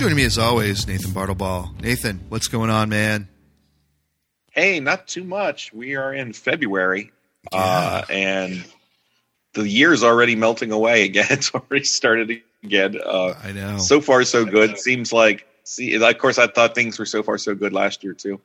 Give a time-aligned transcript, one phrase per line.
[0.00, 1.78] Joining me as always, Nathan Bartleball.
[1.82, 3.28] Nathan, what's going on, man?
[4.50, 5.74] Hey, not too much.
[5.74, 7.12] We are in February,
[7.52, 7.58] yeah.
[7.58, 8.64] uh, and
[9.52, 11.26] the year's already melting away again.
[11.30, 12.98] It's already started again.
[13.04, 13.76] Uh, I know.
[13.76, 14.78] So far, so good.
[14.78, 15.46] Seems like.
[15.64, 18.40] See, of course, I thought things were so far so good last year too.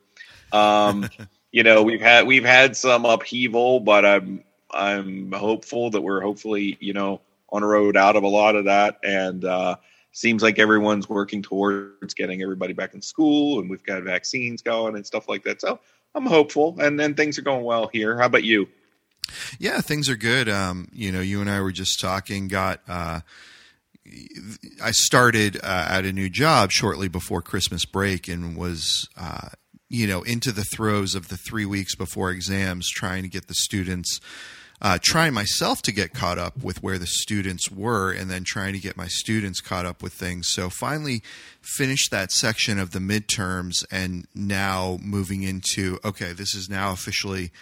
[0.52, 1.08] Um,
[1.52, 6.76] you know, we've had we've had some upheaval, but I'm I'm hopeful that we're hopefully
[6.80, 9.76] you know on a road out of a lot of that, and uh,
[10.16, 14.96] seems like everyone's working towards getting everybody back in school, and we've got vaccines going
[14.96, 15.60] and stuff like that.
[15.60, 15.78] So
[16.14, 18.16] I'm hopeful, and then things are going well here.
[18.18, 18.66] How about you?
[19.58, 20.48] Yeah, things are good.
[20.48, 22.48] Um, you know, you and I were just talking.
[22.48, 23.20] Got uh,
[24.82, 29.50] I started uh, at a new job shortly before Christmas break, and was uh,
[29.90, 33.54] you know into the throes of the three weeks before exams, trying to get the
[33.54, 34.18] students.
[34.82, 38.74] Uh, trying myself to get caught up with where the students were, and then trying
[38.74, 40.48] to get my students caught up with things.
[40.52, 41.22] So finally,
[41.62, 47.52] finished that section of the midterms, and now moving into okay, this is now officially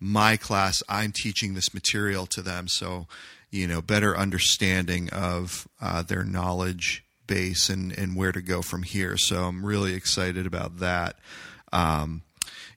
[0.00, 2.68] my class, I'm teaching this material to them.
[2.68, 3.06] So,
[3.50, 8.82] you know, better understanding of uh, their knowledge base and, and where to go from
[8.82, 9.16] here.
[9.16, 11.16] So I'm really excited about that.
[11.72, 12.22] Um,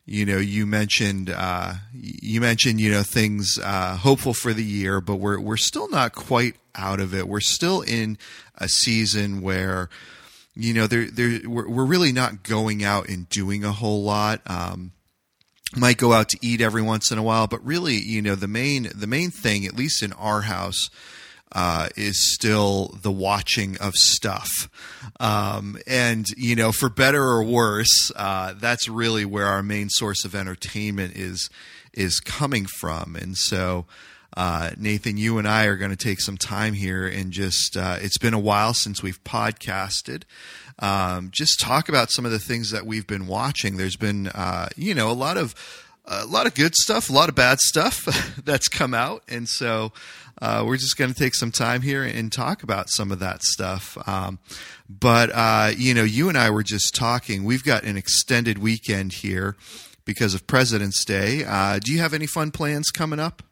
[0.10, 5.02] you know, you mentioned uh, you mentioned you know things uh, hopeful for the year,
[5.02, 7.28] but we're we're still not quite out of it.
[7.28, 8.18] We're still in
[8.56, 9.90] a season where
[10.56, 14.42] you know there there we're, we're really not going out and doing a whole lot.
[14.46, 14.94] Um,
[15.76, 18.48] might go out to eat every once in a while, but really, you know, the
[18.48, 20.90] main the main thing, at least in our house,
[21.52, 24.52] uh, is still the watching of stuff.
[25.20, 30.26] Um, and, you know, for better or worse, uh, that's really where our main source
[30.26, 31.50] of entertainment is
[31.94, 33.16] is coming from.
[33.16, 33.86] And so,
[34.36, 37.98] uh, Nathan, you and I are going to take some time here and just, uh,
[38.00, 40.22] it's been a while since we've podcasted
[40.80, 43.78] um, just talk about some of the things that we've been watching.
[43.78, 45.56] There's been, uh, you know, a lot of
[46.06, 48.06] a lot of good stuff, a lot of bad stuff
[48.46, 49.92] that's come out, and so
[50.42, 53.44] uh, we're just going to take some time here and talk about some of that
[53.44, 53.98] stuff.
[54.08, 54.40] Um,
[54.90, 57.44] but uh, you know, you and I were just talking.
[57.44, 59.56] We've got an extended weekend here
[60.06, 61.44] because of President's Day.
[61.46, 63.44] Uh, do you have any fun plans coming up?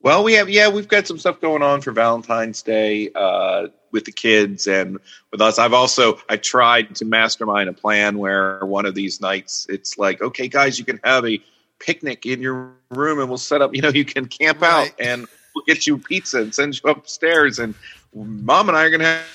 [0.00, 4.04] Well, we have yeah, we've got some stuff going on for Valentine's Day uh, with
[4.04, 4.98] the kids and
[5.30, 5.58] with us.
[5.58, 10.20] I've also I tried to mastermind a plan where one of these nights it's like,
[10.20, 11.40] okay, guys, you can have a
[11.78, 13.74] picnic in your room and we'll set up.
[13.74, 14.88] You know, you can camp right.
[14.88, 17.58] out and we'll get you pizza and send you upstairs.
[17.58, 17.74] And
[18.14, 19.26] mom and I are gonna have,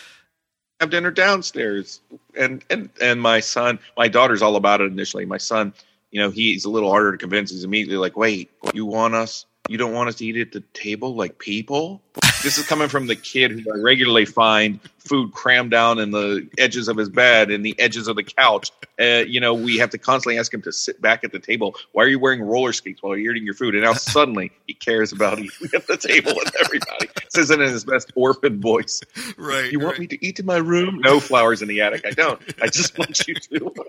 [0.80, 2.02] have dinner downstairs.
[2.38, 5.26] And and and my son, my daughter's all about it initially.
[5.26, 5.74] My son,
[6.12, 7.52] you know, he's a little harder to convince.
[7.52, 9.46] He's immediately like, wait, you want us?
[9.68, 12.02] You don't want us to eat at the table like people?
[12.44, 16.48] this is coming from the kid who I regularly find food crammed down in the
[16.58, 18.72] edges of his bed and the edges of the couch.
[19.00, 21.76] Uh, you know, we have to constantly ask him to sit back at the table.
[21.92, 23.76] Why are you wearing roller skates while you're eating your food?
[23.76, 27.10] And now suddenly he cares about eating at the table with everybody.
[27.30, 29.02] Says it in his best orphan voice.
[29.38, 29.72] Right.
[29.72, 29.86] You right.
[29.86, 31.00] want me to eat in my room?
[31.00, 32.06] No flowers in the attic.
[32.06, 32.42] I don't.
[32.62, 33.84] I just want you to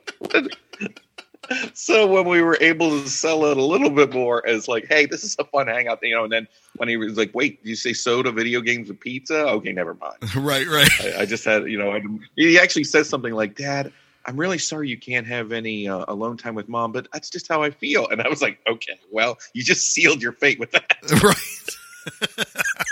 [1.75, 5.07] so when we were able to sell it a little bit more as like, hey,
[5.07, 7.61] this is a fun hangout, thing, you know, and then when he was like, wait,
[7.63, 9.47] you say soda, video games, and pizza?
[9.49, 10.17] Okay, never mind.
[10.37, 10.91] right, right.
[11.03, 12.03] I, I, just had, you know, I,
[12.37, 13.93] he actually says something like, Dad,
[14.27, 17.49] I'm really sorry you can't have any uh, alone time with mom, but that's just
[17.49, 18.09] how I feel.
[18.09, 20.97] And I was like, okay, well, you just sealed your fate with that.
[21.23, 21.35] Right.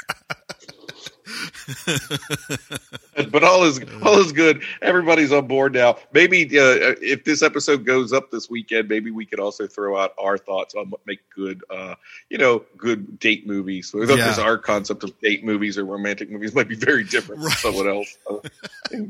[3.31, 4.62] but all is all is good.
[4.82, 5.97] Everybody's on board now.
[6.12, 10.15] Maybe uh, if this episode goes up this weekend, maybe we could also throw out
[10.19, 11.94] our thoughts on what make good, uh,
[12.31, 13.91] you know, good date movies.
[13.91, 14.37] So yeah.
[14.41, 17.53] our concept of date movies or romantic movies might be very different right.
[17.53, 18.16] from someone else.
[18.31, 18.38] Uh,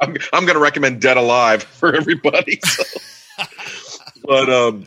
[0.00, 2.60] I'm I'm going to recommend Dead Alive for everybody.
[2.64, 3.00] So.
[4.24, 4.86] but um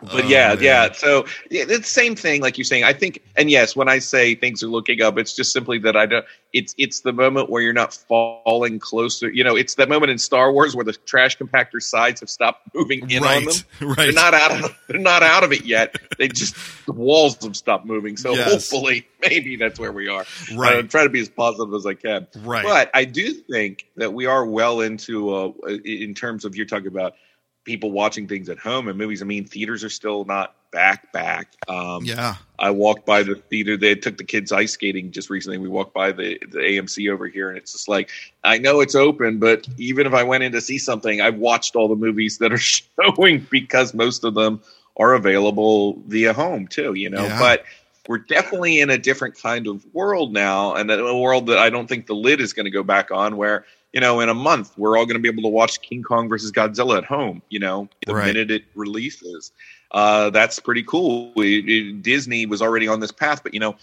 [0.00, 0.62] but oh, yeah, man.
[0.62, 0.92] yeah.
[0.92, 2.84] So yeah, it's the same thing, like you're saying.
[2.84, 5.96] I think, and yes, when I say things are looking up, it's just simply that
[5.96, 6.24] I don't.
[6.52, 9.28] It's it's the moment where you're not falling closer.
[9.28, 12.74] You know, it's that moment in Star Wars where the trash compactor sides have stopped
[12.74, 13.88] moving in right, on them.
[13.88, 13.96] Right.
[13.96, 15.96] They're not out of they're not out of it yet.
[16.16, 16.54] They just
[16.86, 18.16] the walls have stopped moving.
[18.16, 18.50] So yes.
[18.50, 20.24] hopefully, maybe that's where we are.
[20.54, 20.76] Right.
[20.76, 22.28] I'm trying to be as positive as I can.
[22.36, 22.64] Right.
[22.64, 25.52] But I do think that we are well into uh,
[25.84, 27.14] in terms of you're talking about
[27.68, 29.20] people watching things at home and movies.
[29.20, 31.52] I mean, theaters are still not back back.
[31.68, 33.76] Um, yeah, I walked by the theater.
[33.76, 35.58] They took the kids ice skating just recently.
[35.58, 38.08] We walked by the the AMC over here, and it's just like
[38.42, 41.76] I know it's open, but even if I went in to see something, I've watched
[41.76, 44.62] all the movies that are showing because most of them
[44.96, 46.94] are available via home too.
[46.94, 47.38] You know, yeah.
[47.38, 47.64] but
[48.08, 51.86] we're definitely in a different kind of world now, and a world that I don't
[51.86, 53.66] think the lid is going to go back on, where
[53.98, 56.28] you know, in a month, we're all going to be able to watch King Kong
[56.28, 57.42] versus Godzilla at home.
[57.48, 58.26] You know, the Right.
[58.28, 59.50] minute it releases,
[59.90, 61.32] uh, that's pretty cool.
[61.34, 63.74] It- it- Disney was already on this path, but you know,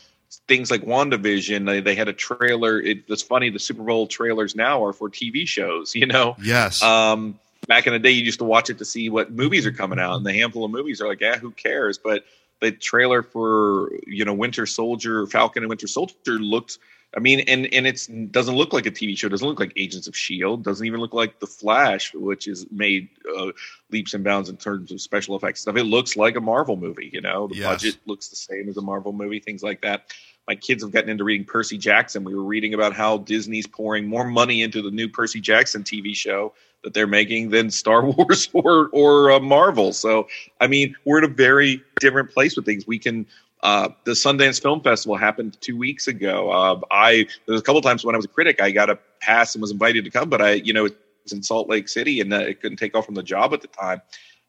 [0.47, 2.79] things like WandaVision, they, they had a trailer.
[2.79, 5.93] It, it's funny, the Super Bowl trailers now are for TV shows.
[5.99, 6.81] You know, Yes.
[6.81, 9.73] um, back in the day, you used to watch it to see what movies are
[9.73, 11.97] coming out, and the handful of movies are like, yeah, who cares?
[11.97, 12.23] But
[12.61, 16.77] the trailer for you know Winter Soldier, Falcon and Winter Soldier looked.
[17.15, 19.29] I mean, and and it's doesn't look like a TV show.
[19.29, 20.63] Doesn't look like Agents of Shield.
[20.63, 23.07] Doesn't even look like The Flash, which is made
[23.37, 23.51] uh,
[23.89, 25.77] leaps and bounds in terms of special effects stuff.
[25.77, 27.09] It looks like a Marvel movie.
[27.13, 27.67] You know, the Yes.
[27.67, 29.39] budget looks the same as a Marvel movie.
[29.39, 30.11] Things like that.
[30.47, 32.23] My kids have gotten into reading Percy Jackson.
[32.23, 36.13] We were reading about how Disney's pouring more money into the new Percy Jackson TV
[36.15, 36.53] show
[36.83, 39.93] that they're making than Star Wars or or uh, Marvel.
[39.93, 40.27] So
[40.59, 42.85] I mean, we're in a very different place with things.
[42.85, 43.25] We can.
[43.65, 46.51] Uh, the Sundance Film Festival happened two weeks ago.
[46.51, 48.99] Uh, I there was a couple times when I was a critic, I got a
[49.21, 52.21] pass and was invited to come, but I, you know, it's in Salt Lake City
[52.21, 54.01] and uh, I couldn't take off from the job at the time.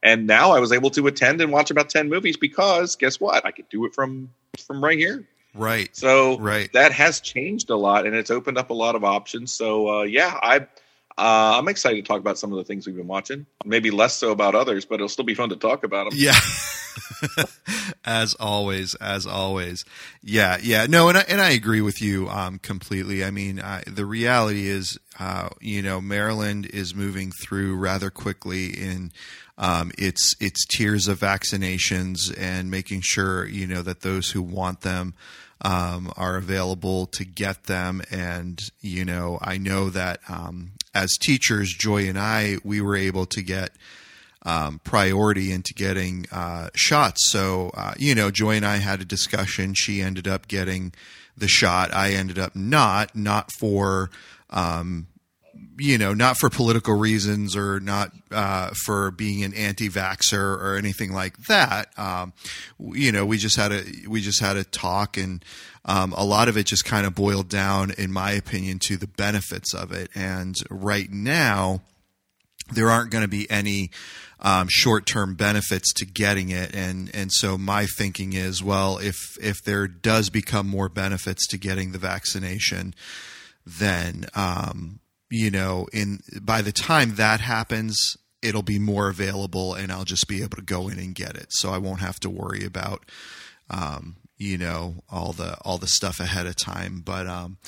[0.03, 3.47] And now I was able to attend and watch about ten movies because guess what?
[3.47, 4.31] I could do it from
[4.67, 5.27] from right here.
[5.55, 5.89] right.
[5.97, 6.71] So Right.
[6.75, 9.51] that has changed a lot and it's opened up a lot of options.
[9.53, 10.57] So uh, yeah, I
[11.19, 13.47] uh, I'm excited to talk about some of the things we've been watching.
[13.65, 16.19] Maybe less so about others, but it'll still be fun to talk about them.
[16.21, 16.35] Yeah.
[18.05, 19.85] as always, as always.
[20.23, 20.87] Yeah, yeah.
[20.87, 23.25] No, and I, and I agree with you um, completely.
[23.25, 28.67] I mean, I, the reality is, uh, you know, Maryland is moving through rather quickly
[28.67, 29.13] in
[29.59, 34.83] um, its its tiers of vaccinations and making sure you know that those who want
[34.83, 35.15] them
[35.63, 38.03] um, are available to get them.
[38.11, 43.27] And you know, I know that um, as teachers, Joy and I, we were able
[43.27, 43.71] to get
[44.47, 47.31] um, priority into getting uh, shots.
[47.31, 49.75] So, uh, you know, Joy and I had a discussion.
[49.75, 50.93] She ended up getting
[51.37, 51.93] the shot.
[51.93, 54.09] I ended up not, not for,
[54.49, 55.09] um,
[55.79, 61.13] you know, not for political reasons or not uh, for being an anti-vaxer or anything
[61.13, 61.89] like that.
[61.99, 62.33] Um,
[62.79, 65.45] you know, we just had a we just had a talk, and
[65.85, 69.09] um, a lot of it just kind of boiled down, in my opinion, to the
[69.09, 70.11] benefits of it.
[70.15, 71.83] And right now,
[72.73, 73.91] there aren't going to be any
[74.41, 79.63] um, short-term benefits to getting it, and and so my thinking is, well, if if
[79.65, 82.95] there does become more benefits to getting the vaccination,
[83.65, 85.01] then um,
[85.31, 90.29] you know, in by the time that happens, it'll be more available, and I'll just
[90.29, 93.07] be able to go in and get it, so I won't have to worry about
[93.71, 97.27] um, you know all the all the stuff ahead of time, but.
[97.27, 97.59] Um,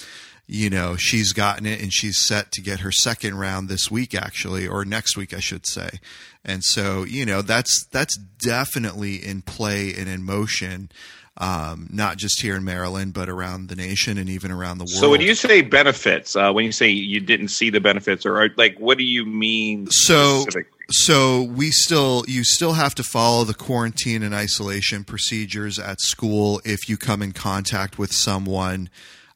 [0.50, 4.15] you know, she's gotten it and she's set to get her second round this week
[4.15, 6.00] actually or next week I should say.
[6.43, 10.91] And so, you know, that's that's definitely in play and in motion
[11.37, 15.00] um, not just here in Maryland but around the nation and even around the world.
[15.00, 18.50] So when you say benefits, uh, when you say you didn't see the benefits, or
[18.56, 19.87] like, what do you mean?
[19.91, 20.77] So- specifically?
[20.90, 26.62] So we still you still have to follow the quarantine and isolation procedures at school
[26.64, 28.88] if you come in contact with someone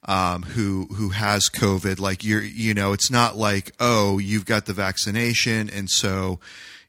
[0.04, 2.00] um, who who has COVID.
[2.00, 6.40] Like you're you know it's not like oh you've got the vaccination and so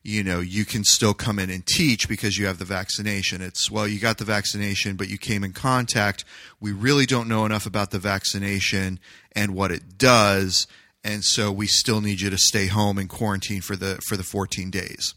[0.01, 3.41] you know you can still come in and teach because you have the vaccination.
[3.41, 6.23] It's well you got the vaccination but you came in contact.
[6.61, 8.99] We really don't know enough about the vaccination
[9.33, 10.67] and what it does
[11.03, 14.23] and so we still need you to stay home and quarantine for the for the
[14.23, 15.13] 14 days.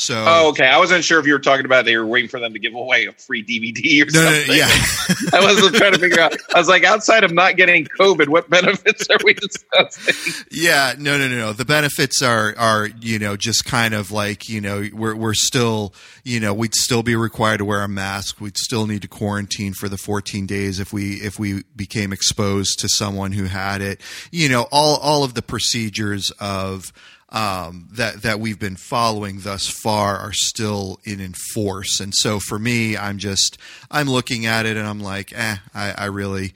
[0.00, 0.66] So Oh, okay.
[0.66, 2.72] I wasn't sure if you were talking about they were waiting for them to give
[2.72, 4.46] away a free DVD or no, something.
[4.46, 4.68] no, yeah,
[5.32, 6.36] I wasn't trying to figure out.
[6.54, 10.44] I was like, outside of not getting COVID, what benefits are we discussing?
[10.52, 11.52] yeah, no, no, no, no.
[11.52, 15.92] The benefits are are you know just kind of like you know we're we're still
[16.22, 18.40] you know we'd still be required to wear a mask.
[18.40, 22.78] We'd still need to quarantine for the 14 days if we if we became exposed
[22.78, 24.00] to someone who had it.
[24.30, 26.92] You know all all of the procedures of
[27.30, 32.00] um, that that we've been following thus far are still in enforce.
[32.00, 33.58] And so for me, I'm just
[33.90, 36.54] I'm looking at it and I'm like, eh, I, I really.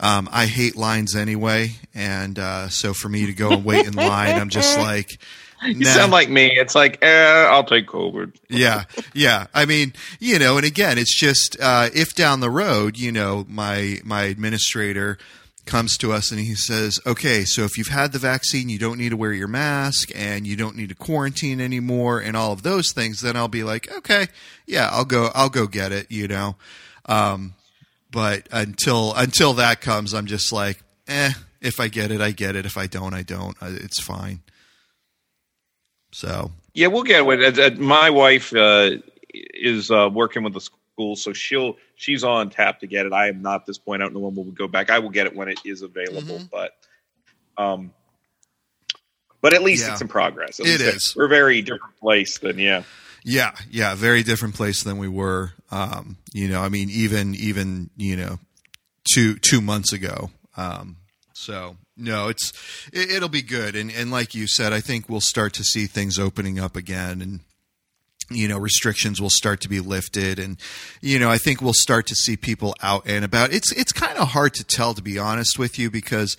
[0.00, 3.92] Um, I hate lines anyway, and uh, so for me to go and wait in
[3.92, 5.20] line, I'm just like,
[5.62, 5.90] You nah.
[5.90, 6.50] sound like me.
[6.58, 8.34] It's like, eh, I'll take COVID.
[8.48, 9.46] yeah, yeah.
[9.54, 13.46] I mean, you know, and again, it's just uh, if down the road, you know,
[13.48, 15.16] my my administrator
[15.66, 18.98] comes to us and he says, "Okay, so if you've had the vaccine, you don't
[18.98, 22.62] need to wear your mask and you don't need to quarantine anymore and all of
[22.62, 24.26] those things." Then I'll be like, "Okay,
[24.66, 25.30] yeah, I'll go.
[25.34, 26.56] I'll go get it." You know.
[27.06, 27.54] Um,
[28.10, 31.32] but until until that comes, I'm just like, eh.
[31.60, 32.66] If I get it, I get it.
[32.66, 33.56] If I don't, I don't.
[33.60, 34.40] Uh, It's fine.
[36.12, 37.58] So Yeah, we'll get it.
[37.58, 38.90] Uh, My wife uh,
[39.32, 40.78] is uh, working with the school,
[41.16, 43.12] so she'll she's on tap to get it.
[43.12, 44.00] I am not at this point.
[44.02, 44.90] I don't know when we'll go back.
[44.90, 46.50] I will get it when it is available, Mhm.
[46.50, 46.76] but
[47.56, 47.92] um,
[49.40, 49.92] but at least Yeah.
[49.92, 50.60] it's in progress.
[50.60, 51.02] At It.
[51.16, 52.84] We're a very different place than yeah.
[53.24, 55.52] Yeah, yeah, very different place than we were.
[55.70, 58.38] Um, you know, I mean, even even you know,
[59.14, 60.30] two two months ago.
[60.56, 60.96] Um,
[61.32, 62.52] so no, it's
[62.92, 65.86] it, it'll be good, and and like you said, I think we'll start to see
[65.86, 67.40] things opening up again, and
[68.30, 70.56] you know, restrictions will start to be lifted, and
[71.00, 73.52] you know, I think we'll start to see people out and about.
[73.52, 76.36] It's it's kind of hard to tell, to be honest with you, because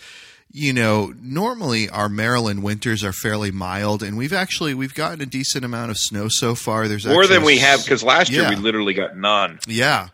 [0.51, 5.25] you know, normally our Maryland winters are fairly mild, and we've actually we've gotten a
[5.25, 6.87] decent amount of snow so far.
[6.87, 9.59] There's More than we have because last year we literally got none.
[9.67, 10.09] yeah.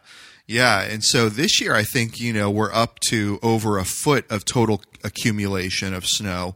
[0.48, 0.82] Yeah.
[0.82, 4.44] And so this year, I think, you know, we're up to over a foot of
[4.44, 6.56] total accumulation of snow.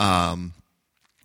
[0.00, 0.52] Um,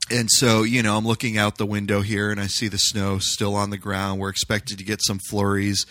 [0.10, 3.18] and so, you know, I'm looking out the window here and I see the snow
[3.18, 4.20] still on the ground.
[4.20, 5.86] We're expected to get some flurries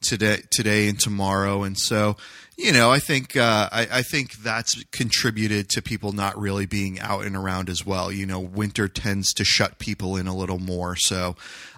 [0.00, 1.64] today, today and tomorrow.
[1.64, 2.16] And so,
[2.56, 7.00] you know, I think, uh, I, I think that's contributed to people not really being
[7.00, 8.12] out and around as well.
[8.12, 10.94] You know, winter tends to shut people in a little more.
[10.96, 11.34] So,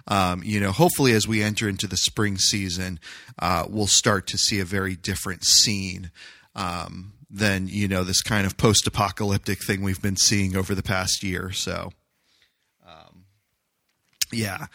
[0.07, 2.99] um, you know, hopefully as we enter into the spring season,
[3.39, 6.11] uh, we'll start to see a very different scene
[6.55, 11.23] um, than you know this kind of post-apocalyptic thing we've been seeing over the past
[11.23, 11.51] year.
[11.51, 11.93] So,
[12.85, 13.25] um,
[14.31, 14.67] yeah.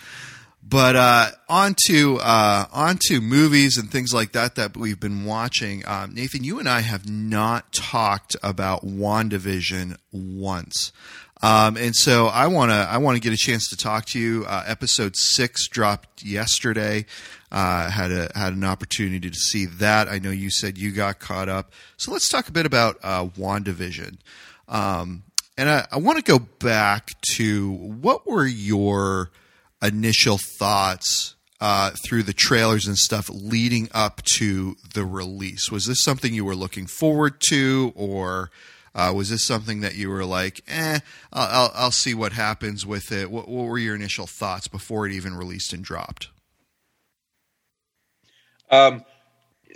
[0.68, 5.24] But uh, on to uh, on to movies and things like that that we've been
[5.24, 5.86] watching.
[5.86, 10.92] Um, Nathan, you and I have not talked about WandaVision once.
[11.42, 14.18] Um, and so I want to I want to get a chance to talk to
[14.18, 14.44] you.
[14.48, 17.06] Uh, episode six dropped yesterday.
[17.52, 20.08] Uh, had a had an opportunity to see that.
[20.08, 21.72] I know you said you got caught up.
[21.96, 24.18] So let's talk a bit about uh, WandaVision.
[24.68, 25.22] Um,
[25.56, 29.30] and I, I want to go back to what were your
[29.80, 35.70] initial thoughts uh, through the trailers and stuff leading up to the release?
[35.70, 38.50] Was this something you were looking forward to, or
[38.94, 41.00] uh, was this something that you were like, eh,
[41.32, 43.30] I'll, I'll, see what happens with it?
[43.30, 46.28] What, what were your initial thoughts before it even released and dropped?
[48.70, 49.04] Um,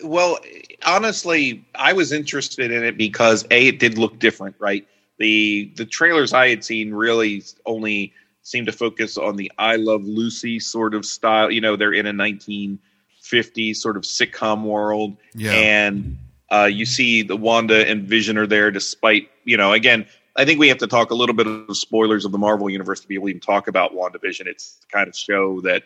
[0.02, 0.38] well,
[0.86, 4.86] honestly, I was interested in it because a it did look different, right?
[5.18, 10.02] The the trailers I had seen really only seemed to focus on the I Love
[10.04, 11.50] Lucy sort of style.
[11.50, 15.52] You know, they're in a 1950s sort of sitcom world, Yeah.
[15.52, 16.18] and
[16.50, 20.06] uh, you see the Wanda and Vision are there, despite you know, again.
[20.36, 23.00] I think we have to talk a little bit of spoilers of the Marvel universe
[23.00, 24.46] to be able to even talk about WandaVision.
[24.46, 25.82] It's the kind of show that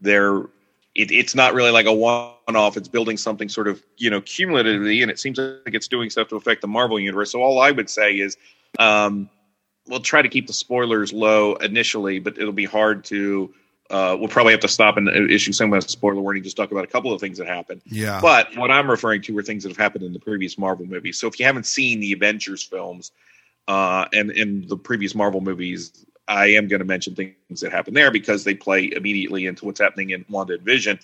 [0.00, 0.44] they're
[0.98, 2.76] it, it's not really like a one-off.
[2.76, 6.28] It's building something sort of you know cumulatively, and it seems like it's doing stuff
[6.28, 7.30] to affect the Marvel universe.
[7.30, 8.36] So all I would say is,
[8.78, 9.30] um,
[9.86, 13.54] we'll try to keep the spoilers low initially, but it'll be hard to.
[13.90, 16.42] Uh, we'll probably have to stop and issue some kind of spoiler warning.
[16.42, 17.80] Just talk about a couple of things that happened.
[17.86, 18.20] Yeah.
[18.20, 21.18] But what I'm referring to are things that have happened in the previous Marvel movies.
[21.18, 23.12] So if you haven't seen the Avengers films
[23.66, 27.94] uh, and in the previous Marvel movies, I am going to mention things that happen
[27.94, 31.00] there because they play immediately into what's happening in Wanda and Vision.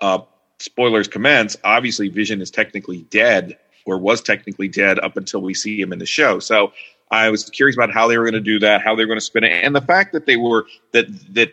[0.00, 0.20] Uh,
[0.58, 1.56] spoilers commence.
[1.64, 5.98] Obviously, Vision is technically dead or was technically dead up until we see him in
[5.98, 6.38] the show.
[6.38, 6.72] So
[7.10, 9.18] I was curious about how they were going to do that, how they were going
[9.18, 11.52] to spin it, and the fact that they were that that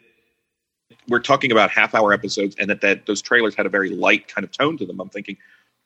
[1.07, 4.27] we're talking about half hour episodes and that, that those trailers had a very light
[4.27, 4.99] kind of tone to them.
[4.99, 5.37] I'm thinking,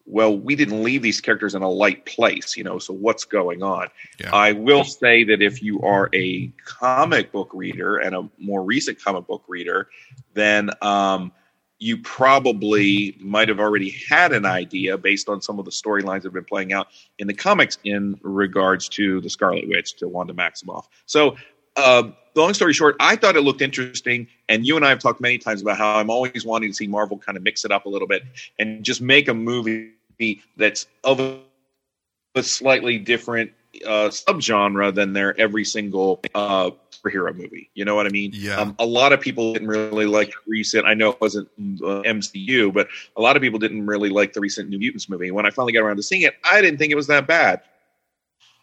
[0.09, 3.61] well, we didn't leave these characters in a light place, you know, so what's going
[3.61, 3.89] on?
[4.19, 4.33] Yeah.
[4.33, 9.01] I will say that if you are a comic book reader and a more recent
[9.01, 9.87] comic book reader,
[10.33, 11.31] then um,
[11.77, 16.25] you probably might have already had an idea based on some of the storylines that
[16.25, 16.87] have been playing out
[17.19, 20.85] in the comics in regards to the Scarlet Witch, to Wanda Maximoff.
[21.05, 21.37] So,
[21.77, 25.21] um, long story short, I thought it looked interesting, and you and I have talked
[25.21, 27.85] many times about how I'm always wanting to see Marvel kind of mix it up
[27.85, 28.23] a little bit
[28.57, 29.91] and just make a movie
[30.57, 31.39] that's of a,
[32.41, 33.51] slightly different
[33.85, 37.69] uh, subgenre than their every single uh, superhero movie.
[37.73, 38.31] You know what I mean?
[38.33, 38.55] Yeah.
[38.55, 40.85] Um, a lot of people didn't really like recent.
[40.85, 44.39] I know it wasn't uh, MCU, but a lot of people didn't really like the
[44.39, 45.31] recent New Mutants movie.
[45.31, 47.61] When I finally got around to seeing it, I didn't think it was that bad.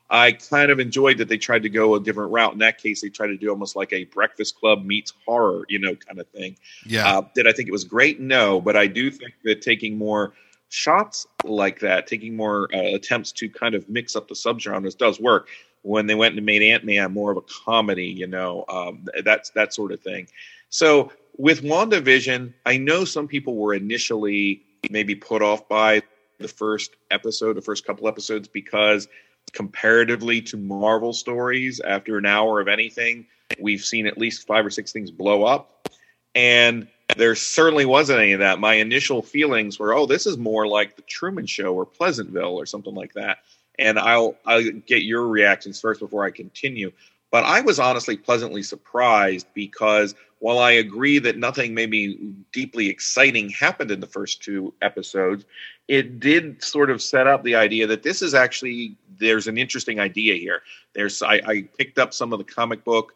[0.09, 2.53] I kind of enjoyed that they tried to go a different route.
[2.53, 5.79] In that case, they tried to do almost like a Breakfast Club meets horror, you
[5.81, 6.57] know, kind of thing.
[6.85, 7.19] Yeah.
[7.19, 8.21] Uh, did I think it was great?
[8.21, 10.33] No, but I do think that taking more
[10.69, 15.21] shots like that, taking more uh, attempts to kind of mix up the subgenres does
[15.21, 15.49] work.
[15.83, 19.51] When they went and made Ant Man more of a comedy, you know, um, that's
[19.51, 20.27] that sort of thing.
[20.69, 26.03] So with WandaVision, I know some people were initially maybe put off by
[26.39, 29.07] the first episode, the first couple episodes, because
[29.53, 33.27] comparatively to Marvel stories, after an hour of anything,
[33.61, 35.89] we've seen at least five or six things blow up.
[36.35, 38.59] And there certainly wasn't any of that.
[38.59, 42.67] My initial feelings were, oh, this is more like the Truman Show or Pleasantville or
[42.67, 43.39] something like that.
[43.79, 46.93] And I'll I'll get your reactions first before I continue.
[47.31, 53.51] But I was honestly pleasantly surprised because while I agree that nothing maybe deeply exciting
[53.51, 55.45] happened in the first two episodes,
[55.89, 60.01] it did sort of set up the idea that this is actually there's an interesting
[60.01, 60.63] idea here.
[60.95, 63.15] There's I, I picked up some of the comic book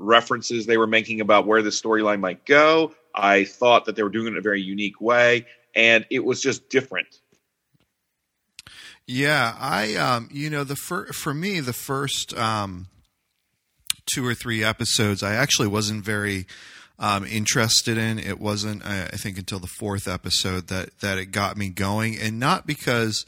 [0.00, 2.92] references they were making about where the storyline might go.
[3.14, 6.40] I thought that they were doing it in a very unique way, and it was
[6.40, 7.20] just different.
[9.06, 12.86] Yeah, I um, you know the fir- for me the first um,
[14.12, 16.46] two or three episodes I actually wasn't very
[16.98, 18.18] um, interested in.
[18.18, 22.18] It wasn't I, I think until the fourth episode that that it got me going,
[22.18, 23.26] and not because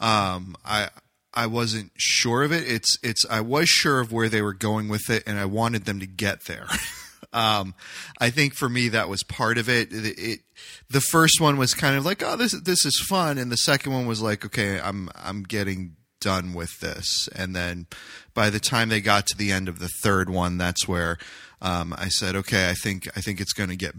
[0.00, 0.88] um, I
[1.34, 2.64] I wasn't sure of it.
[2.66, 5.84] It's it's I was sure of where they were going with it, and I wanted
[5.84, 6.66] them to get there.
[7.32, 7.74] um,
[8.20, 9.92] I think for me that was part of it.
[9.92, 10.18] it.
[10.18, 10.40] it.
[10.88, 13.92] The first one was kind of like, oh, this this is fun, and the second
[13.92, 17.28] one was like, okay, I'm I'm getting done with this.
[17.34, 17.86] And then
[18.32, 21.18] by the time they got to the end of the third one, that's where
[21.60, 23.94] um, I said, okay, I think I think it's going to get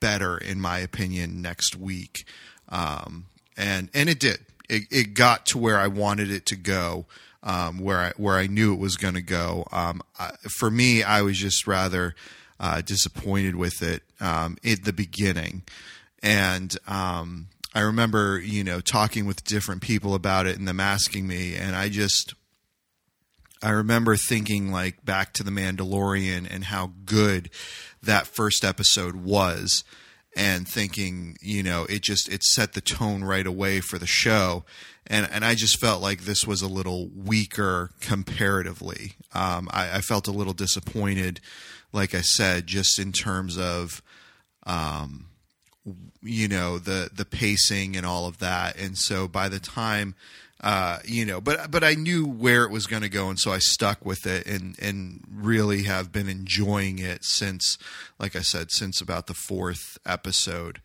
[0.00, 2.26] better in my opinion next week.
[2.68, 3.26] Um,
[3.56, 4.38] and and it did.
[4.68, 7.06] It, it got to where I wanted it to go,
[7.42, 9.66] um, where I where I knew it was going to go.
[9.72, 12.14] Um, I, for me, I was just rather
[12.60, 15.62] uh, disappointed with it um, the beginning,
[16.22, 21.26] and um, I remember you know talking with different people about it and them asking
[21.26, 22.34] me, and I just
[23.62, 27.50] I remember thinking like back to the Mandalorian and how good
[28.02, 29.84] that first episode was
[30.38, 34.64] and thinking, you know, it just it set the tone right away for the show,
[35.04, 39.14] and and I just felt like this was a little weaker comparatively.
[39.34, 41.40] Um, I, I, felt a little disappointed,
[41.92, 44.00] like I said, just in terms of,
[44.64, 45.26] um,
[46.22, 50.14] you know, the the pacing and all of that, and so by the time
[50.60, 53.52] uh, you know, but but I knew where it was going to go, and so
[53.52, 57.78] I stuck with it, and and really have been enjoying it since,
[58.18, 60.80] like I said, since about the fourth episode.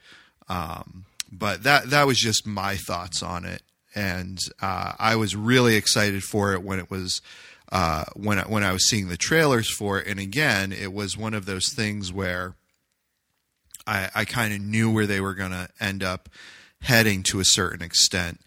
[0.48, 3.64] Um, but that that was just my thoughts on it,
[3.96, 7.22] and uh, I was really excited for it when it was.
[7.72, 11.18] Uh, when I, when I was seeing the trailers for it, and again, it was
[11.18, 12.54] one of those things where
[13.88, 16.30] I, I kind of knew where they were going to end up
[16.82, 18.42] heading to a certain extent,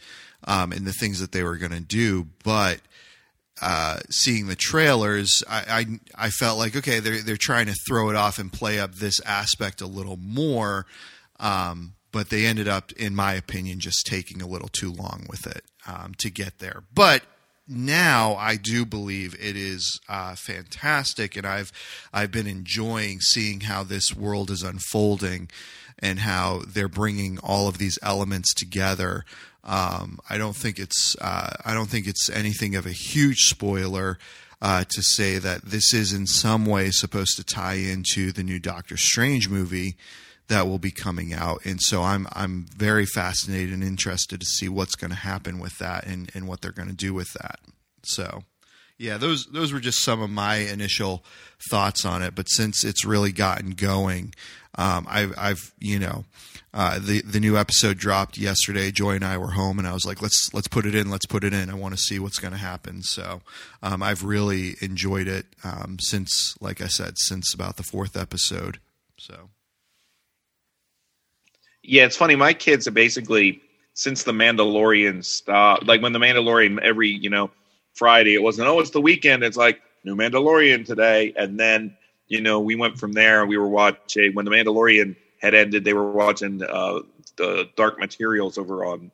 [0.46, 2.26] um, and the things that they were going to do.
[2.44, 2.80] But
[3.60, 8.10] uh, seeing the trailers, I, I, I felt like okay, they're they're trying to throw
[8.10, 10.86] it off and play up this aspect a little more.
[11.38, 15.46] Um, but they ended up, in my opinion, just taking a little too long with
[15.46, 16.82] it um, to get there.
[16.94, 17.22] But
[17.68, 21.72] now I do believe it is uh, fantastic, and I've
[22.12, 25.50] I've been enjoying seeing how this world is unfolding
[25.98, 29.24] and how they're bringing all of these elements together
[29.66, 34.16] um, I don't think it's uh, I don't think it's anything of a huge spoiler
[34.62, 38.60] uh, to say that this is in some way supposed to tie into the new
[38.60, 39.96] Doctor Strange movie
[40.48, 44.68] that will be coming out, and so I'm I'm very fascinated and interested to see
[44.68, 47.58] what's going to happen with that and, and what they're going to do with that.
[48.04, 48.44] So,
[48.98, 51.24] yeah, those those were just some of my initial
[51.68, 52.36] thoughts on it.
[52.36, 54.32] But since it's really gotten going,
[54.76, 56.24] um, I've I've you know
[56.76, 58.90] uh, the the new episode dropped yesterday.
[58.90, 61.08] Joy and I were home, and I was like, "Let's let's put it in.
[61.08, 61.70] Let's put it in.
[61.70, 63.40] I want to see what's going to happen." So
[63.82, 68.78] um, I've really enjoyed it um, since, like I said, since about the fourth episode.
[69.16, 69.48] So
[71.82, 72.36] yeah, it's funny.
[72.36, 73.62] My kids are basically
[73.94, 75.86] since the Mandalorian stopped.
[75.86, 77.50] Like when the Mandalorian every you know
[77.94, 79.42] Friday, it wasn't oh it's the weekend.
[79.44, 81.96] It's like new Mandalorian today, and then
[82.28, 83.46] you know we went from there.
[83.46, 87.00] We were watching when the Mandalorian had ended, they were watching uh,
[87.36, 89.10] the Dark Materials over on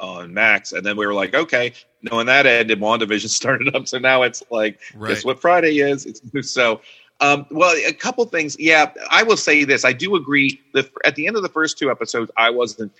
[0.00, 3.98] on Max, and then we were like, okay, knowing that ended, WandaVision started up, so
[3.98, 5.10] now it's like, right.
[5.10, 6.06] guess what Friday is?
[6.06, 6.80] It's so.
[7.20, 8.56] Um, well, a couple things.
[8.58, 9.84] Yeah, I will say this.
[9.84, 12.92] I do agree that at the end of the first two episodes, I wasn't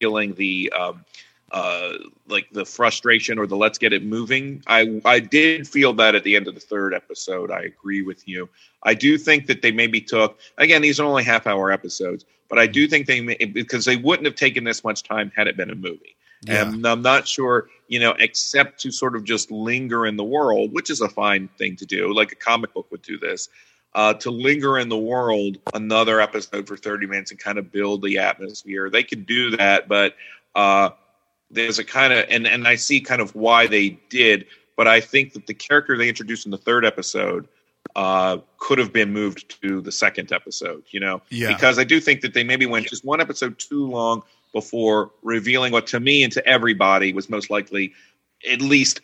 [0.00, 1.04] feeling the um,
[1.52, 1.92] uh,
[2.28, 4.62] like the frustration or the let's get it moving.
[4.66, 7.50] I I did feel that at the end of the third episode.
[7.50, 8.48] I agree with you.
[8.82, 12.58] I do think that they maybe took again these are only half hour episodes, but
[12.58, 15.56] I do think they may, because they wouldn't have taken this much time had it
[15.56, 16.16] been a movie.
[16.44, 16.68] Yeah.
[16.68, 20.72] And I'm not sure, you know, except to sort of just linger in the world,
[20.72, 22.12] which is a fine thing to do.
[22.12, 23.48] Like a comic book would do this.
[23.94, 28.02] Uh, to linger in the world another episode for 30 minutes and kind of build
[28.02, 28.88] the atmosphere.
[28.88, 30.14] They could do that, but
[30.54, 30.90] uh,
[31.52, 35.00] there's a kind of and and I see kind of why they did, but I
[35.00, 37.46] think that the character they introduced in the third episode
[37.94, 40.82] uh, could have been moved to the second episode.
[40.90, 41.52] You know, yeah.
[41.52, 45.72] Because I do think that they maybe went just one episode too long before revealing
[45.72, 47.92] what to me and to everybody was most likely
[48.50, 49.00] at least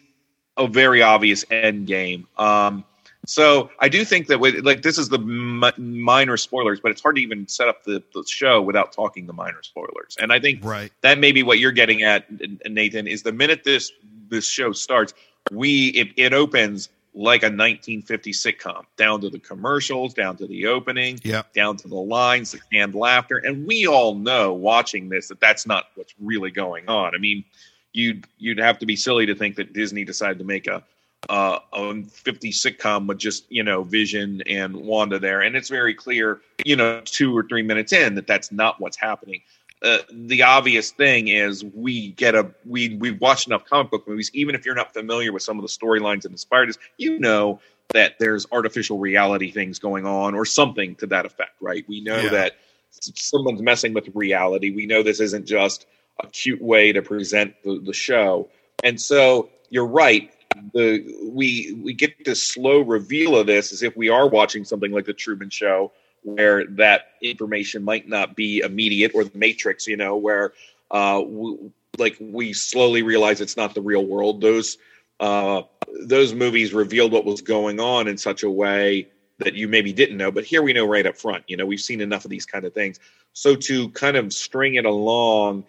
[0.57, 2.27] a very obvious end game.
[2.37, 2.85] Um,
[3.29, 7.03] So I do think that with, like this is the m- minor spoilers, but it's
[7.03, 10.17] hard to even set up the, the show without talking the minor spoilers.
[10.19, 10.91] And I think Right.
[11.03, 12.25] that may be what you're getting at,
[12.71, 13.07] Nathan.
[13.07, 13.93] Is the minute this
[14.31, 15.13] this show starts,
[15.53, 20.67] we it, it opens like a 1950 sitcom, down to the commercials, down to the
[20.67, 21.43] opening, Yeah.
[21.55, 25.67] down to the lines, the canned laughter, and we all know watching this that that's
[25.67, 27.15] not what's really going on.
[27.15, 27.45] I mean,
[27.93, 30.83] you'd you'd have to be silly to think that Disney decided to make a
[31.29, 35.95] uh, a 50 sitcom with just you know Vision and Wanda there, and it's very
[35.95, 39.41] clear, you know, two or three minutes in that that's not what's happening.
[39.81, 44.31] Uh, the obvious thing is we get a we we've watched enough comic book movies.
[44.35, 47.61] Even if you're not familiar with some of the storylines that inspired us, you know
[47.95, 51.85] that there's artificial reality things going on or something to that effect, right?
[51.89, 52.31] We know Yeah.
[52.31, 52.57] that
[52.91, 54.71] someone's messing with reality.
[54.71, 55.87] We know this isn't just
[56.23, 58.49] a cute way to present the, the show.
[58.85, 60.33] And so you're right.
[60.75, 64.93] The we we get this slow reveal of this as if we are watching something
[64.93, 69.97] like the Truman Show, where that information might not be immediate, or the Matrix, you
[69.97, 70.53] know, where
[70.91, 74.41] uh, w- like we slowly realize it's not the real world.
[74.41, 74.79] Those
[75.21, 75.63] uh,
[76.03, 79.09] those movies revealed what was going on in such a way
[79.39, 81.45] that you maybe didn't know, but here we know right up front.
[81.47, 82.99] You know, we've seen enough of these kind of things.
[83.33, 85.65] So to kind of string it along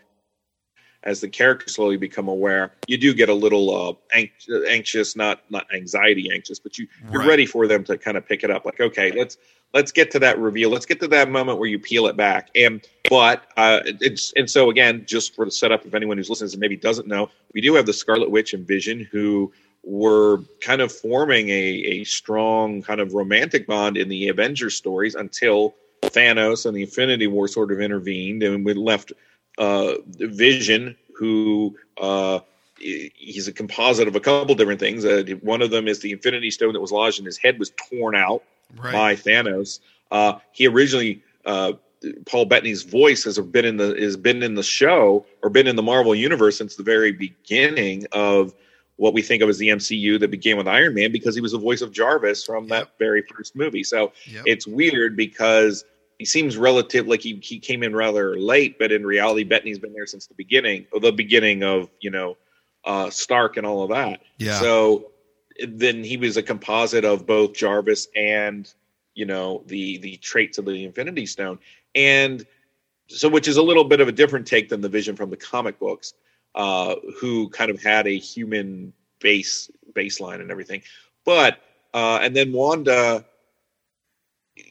[1.03, 4.17] as the characters slowly become aware, you do get a little uh,
[4.67, 7.29] anxious, not not anxiety anxious, but you you're Right.
[7.29, 8.65] ready for them to kind of pick it up.
[8.65, 9.37] Like, okay, let's
[9.73, 10.69] let's get to that reveal.
[10.69, 12.49] Let's get to that moment where you peel it back.
[12.55, 16.51] And but uh, it's and so again, just for the setup, if anyone who's listening
[16.51, 19.51] and maybe doesn't know, we do have the Scarlet Witch and Vision who
[19.83, 25.15] were kind of forming a, a strong kind of romantic bond in the Avengers stories
[25.15, 29.13] until Thanos and the Infinity War sort of intervened and we left
[29.59, 32.39] uh, Vision, who uh,
[32.79, 35.03] he's a composite of a couple different things.
[35.05, 37.71] Uh, one of them is the Infinity Stone that was lodged in his head was
[37.89, 38.41] torn out
[38.77, 38.93] Right.
[38.93, 39.79] by Thanos.
[40.11, 41.73] Uh, he originally uh,
[42.25, 45.75] Paul Bettany's voice has been in the has been in the show or been in
[45.75, 48.53] the Marvel universe since the very beginning of
[48.97, 51.51] what we think of as the MCU that began with Iron Man because he was
[51.53, 53.83] the voice of Jarvis from that very first movie.
[53.83, 54.43] So Yep.
[54.45, 55.83] it's weird because
[56.19, 59.93] he seems relative like he, he came in rather late, but in reality, Bettany's been
[59.93, 62.37] there since the beginning, the beginning of you know
[62.83, 64.21] uh, Stark and all of that.
[64.37, 64.59] Yeah.
[64.59, 65.11] So
[65.65, 68.71] then he was a composite of both Jarvis and
[69.15, 71.59] you know the the traits of the Infinity Stone,
[71.95, 72.45] and
[73.07, 75.37] so which is a little bit of a different take than the Vision from the
[75.37, 76.13] comic books,
[76.53, 80.81] uh, who kind of had a human base baseline and everything,
[81.23, 81.59] but
[81.93, 83.25] uh, and then Wanda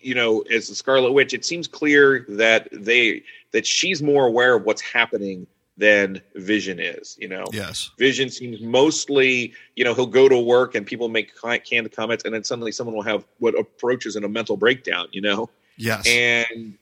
[0.02, 4.54] you know, as the Scarlet Witch, it seems clear that they that she's more aware
[4.56, 7.16] of what's happening than Vision is.
[7.20, 7.90] You know, Yes.
[7.98, 11.32] Vision seems mostly, you know, he'll go to work and people make
[11.64, 15.06] canned comments, and then suddenly someone will have what approaches in a mental breakdown.
[15.12, 16.04] You know, Yes.
[16.06, 16.76] and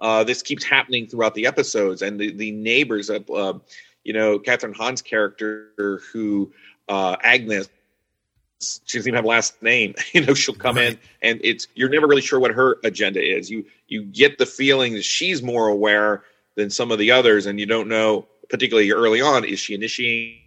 [0.00, 2.02] uh, this keeps happening throughout the episodes.
[2.02, 3.58] And the the neighbors, uh, uh,
[4.04, 6.52] you know, Kathryn Hahn's character, who
[6.88, 7.68] uh, Agnes,
[8.84, 9.94] she doesn't even have a last name.
[10.12, 13.50] You know, she'll come in, and it's you're never really sure what her agenda is.
[13.50, 16.22] You you get the feeling that she's more aware
[16.54, 20.38] than some of the others, and you don't know, particularly early on, is she initiating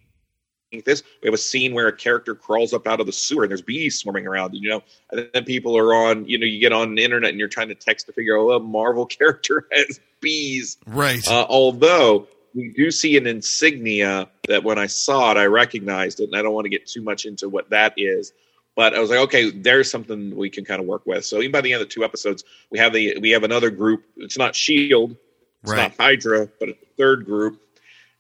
[0.86, 1.04] this?
[1.22, 3.62] We have a scene where a character crawls up out of the sewer and there's
[3.62, 4.54] bees swarming around.
[4.54, 6.26] You know, and then people are on.
[6.26, 8.46] You know, you get on the internet and you're trying to text to figure out,
[8.46, 10.78] well, a Marvel character has bees.
[10.86, 11.26] right.
[11.28, 16.26] Uh, although we do see an insignia that when I saw it, I recognized it,
[16.26, 18.34] and I don't want to get too much into what that is.
[18.76, 21.26] But I was like, okay, there's something we can kind of work with.
[21.26, 23.70] So even by the end of the two episodes, we have the we have another
[23.70, 24.04] group.
[24.18, 25.16] It's not Shield,
[25.64, 25.78] it's Right.
[25.78, 27.62] not Hydra, but a third group,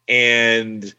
[0.07, 0.93] and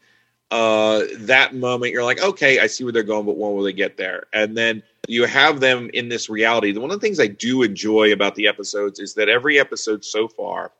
[0.51, 3.73] uh, that moment you're like, okay, I see where they're going, but when will they
[3.73, 4.27] get there?
[4.33, 6.75] And then you have them in this reality.
[6.77, 10.27] One of the things I do enjoy about the episodes is that every episode so
[10.27, 10.71] far,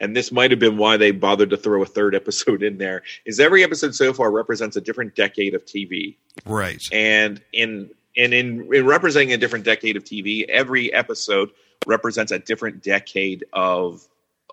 [0.00, 3.02] and this might have been why they bothered to throw a third episode in there,
[3.24, 6.82] is every episode so far represents a different decade of TV right.
[6.92, 11.50] and in and in, in representing a different decade of TV, every episode
[11.86, 14.06] represents a different decade of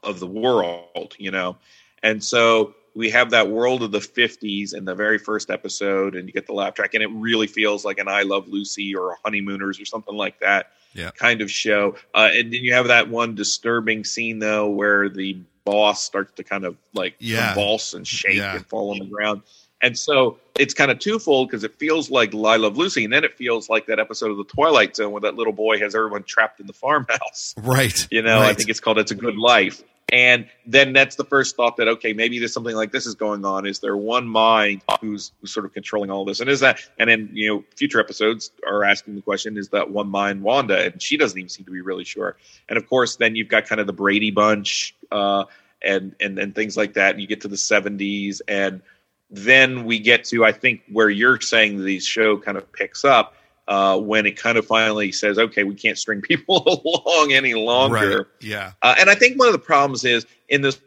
[0.04, 1.58] of the world, you know.
[2.04, 6.28] And so we have that world of the 50s in the very first episode, and
[6.28, 9.12] you get the laugh track, and it really feels like an I Love Lucy or
[9.12, 11.12] a Honeymooners or something like that Yeah.
[11.12, 11.96] kind of show.
[12.16, 16.44] Uh, and then you have that one disturbing scene though, where the boss starts to
[16.44, 17.54] kind of like Yeah.
[17.54, 18.56] convulse and shake Yeah.
[18.56, 19.44] and fall on the ground.
[19.84, 23.24] And so it's kind of twofold because it feels like I Love Lucy, and then
[23.24, 26.24] it feels like that episode of The Twilight Zone where that little boy has everyone
[26.24, 27.54] trapped in the farmhouse.
[27.58, 28.08] Right.
[28.10, 29.84] You know, I think it's called It's a Good Life.
[30.12, 33.44] And then that's the first thought that okay, maybe there's something like this is going
[33.44, 33.66] on.
[33.66, 36.40] Is there one mind who's, who's sort of controlling all this?
[36.40, 36.80] And is that?
[36.98, 40.86] And then you know, future episodes are asking the question: Is that one mind Wanda?
[40.86, 42.38] And she doesn't even seem to be really sure.
[42.70, 45.44] And of course, then you've got kind of the Brady Bunch uh,
[45.82, 47.12] and and and things like that.
[47.12, 48.82] And you get to the 70s, and
[49.30, 53.34] then we get to I think where you're saying the show kind of picks up
[53.68, 58.18] uh, when it kind of finally says, okay, we can't string people along any longer.
[58.18, 58.26] Right.
[58.42, 58.72] Yeah.
[58.82, 60.80] Uh, and I think one of the problems is in this,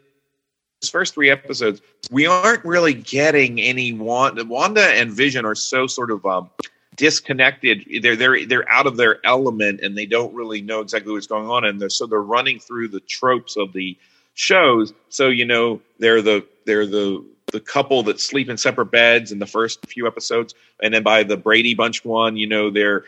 [0.81, 5.85] this first three episodes, we aren't really getting any Wanda, Wanda and Vision are so
[5.85, 6.49] sort of um,
[6.95, 7.85] disconnected.
[8.01, 11.49] They're they're they're out of their element and they don't really know exactly what's going
[11.49, 11.65] on.
[11.65, 13.97] And they're so they're running through the tropes of the
[14.33, 14.93] shows.
[15.09, 19.39] So you know they're the they're the the couple that sleep in separate beds in
[19.39, 23.03] the first few episodes, and then by the Brady Bunch one, you know they're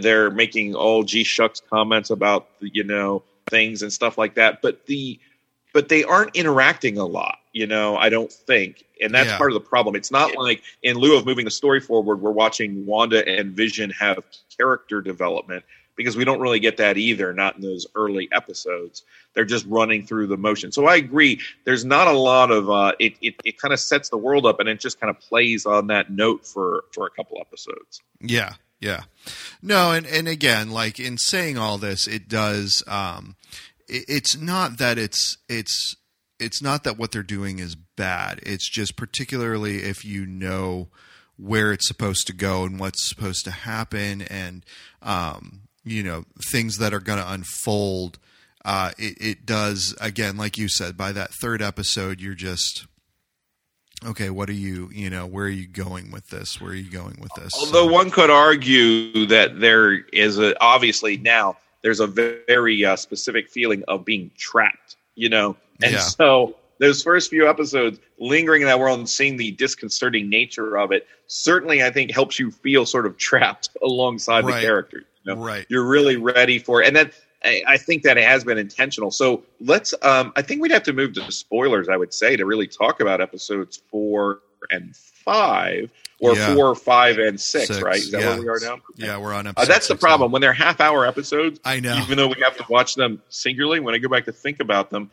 [0.00, 4.62] they're making all G shucks comments about you know things and stuff like that.
[4.62, 5.18] But the
[5.74, 7.96] but they aren't interacting a lot, you know.
[7.96, 9.38] I don't think, and that's Yeah.
[9.38, 9.94] part of the problem.
[9.96, 13.90] It's not like in lieu of moving the story forward, we're watching Wanda and Vision
[13.90, 14.18] have
[14.56, 15.64] character development
[15.98, 17.34] because we don't really get that either.
[17.34, 19.02] Not in those early episodes.
[19.34, 20.72] They're just running through the motion.
[20.72, 21.40] So I agree.
[21.64, 23.14] There's not a lot of uh, it.
[23.20, 25.88] It, it kind of sets the world up, and it just kind of plays on
[25.88, 28.00] that note for for a couple episodes.
[28.20, 29.02] Yeah, yeah.
[29.60, 32.82] No, and and again, like in saying all this, it does.
[32.86, 33.36] Um,
[33.86, 35.96] it, it's not that it's it's
[36.38, 38.40] it's not that what they're doing is bad.
[38.44, 40.88] It's just particularly if you know
[41.36, 44.64] where it's supposed to go and what's supposed to happen, and
[45.02, 48.18] um, you know things that are going to unfold.
[48.64, 50.96] Uh, it, it does again, like you said.
[50.96, 52.86] By that third episode, you're just
[54.06, 54.30] okay.
[54.30, 54.90] What are you?
[54.92, 56.60] You know, where are you going with this?
[56.60, 57.52] Where are you going with this?
[57.58, 63.48] Although one could argue that there is a obviously now there's a very uh, specific
[63.48, 65.98] feeling of being trapped, you know, and Yeah.
[66.00, 70.92] so those first few episodes, lingering in that world and seeing the disconcerting nature of
[70.92, 74.56] it, certainly I think helps you feel sort of trapped alongside Right.
[74.60, 75.04] the characters.
[75.28, 75.42] You know?
[75.44, 75.66] right.
[75.68, 77.12] You're really ready for it, and that.
[77.44, 79.12] I I think that it has been intentional.
[79.12, 79.94] So let's.
[80.02, 81.88] Um, I think we'd have to move to spoilers.
[81.88, 86.54] I would say to really talk about episodes four and five, or Yeah.
[86.56, 87.68] four, five, and six.
[87.68, 87.98] Six, right?
[87.98, 88.30] Is that yeah.
[88.34, 88.78] where we are now?
[88.96, 89.46] Yeah, we're on.
[89.46, 90.08] Uh, Episode that's the six now.
[90.08, 91.60] problem when they're half hour episodes.
[91.64, 91.96] I know.
[91.98, 94.90] Even though we have to watch them singularly, when I go back to think about
[94.90, 95.12] them,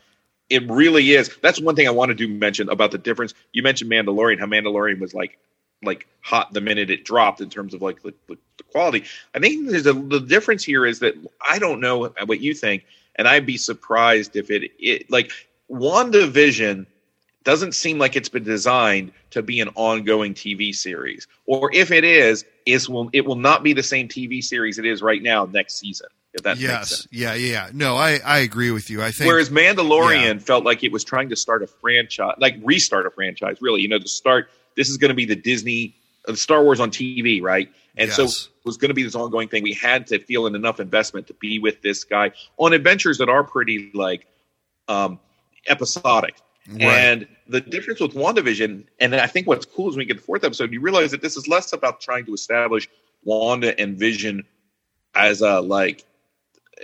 [0.50, 1.30] it really is.
[1.42, 3.34] That's one thing I want to do mention about the difference.
[3.52, 5.38] You mentioned Mandalorian, how Mandalorian was like
[5.82, 8.36] like hot the minute it dropped in terms of like the, the,
[8.72, 9.04] quality.
[9.34, 11.14] I think there's a the difference here is that
[11.46, 12.84] I don't know what you think,
[13.14, 15.30] and I'd be surprised if it it like
[15.70, 16.86] WandaVision
[17.44, 22.04] doesn't seem like it's been designed to be an ongoing TV series, or if it
[22.04, 25.46] is, is will it will not be the same TV series it is right now
[25.46, 26.08] next season.
[26.34, 26.90] If that makes sense.
[26.90, 27.70] yes, yeah, yeah, yeah.
[27.72, 29.02] No, I I agree with you.
[29.02, 33.06] I think Whereas Mandalorian felt like it was trying to start a franchise, like restart
[33.06, 33.80] a franchise, really.
[33.80, 35.94] You know, to start, this is going to be the Disney,
[36.28, 37.68] uh, Star Wars on TV, right?
[37.96, 39.62] And so it was going to be this ongoing thing.
[39.62, 43.28] We had to feel an enough investment to be with this guy on adventures that
[43.28, 44.26] are pretty like
[44.86, 45.18] um,
[45.66, 46.36] episodic.
[46.68, 46.82] Right.
[46.82, 50.22] And the difference with WandaVision, and I think what's cool is when we get the
[50.22, 52.88] fourth episode, you realize that this is less about trying to establish
[53.24, 54.44] Wanda and Vision
[55.14, 56.04] as a like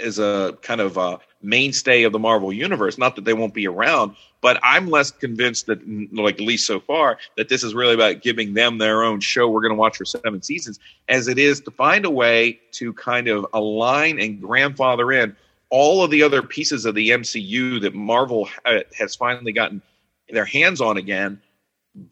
[0.00, 2.98] as a kind of a mainstay of the Marvel universe.
[2.98, 5.80] Not that they won't be around, but I'm less convinced that,
[6.12, 9.48] like at least so far, that this is really about giving them their own show.
[9.48, 10.78] We're going to watch for seven seasons,
[11.08, 15.36] as it is to find a way to kind of align and grandfather in
[15.70, 19.80] all of the other pieces of the MCU that Marvel ha- has finally gotten
[20.28, 21.40] their hands on again.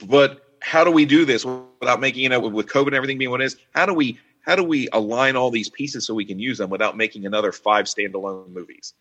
[0.06, 3.30] But how do we do this without making you know with COVID and everything being
[3.30, 3.56] what it is?
[3.74, 6.70] How do we how do we align all these pieces so we can use them
[6.70, 8.94] without making another five standalone movies?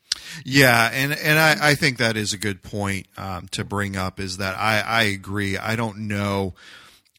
[0.43, 4.19] Yeah, and and I, I think that is a good point um, to bring up.
[4.19, 5.57] Is that I, I agree.
[5.57, 6.55] I don't know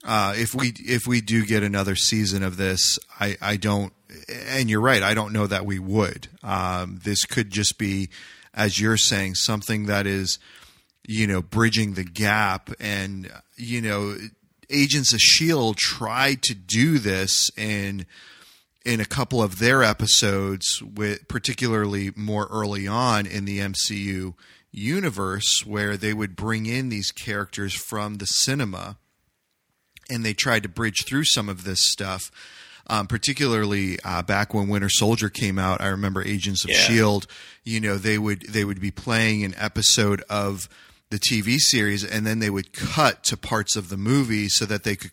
[0.04, 2.98] uh, if we if we do get another season of this.
[3.18, 3.92] I I don't.
[4.48, 5.02] And you're right.
[5.02, 6.28] I don't know that we would.
[6.42, 8.10] Um, this could just be,
[8.52, 10.40] as you're saying, something that is,
[11.06, 12.70] you know, bridging the gap.
[12.80, 14.16] And you know,
[14.70, 18.06] Agents of Shield tried to do this in
[18.84, 24.32] in a couple of their episodes, with particularly more early on in the MCU
[24.72, 28.96] universe, where they would bring in these characters from the cinema,
[30.08, 32.30] and they tried to bridge through some of this stuff.
[32.86, 36.76] Um, particularly uh, back when Winter Soldier came out, I remember Agents of Yeah.
[36.78, 37.26] Shield.
[37.62, 40.68] You know, they would they would be playing an episode of
[41.10, 44.84] the TV series, and then they would cut to parts of the movie so that
[44.84, 45.12] they could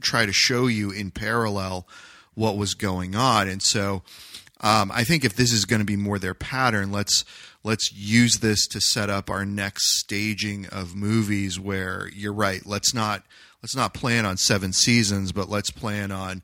[0.00, 1.86] try to show you in parallel
[2.34, 3.48] what was going on.
[3.48, 4.02] And so,
[4.60, 7.24] um, I think if this is going to be more their pattern, let's
[7.64, 12.94] let's use this to set up our next staging of movies where you're right let's
[12.94, 13.24] not
[13.62, 16.42] let's not plan on seven seasons but let's plan on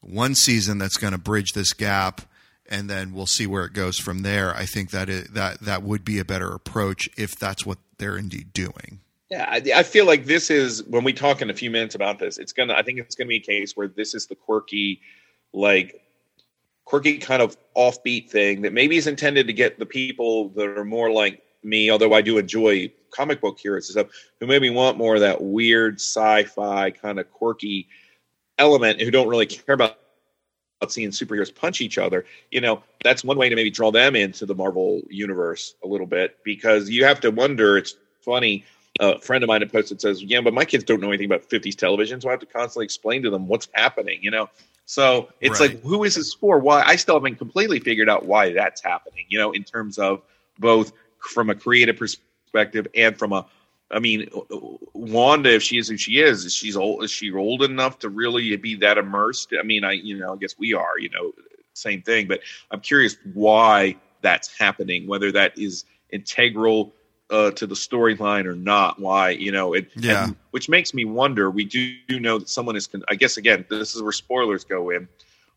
[0.00, 2.22] one season that's going to bridge this gap
[2.74, 5.82] and then we'll see where it goes from there i think that it, that that
[5.82, 10.06] would be a better approach if that's what they're indeed doing yeah, I, I, feel
[10.06, 12.38] like this is when we talk in a few minutes about this.
[12.38, 12.74] It's gonna.
[12.74, 15.00] I think it's gonna be a case where this is the quirky,
[15.52, 16.02] like
[16.84, 20.84] quirky kind of offbeat thing that maybe is intended to get the people that are
[20.84, 21.90] more like me.
[21.90, 25.42] Although I do enjoy comic book heroes and stuff, who maybe want more of that
[25.42, 27.88] weird sci-fi kind of quirky
[28.58, 29.98] element, who don't really care about
[30.88, 34.44] seeing superheroes punch each other, you know, that's one way to maybe draw them into
[34.44, 37.78] the Marvel universe a little bit because you have to wonder.
[37.78, 38.64] It's funny
[39.00, 41.48] a friend of mine had posted says, "Yeah, but my kids don't know anything about
[41.48, 44.50] '50s television, so I have to constantly explain to them what's happening." You know,
[44.86, 45.70] so it's right.
[45.70, 46.58] like, who is this for?
[46.58, 46.82] Why?
[46.82, 49.26] I still haven't completely figured out why that's happening.
[49.28, 50.22] You know, in terms of
[50.58, 53.46] both from a creative perspective and from a
[53.90, 54.28] I mean,
[54.94, 57.04] Wanda, if she is who she is, is she's old.
[57.04, 59.52] Is she old enough to really be that immersed?
[59.58, 60.98] I mean, I you know, I guess we are.
[60.98, 61.32] You know,
[61.74, 62.26] same thing.
[62.26, 65.06] But I'm curious why that's happening.
[65.06, 66.92] Whether that is integral
[67.30, 69.00] uh, to the storyline or not.
[69.00, 70.24] Why, you know, it, yeah.
[70.24, 71.50] And, which makes me wonder.
[71.50, 72.88] We do know that someone is.
[73.08, 75.08] I guess again, this is where spoilers go in.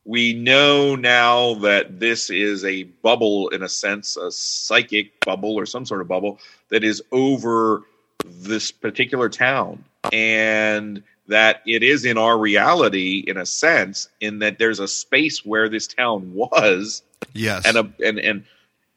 [0.05, 5.65] We know now that this is a bubble, in a sense, a psychic bubble or
[5.65, 7.83] some sort of bubble that is over
[8.25, 14.60] this particular town, and that it is in our reality, in a sense, in that
[14.60, 17.03] there's a space where this town was,
[17.34, 18.43] yes, and a, and and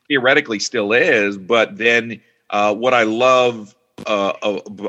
[0.09, 3.75] theoretically still is, but then uh, what I love
[4.07, 4.33] uh,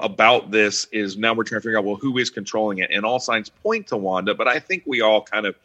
[0.01, 3.05] about this is now we're trying to figure out well who is controlling it, and
[3.05, 4.33] all signs point to Wanda.
[4.33, 5.55] But I think we all kind of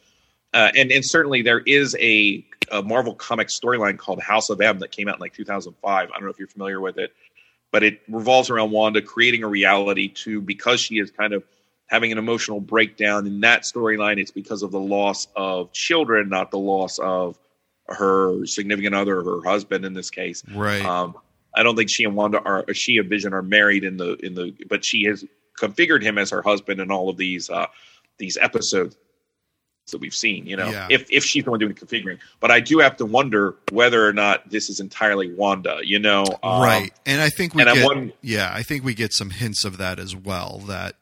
[0.55, 4.79] uh, and and certainly there is a, a Marvel comic storyline called House of M
[4.79, 5.85] that came out in like 2005.
[5.85, 7.15] I don't know if you're familiar with it,
[7.77, 11.45] but it revolves around Wanda creating a reality to because she is kind of
[11.89, 14.19] having an emotional breakdown in that storyline.
[14.19, 17.39] It's because of the loss of children, not the loss of
[17.89, 20.43] her significant other, her husband in this case.
[20.55, 20.83] Right.
[20.83, 21.19] Um,
[21.55, 24.33] I don't think she and Wanda are she and Vision are married in the in
[24.33, 25.23] the but she has
[25.61, 27.67] configured him as her husband in all of these uh
[28.17, 28.97] these episodes
[29.93, 30.89] that we've seen, you know, yeah.
[30.91, 32.19] if if she's the one doing the configuring.
[32.41, 36.25] But I do have to wonder whether or not this is entirely Wanda, you know.
[36.43, 36.93] Um, right.
[37.05, 40.15] And I think we get, yeah, I think we get some hints of that as
[40.15, 40.97] well that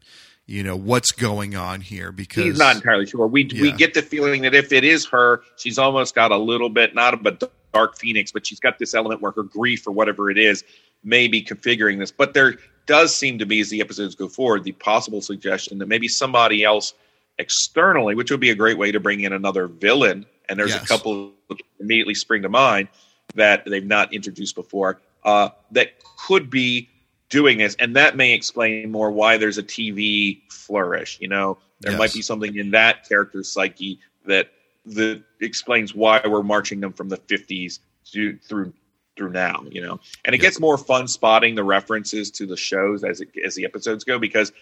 [0.47, 3.27] you know what's going on here because he's not entirely sure.
[3.27, 3.63] We yeah.
[3.63, 6.95] we get the feeling that if it is her, she's almost got a little bit
[6.95, 7.39] not of a
[7.73, 10.63] Dark Phoenix, but she's got this element where her grief or whatever it is
[11.03, 12.13] may be configuring this.
[12.13, 15.89] But there does seem to be, as the episodes go forward, the possible suggestion that
[15.89, 16.95] maybe somebody else
[17.39, 20.27] externally, which would be a great way to bring in another villain.
[20.49, 20.85] And there's yes.
[20.85, 21.33] a couple
[21.81, 22.89] immediately spring to mind
[23.35, 26.89] that they've not introduced before uh, that could be
[27.31, 31.19] doing this, and that may explain more why there's a TV flourish.
[31.21, 31.99] You know, there yes.
[31.99, 34.51] might be something in that character's psyche that
[34.87, 37.79] that explains why we're marching them from the 50s
[38.13, 38.73] to, through
[39.17, 40.01] through now, you know.
[40.25, 43.65] And it gets more fun spotting the references to the shows as it, as the
[43.65, 44.53] episodes go because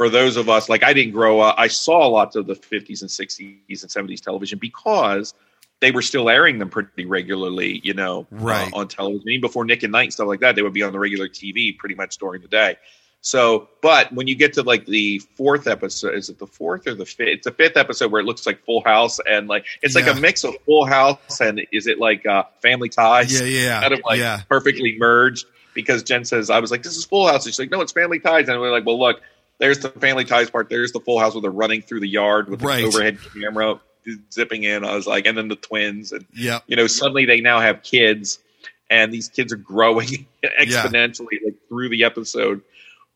[0.00, 3.02] for those of us like I didn't grow up, I saw lots of the 50s
[3.02, 5.34] and 60s and 70s television because
[5.80, 8.72] they were still airing them pretty regularly, you know, right.
[8.72, 9.28] uh, on television.
[9.28, 11.28] Even before Nick at Nite and stuff like that, they would be on the regular
[11.28, 12.78] TV pretty much during the day.
[13.20, 16.94] So, but when you get to like the fourth episode, is it the fourth or
[16.94, 17.28] the fifth?
[17.28, 20.06] It's the fifth episode where it looks like Full House and like it's yeah.
[20.06, 23.38] like a mix of Full House and is it like uh, Family Ties?
[23.38, 24.40] Yeah, yeah, kind of like yeah.
[24.48, 25.44] perfectly merged.
[25.74, 27.44] Because Jen says, I was like, this is Full House.
[27.44, 28.48] And she's like, no, it's Family Ties.
[28.48, 29.20] And we're like, well, look,
[29.60, 30.68] there's the Family Ties part.
[30.68, 32.78] There's the Full House where they're running through the yard with right.
[32.78, 33.80] the overhead camera
[34.32, 34.84] zipping in.
[34.84, 37.82] I was like, and then the twins, and yeah, you know, suddenly they now have
[37.82, 38.38] kids,
[38.88, 41.46] and these kids are growing exponentially yeah.
[41.46, 42.62] like through the episode.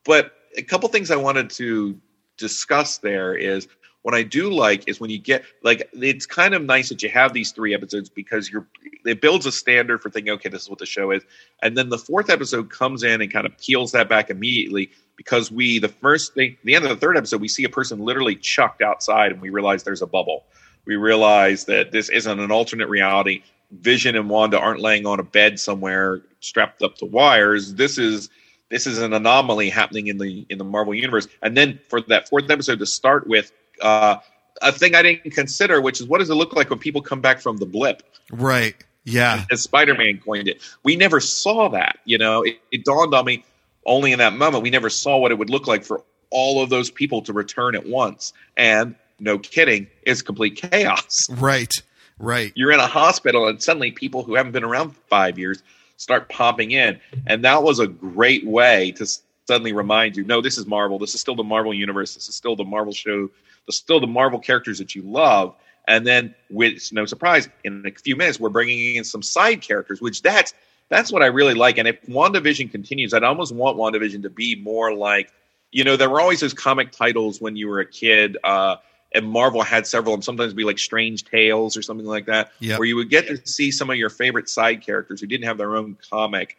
[0.05, 1.99] But a couple things I wanted to
[2.37, 3.67] discuss there is
[4.03, 7.09] what I do like is when you get like it's kind of nice that you
[7.09, 8.67] have these three episodes because you're
[9.03, 11.23] it builds a standard for thinking okay this is what the show is
[11.63, 15.51] and then the fourth episode comes in and kind of peels that back immediately because
[15.51, 18.35] we the first thing the end of the third episode we see a person literally
[18.35, 20.43] chucked outside and we realize there's a bubble
[20.85, 23.41] we realize that this isn't an alternate reality
[23.71, 28.29] Vision and Wanda aren't laying on a bed somewhere strapped up to wires this is
[28.69, 31.27] this is an anomaly happening in the in the Marvel universe.
[31.41, 33.51] And then for that fourth episode to start with
[33.81, 34.17] uh,
[34.61, 37.21] a thing I didn't consider, which is what does it look like when people come
[37.21, 38.03] back from the blip?
[38.31, 38.75] Right.
[39.03, 39.45] Yeah.
[39.51, 41.99] As Spider-Man coined it, we never saw that.
[42.05, 43.45] You know, it, it dawned on me
[43.85, 44.63] only in that moment.
[44.63, 47.75] We never saw what it would look like for all of those people to return
[47.75, 48.33] at once.
[48.57, 51.27] And no kidding, is complete chaos.
[51.37, 51.73] Right.
[52.17, 52.53] Right.
[52.55, 55.61] You're in a hospital, and suddenly people who haven't been around for five years
[55.97, 59.05] start popping in, and that was a great way to
[59.47, 60.97] suddenly remind you, no, this is Marvel.
[60.97, 62.15] This is still the Marvel universe.
[62.15, 63.29] This is still the Marvel show.
[63.67, 65.55] The still the Marvel characters that you love.
[65.87, 70.01] And then, with no surprise, in a few minutes, we're bringing in some side characters,
[70.01, 70.53] which that's
[70.89, 71.77] that's what I really like.
[71.77, 75.31] And if WandaVision continues, I'd almost want WandaVision to be more like,
[75.71, 78.37] you know, there were always those comic titles when you were a kid.
[78.43, 78.77] Uh,
[79.13, 80.21] and Marvel had several of them.
[80.23, 82.79] Sometimes be like Strange Tales or something like that, Yep.
[82.79, 85.57] where you would get to see some of your favorite side characters who didn't have
[85.57, 86.57] their own comic,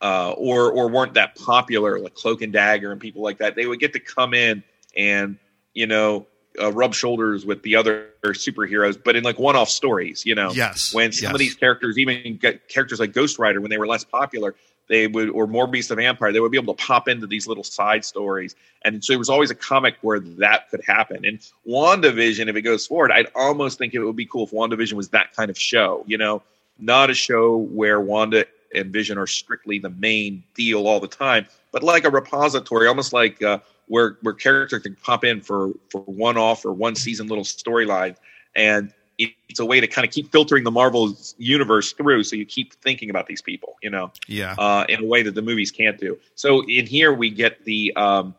[0.00, 3.54] uh, or or weren't that popular, like Cloak and Dagger and people like that.
[3.54, 4.64] They would get to come in
[4.96, 5.38] and
[5.74, 6.26] you know
[6.60, 10.24] uh, rub shoulders with the other superheroes, but in like one-off stories.
[10.26, 10.92] You know, Yes.
[10.94, 11.32] when some yes.
[11.32, 14.54] of these characters, even get characters like Ghost Rider, when they were less popular,
[14.88, 17.62] they would, or Morbius the Vampire, they would be able to pop into these little
[17.62, 18.56] side stories.
[18.84, 21.24] And so there was always a comic where that could happen.
[21.24, 24.94] And WandaVision, if it goes forward, I'd almost think it would be cool if WandaVision
[24.94, 26.42] was that kind of show, you know,
[26.78, 31.46] not a show where Wanda and Vision are strictly the main deal all the time,
[31.72, 33.58] but like a repository, almost like uh,
[33.90, 38.16] where where characters can pop in for for one off or one season little storyline,
[38.54, 42.46] and it's a way to kind of keep filtering the Marvel universe through, so you
[42.46, 44.54] keep thinking about these people, you know, yeah.
[44.56, 46.16] uh, in a way that the movies can't do.
[46.36, 48.34] So in here we get the um,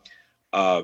[0.54, 0.84] uh,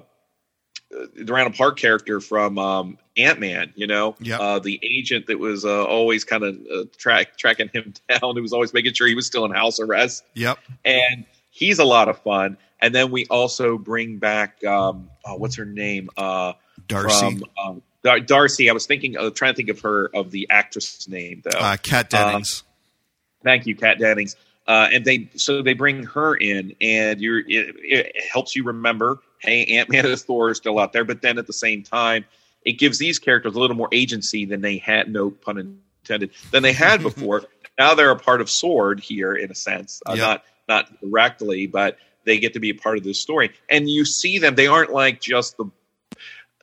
[0.92, 4.40] the Randall Park character from um, Ant Man, you know, Yep.
[4.40, 8.42] uh, the agent that was uh, always kind of uh, track tracking him down, who
[8.42, 10.60] was always making sure he was still in house arrest Yep.
[10.86, 11.26] and
[11.58, 12.58] he's a lot of fun.
[12.80, 16.10] And then we also bring back um, oh, what's her name?
[16.16, 16.54] Uh,
[16.88, 17.40] Darcy.
[17.40, 18.70] From, um, Dar- Darcy.
[18.70, 21.58] I was thinking, uh, trying to think of her of the actress's name though.
[21.58, 22.64] uh, Kat Dennings.
[23.44, 24.36] Thank you, Kat Dennings.
[24.68, 29.20] Uh, and they so they bring her in, and you're it, it helps you remember,
[29.40, 31.06] hey, Ant Man and Thor are still out there.
[31.06, 32.26] But then at the same time,
[32.64, 36.64] it gives these characters a little more agency than they had, no pun intended, than
[36.64, 37.46] they had before.
[37.80, 40.22] now they're a part of Sword here, in a sense, uh, Yeah.
[40.22, 43.52] not not directly, but they get to be a part of this story.
[43.70, 45.66] And you see them; they aren't like just the.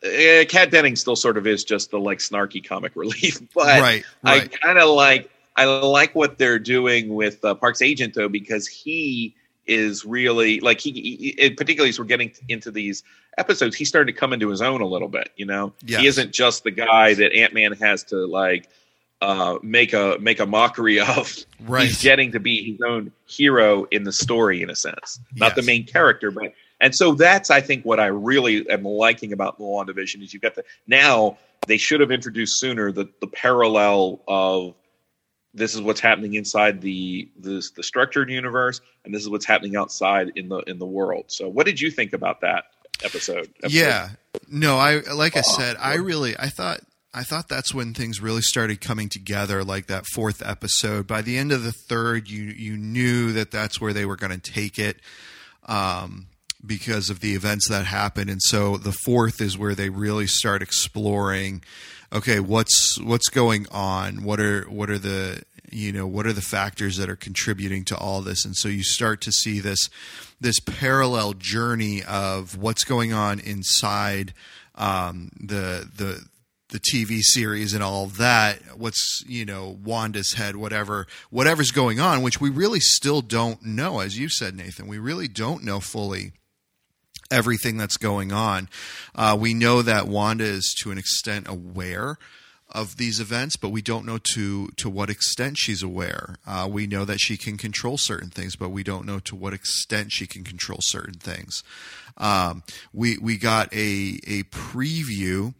[0.03, 4.03] Uh, Kat Dennings still sort of is just the like snarky comic relief, but right.
[4.23, 8.67] I kind of like I like what they're doing with uh, Park's Agent though because
[8.67, 9.35] he
[9.65, 13.01] is really like he, he particularly as we're getting into these
[13.35, 16.01] episodes he's starting to come into his own a little bit you know Yes.
[16.01, 18.69] he isn't just the guy that Ant-Man has to like
[19.21, 21.87] uh make a make a mockery of Right.
[21.87, 25.61] he's getting to be his own hero in the story in a sense not the
[25.61, 30.21] main character but and so that's I think what I really am liking about WandaVision
[30.21, 31.37] is you've got the now
[31.67, 34.75] they should have introduced sooner the the parallel of
[35.53, 39.77] this is what's happening inside the the, the structured universe and this is what's happening
[39.77, 41.25] outside in the in the world.
[41.27, 42.65] So what did you think about that
[43.03, 43.49] episode?
[43.63, 43.71] episode?
[43.71, 44.09] Yeah.
[44.49, 46.81] No, I like I said, I really I thought
[47.15, 51.07] I thought that's when things really started coming together like that fourth episode.
[51.07, 54.37] By the end of the third, you you knew that that's where they were going
[54.37, 54.99] to take it.
[55.65, 56.27] Um
[56.65, 60.63] because of the events that happened and so the fourth is where they really start
[60.63, 61.61] exploring
[62.11, 66.41] okay what's what's going on what are what are the you know what are the
[66.41, 69.89] factors that are contributing to all this and so you start to see this
[70.41, 74.33] this parallel journey of what's going on inside
[74.75, 76.25] um, the the
[76.69, 82.21] the TV series and all that what's you know Wanda's head whatever whatever's going on
[82.21, 86.31] which we really still don't know as you said Nathan we really don't know fully
[87.31, 88.69] everything that's going on.
[89.13, 92.17] Uh, we know that Wanda is to an extent aware
[92.71, 96.35] of these events, but we don't know to to what extent she's aware.
[96.45, 99.53] Uh, we know that she can control certain things, but we don't know to what
[99.53, 101.63] extent she can control certain things.
[102.17, 105.53] Um, we we got a a preview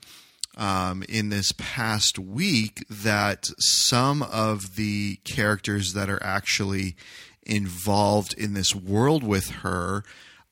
[0.56, 6.95] um, in this past week that some of the characters that are actually
[7.43, 10.03] involved in this world with her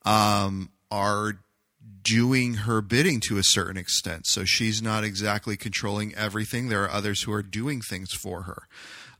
[0.04, 1.40] um, are
[2.02, 4.26] doing her bidding to a certain extent.
[4.26, 6.68] So she's not exactly controlling everything.
[6.68, 8.68] There are others who are doing things for her.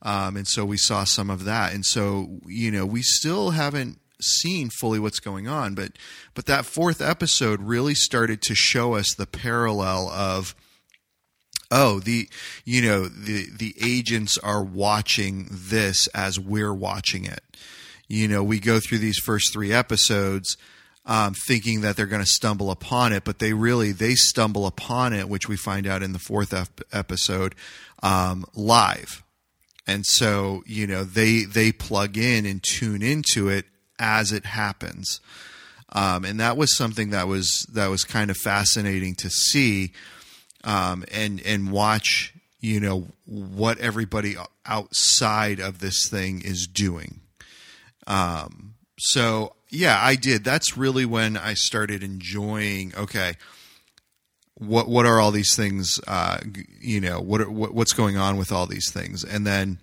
[0.02, 1.72] Um, and so we saw some of that.
[1.72, 5.92] And so, you know, we still haven't seen fully what's going on, but
[6.34, 10.54] but that fourth episode really started to show us the parallel of
[11.74, 12.28] oh the
[12.64, 17.42] you know the the agents are watching this as we're watching it.
[18.08, 20.56] You know we go through these first three episodes
[21.04, 25.12] um, thinking that they're going to stumble upon it but they really they stumble upon
[25.12, 27.54] it which we find out in the fourth ep- episode
[28.02, 29.22] um, live.
[29.86, 33.66] And so you know they they plug in and tune into it
[33.98, 35.20] as it happens.
[35.92, 39.92] Um, and that was something that was that was kind of fascinating to see
[40.64, 44.36] um, and and watch you know what everybody
[44.66, 47.20] outside of this thing is doing
[48.06, 50.44] Um, so yeah, I did.
[50.44, 52.92] That's really when I started enjoying.
[52.96, 53.34] Okay,
[54.54, 56.00] what what are all these things?
[56.06, 56.38] Uh,
[56.80, 59.24] you know, what, what what's going on with all these things?
[59.24, 59.78] And then,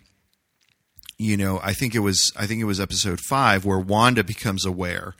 [1.18, 4.66] you know, I think it was I think it was episode five where Wanda becomes
[4.66, 5.14] aware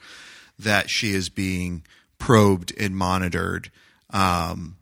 [0.58, 1.84] that she is being
[2.18, 3.70] probed and monitored.
[4.10, 4.76] Um,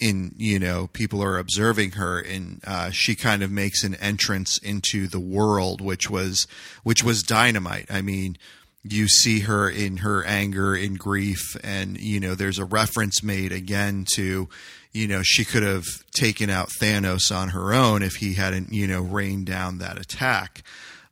[0.00, 4.58] in you know people are observing her and uh, she kind of makes an entrance
[4.58, 6.46] into the world which was
[6.82, 7.86] which was dynamite.
[7.90, 8.38] I mean
[8.82, 13.52] you see her in her anger in grief and you know there's a reference made
[13.52, 14.48] again to
[14.92, 18.86] you know she could have taken out thanos on her own if he hadn't you
[18.86, 20.62] know rained down that attack.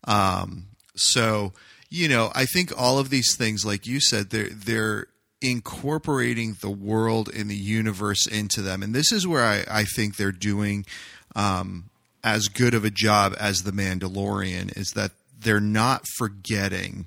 [0.05, 1.53] Um, so
[1.91, 5.07] you know i think all of these things like you said they're they're
[5.41, 8.83] incorporating the world and the universe into them.
[8.83, 10.85] And this is where I, I think they're doing
[11.37, 11.91] um,
[12.25, 17.07] as good of a job as The Mandalorian is that they're not forgetting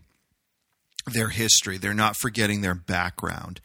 [1.05, 3.59] their history, they're not forgetting their background.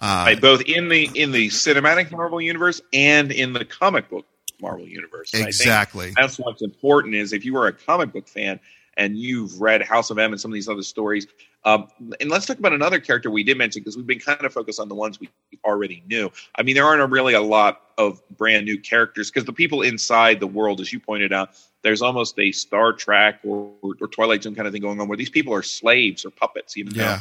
[0.00, 4.26] Uh, right, both in the in the cinematic Marvel universe and in the comic book
[4.60, 5.34] Marvel universe.
[5.34, 6.12] Exactly.
[6.16, 8.60] That's what's important is if you are a comic book fan
[8.98, 11.26] and you've read House of M and some of these other stories,
[11.64, 11.88] um,
[12.20, 14.78] and let's talk about another character we did mention because we've been kind of focused
[14.78, 15.28] on the ones we
[15.64, 16.30] already knew.
[16.54, 20.40] I mean, there aren't really a lot of brand new characters because the people inside
[20.40, 21.50] the world, as you pointed out,
[21.82, 25.16] there's almost a Star Trek or, or, Twilight Zone kind of thing going on where
[25.16, 27.04] these people are slaves or puppets, even yeah.
[27.04, 27.20] Now.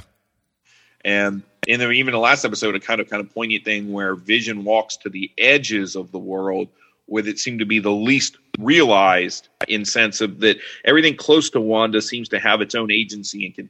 [1.05, 4.15] And in the, even the last episode, a kind of kind of poignant thing where
[4.15, 6.69] Vision walks to the edges of the world
[7.07, 11.61] where it seemed to be the least realized in sense of that everything close to
[11.61, 13.67] Wanda seems to have its own agency and can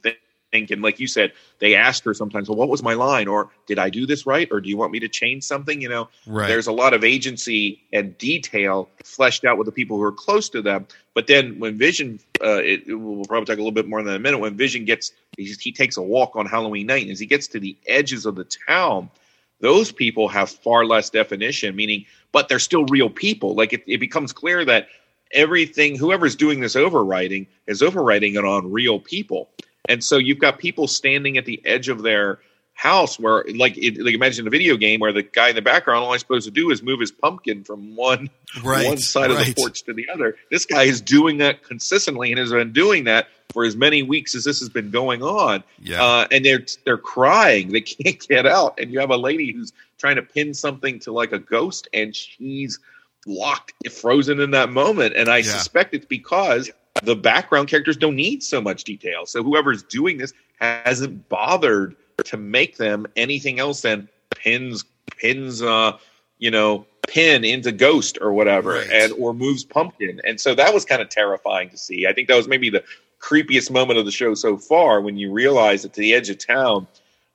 [0.51, 0.71] think.
[0.71, 3.27] And like you said, they ask her sometimes, well, what was my line?
[3.27, 4.47] Or did I do this right?
[4.49, 5.81] Or do you want me to change something?
[5.81, 6.47] You know, right.
[6.47, 10.49] there's a lot of agency and detail fleshed out with the people who are close
[10.49, 10.88] to them.
[11.13, 14.19] But then when Vision, uh, it, will probably talk a little bit more than a
[14.19, 17.25] minute, when Vision gets, he, he takes a walk on Halloween night and as he
[17.25, 19.09] gets to the edges of the town,
[19.59, 23.55] those people have far less definition, meaning, but they're still real people.
[23.55, 24.87] Like it, it becomes clear that
[25.31, 29.49] everything, whoever's doing this overwriting is overwriting it on real people.
[29.89, 32.39] And so you've got people standing at the edge of their
[32.78, 36.05] house where like it, like imagine a video game where the guy in the background
[36.05, 38.30] all he's supposed to do is move his pumpkin from one
[38.63, 39.41] right, one side right.
[39.41, 42.71] of the porch to the other this guy is doing that consistently and has been
[42.71, 46.03] doing that for as many weeks as this has been going on yeah.
[46.03, 49.73] Uh, and they're they're crying they can't get out and you have a lady who's
[49.97, 52.80] trying to pin something to like a ghost and she's
[53.25, 55.43] locked frozen in that moment and i yeah.
[55.43, 56.69] suspect it's because
[57.03, 59.25] the background characters don't need so much detail.
[59.25, 61.95] So whoever's doing this hasn't bothered
[62.26, 64.86] to make them anything else than pins
[65.18, 65.97] pins uh
[66.39, 68.89] you know pin into ghost or whatever right.
[68.91, 72.28] and or moves pumpkin and so that was kind of terrifying to see i think
[72.28, 72.84] that was maybe the
[73.20, 76.38] creepiest moment of the show so far when you realize that to the edge of
[76.38, 76.88] town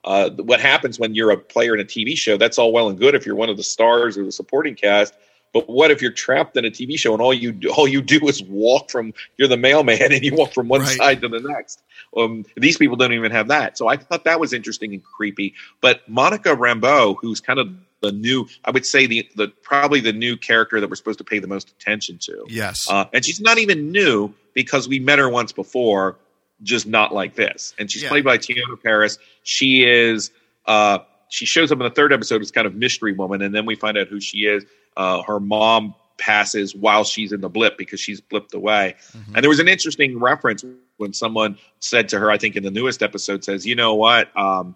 [0.05, 2.99] uh, what happens when you're a player in a tv show that's all well and
[2.99, 5.13] good if you're one of the stars or the supporting cast
[5.53, 8.01] but what if you're trapped in a TV show and all you do, all you
[8.01, 10.97] do is walk from you're the mailman and you walk from one right.
[10.97, 11.81] side to the next?
[12.17, 13.77] Um, these people don't even have that.
[13.77, 15.53] So I thought that was interesting and creepy.
[15.79, 17.69] But Monica Rambeau, who's kind of
[18.01, 21.23] the new, I would say the the probably the new character that we're supposed to
[21.23, 22.45] pay the most attention to.
[22.49, 26.17] Yes, uh, and she's not even new because we met her once before,
[26.63, 27.73] just not like this.
[27.77, 28.09] And she's yeah.
[28.09, 30.31] played by Teyonah Parris She is.
[30.65, 30.99] Uh,
[31.29, 33.75] she shows up in the third episode as kind of mystery woman, and then we
[33.75, 34.65] find out who she is.
[34.97, 38.95] Uh, her mom passes while she's in the blip because she's blipped away.
[39.11, 39.35] Mm-hmm.
[39.35, 40.63] And there was an interesting reference
[40.97, 44.35] when someone said to her, I think in the newest episode, says, "You know what?
[44.37, 44.75] Um,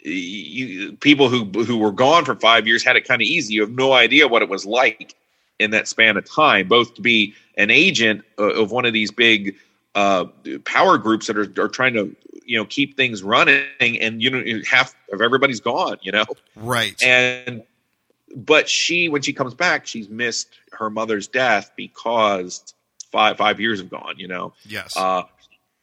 [0.00, 3.54] you, people who who were gone for five years had it kind of easy.
[3.54, 5.14] You have no idea what it was like
[5.58, 9.56] in that span of time, both to be an agent of one of these big."
[9.96, 10.26] Uh,
[10.64, 12.14] power groups that are, are trying to
[12.44, 16.24] you know keep things running and you know half of everybody's gone you know
[16.54, 17.64] right and
[18.34, 22.74] but she when she comes back she's missed her mother's death because
[23.10, 24.52] five five years have gone you know?
[24.66, 24.96] Yes.
[24.96, 25.22] Uh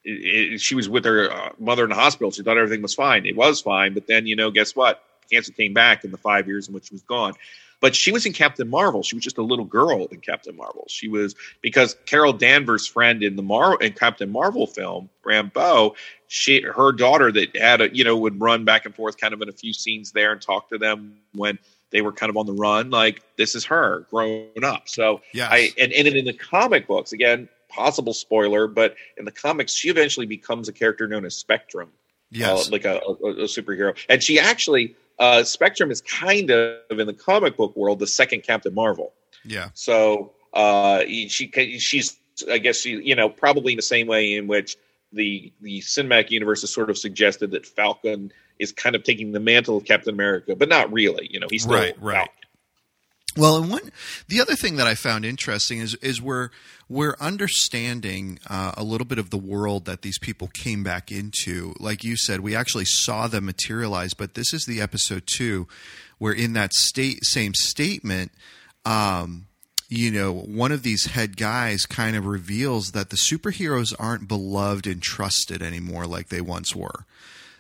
[0.04, 2.32] it, it, she was with her uh, mother in the hospital.
[2.32, 3.26] She thought everything was fine.
[3.26, 5.04] It was fine but then you know guess what?
[5.32, 7.34] Cancer came back in the five years in which she was gone.
[7.80, 9.04] But she was in Captain Marvel.
[9.04, 10.86] She was just a little girl in Captain Marvel.
[10.90, 15.96] She was because Carol Danvers' friend in the Mar in Captain Marvel film, Rambeau,
[16.28, 19.42] she her daughter that had a you know would run back and forth kind of
[19.42, 21.60] in a few scenes there and talk to them when
[21.92, 22.90] they were kind of on the run.
[22.90, 24.90] Like this is her grown up.
[24.90, 29.32] So yeah, I and, and in the comic books again, possible spoiler, but in the
[29.32, 31.90] comics, she eventually becomes a character known as Spectrum.
[32.30, 37.00] Yes, uh, like a, a, a, superhero, and she actually uh, Spectrum is kind of
[37.00, 39.14] in the comic book world the second Captain Marvel.
[39.46, 39.70] Yeah.
[39.74, 42.18] So uh, she she's
[42.52, 44.76] I guess she you know probably in the same way in which
[45.12, 49.40] the the cinematic universe has sort of suggested that Falcon is kind of taking the
[49.40, 51.28] mantle of Captain America, but not really.
[51.32, 52.16] You know, he's still right, right.
[52.16, 52.34] Falcon.
[53.38, 53.92] Well, and one
[54.28, 56.50] the other thing that I found interesting is is we're
[56.90, 61.76] we're understanding uh, a little bit of the world that these people came back into.
[61.80, 65.68] Like you said, we actually saw them materialize, but this is the episode two,
[66.18, 68.32] where in that state same statement,
[68.86, 69.47] um,
[69.90, 74.86] you know, one of these head guys kind of reveals that the superheroes aren't beloved
[74.86, 77.06] and trusted anymore like they once were.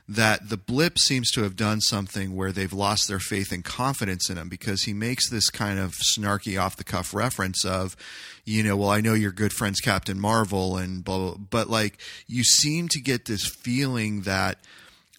[0.09, 4.29] That the blip seems to have done something where they've lost their faith and confidence
[4.29, 7.97] in him because he makes this kind of snarky off the cuff reference of
[8.45, 11.45] you know well i know your good friends captain marvel and blah, blah, blah.
[11.49, 14.59] But like you seem to get this feeling that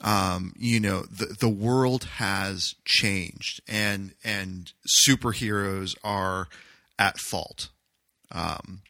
[0.00, 4.72] um, you know the the world has changed and and
[5.06, 6.48] superheroes are
[6.99, 7.68] at fault
[8.32, 8.80] um,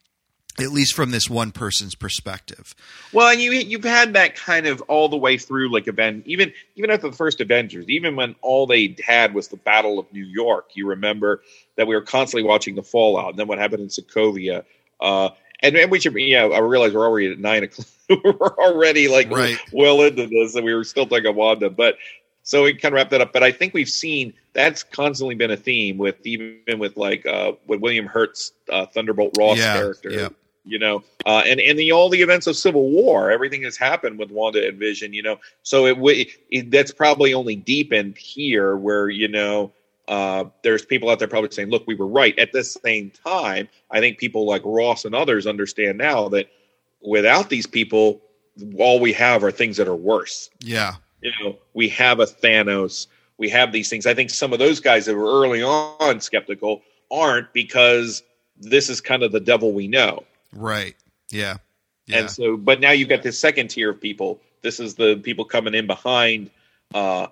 [0.61, 2.75] at least from this one person's perspective.
[3.13, 6.53] Well, and you you've had that kind of all the way through, like event even
[6.75, 10.25] even after the first Avengers, even when all they had was the Battle of New
[10.25, 10.71] York.
[10.75, 11.43] You remember
[11.77, 14.65] that we were constantly watching the fallout, and then what happened in Sokovia.
[15.01, 15.31] Uh,
[15.61, 17.87] and, and we should, yeah, I realize we're already at nine o'clock.
[18.09, 19.59] we're already like Right.
[19.73, 21.99] well into this, and we were still talking Wanda, but
[22.49, 23.35] so we kind of wrap that up.
[23.35, 27.53] But I think we've seen that's constantly been a theme with even with like uh,
[27.67, 30.29] with William Hurt's uh, Thunderbolt Ross Yeah, character yeah.
[30.65, 34.19] you know, uh, and and the all the events of Civil War, everything that's happened
[34.19, 38.79] with Wanda and Vision, you know, so it, w- it that's probably only deepened here,
[38.79, 39.71] where you know,
[40.09, 43.69] uh, there's people out there probably saying, "Look, we were right." At the same time,
[43.91, 46.49] I think people like Ross and others understand now that
[47.03, 48.23] without these people,
[48.79, 50.49] all we have are things that are worse.
[50.61, 50.95] Yeah.
[51.23, 53.07] You know, we have a Thanos,
[53.39, 54.07] we have these things.
[54.07, 58.23] I think some of those guys that were early on skeptical aren't because
[58.57, 60.25] this is kind of the devil we know.
[60.53, 60.97] Right.
[61.31, 61.59] Yeah.
[62.07, 62.21] Yeah.
[62.21, 64.41] And so, but now you've got this second tier of people.
[64.63, 66.51] This is the people coming in behind
[66.95, 67.29] uh,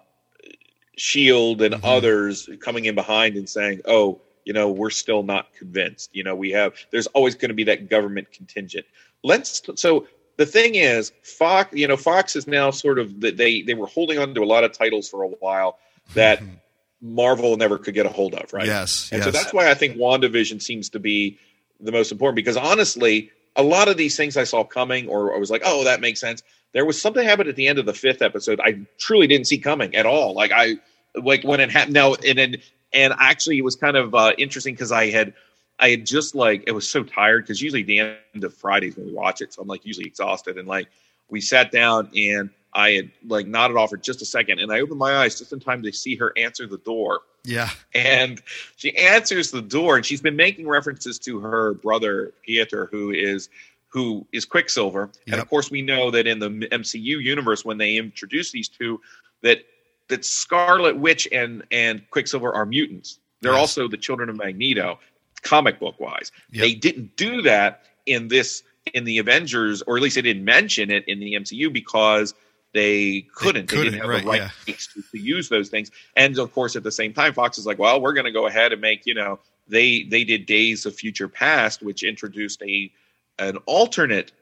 [0.97, 1.81] Shield and Mhm.
[1.85, 6.35] others coming in behind and saying, "Oh, you know, we're still not convinced." You know,
[6.35, 6.75] we have.
[6.91, 8.87] There's always going to be that government contingent.
[9.23, 9.63] Let's.
[9.77, 10.07] So
[10.37, 11.75] the thing is, Fox.
[11.75, 14.65] You know, Fox is now sort of they they were holding on to a lot
[14.65, 15.79] of titles for a while
[16.15, 16.43] that
[17.01, 18.67] Marvel never could get a hold of, right?
[18.67, 19.11] Yes.
[19.13, 19.25] And yes.
[19.25, 21.39] so that's why I think WandaVision seems to be
[21.81, 25.39] the most important because honestly, a lot of these things I saw coming or I
[25.39, 26.43] was like, oh, that makes sense.
[26.73, 29.59] There was something happened at the end of the fifth episode I truly didn't see
[29.59, 30.35] coming at all.
[30.35, 30.77] Like I
[31.15, 32.57] like when it happened now and then
[32.93, 35.35] and actually it was kind of uh, interesting because I had
[35.79, 39.07] I had just like it was so tired because usually the end of Fridays when
[39.07, 40.89] we watch it, so I'm like usually exhausted and like
[41.29, 44.81] we sat down and I had like nodded off for just a second and I
[44.81, 47.21] opened my eyes just in time to see her answer the door.
[47.45, 47.71] Yeah.
[47.95, 48.43] and
[48.77, 53.49] she answers the door and she's been making references to her brother Pietro who is
[53.89, 55.11] who is Quicksilver.
[55.27, 59.01] And of course we know that in the MCU universe when they introduce these two
[59.43, 59.59] that
[60.09, 63.19] that Scarlet Witch and and Quicksilver are mutants.
[63.43, 63.61] They're Yes.
[63.61, 64.99] also the children of Magneto
[65.47, 66.63] comic book wise Yep.
[66.63, 68.63] they didn't do that in this
[68.95, 72.35] in the Avengers or at least they didn't mention it in the MCU because
[72.73, 74.75] they couldn't they, couldn't, they didn't have right, the right yeah.
[74.75, 77.79] to, to use those things and of course, at the same time, Fox is like,
[77.79, 79.39] well, we're going to go ahead and make, you know,
[79.69, 82.91] they they did Days of Future Past, which introduced a
[83.39, 84.33] an alternate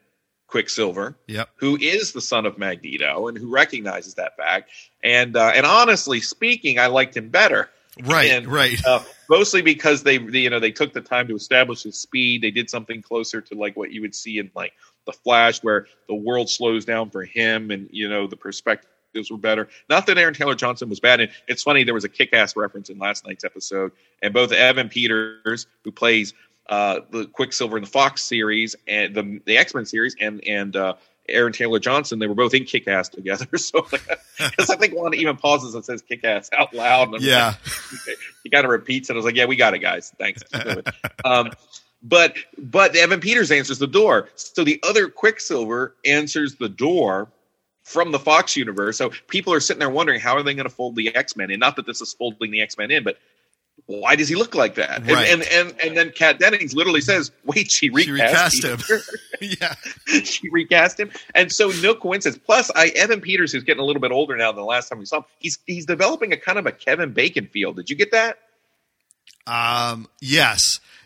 [0.47, 1.49] Quicksilver Yep.
[1.55, 4.71] who is the son of Magneto and who recognizes that fact.
[5.03, 7.69] And uh, and honestly speaking, I liked him better,
[8.03, 8.31] Right.
[8.31, 8.83] And- right.
[8.85, 12.41] uh, mostly because they, they you know they took the time to establish his speed.
[12.41, 14.73] They did something closer to like what you would see in like
[15.05, 19.37] the Flash, where the world slows down for him, and you know the perspectives were
[19.37, 19.69] better.
[19.89, 21.21] Not that Aaron Taylor Johnson was bad.
[21.21, 23.91] And it's funny there was a kick-ass reference in last night's episode,
[24.21, 26.33] and both Evan Peters, who plays
[26.67, 30.75] uh, the Quicksilver in the Fox series and the the X Men series, and and
[30.75, 30.95] uh,
[31.27, 33.47] Aaron Taylor Johnson, they were both in Kick-Ass together.
[33.57, 37.21] So because I think one even pauses and says Kick-Ass out loud.
[37.21, 37.55] Yeah.
[38.43, 39.13] he kind of repeats it.
[39.13, 40.13] I was like, "Yeah, we got it, guys.
[40.19, 40.43] Thanks."
[41.25, 41.51] um,
[42.03, 44.29] but but Evan Peters answers the door.
[44.35, 47.29] So the other Quicksilver answers the door
[47.83, 48.97] from the Fox universe.
[48.97, 51.49] So people are sitting there wondering how are they going to fold the X Men
[51.49, 51.59] in?
[51.59, 53.17] Not that this is folding the X Men in, but
[53.87, 54.97] why does he look like that?
[55.01, 55.29] And- Right.
[55.29, 59.01] And, and and then Kat Dennings literally says, "Wait, she recast, She recast Peter."
[59.61, 60.21] yeah.
[60.23, 62.41] she recast him, and so no coincidence.
[62.43, 64.99] Plus, I Evan Peters, who's getting a little bit older now than the last time
[64.99, 67.73] we saw him, he's he's developing a kind of a Kevin Bacon feel.
[67.73, 68.37] Did you get that?
[69.47, 70.59] Um, yes,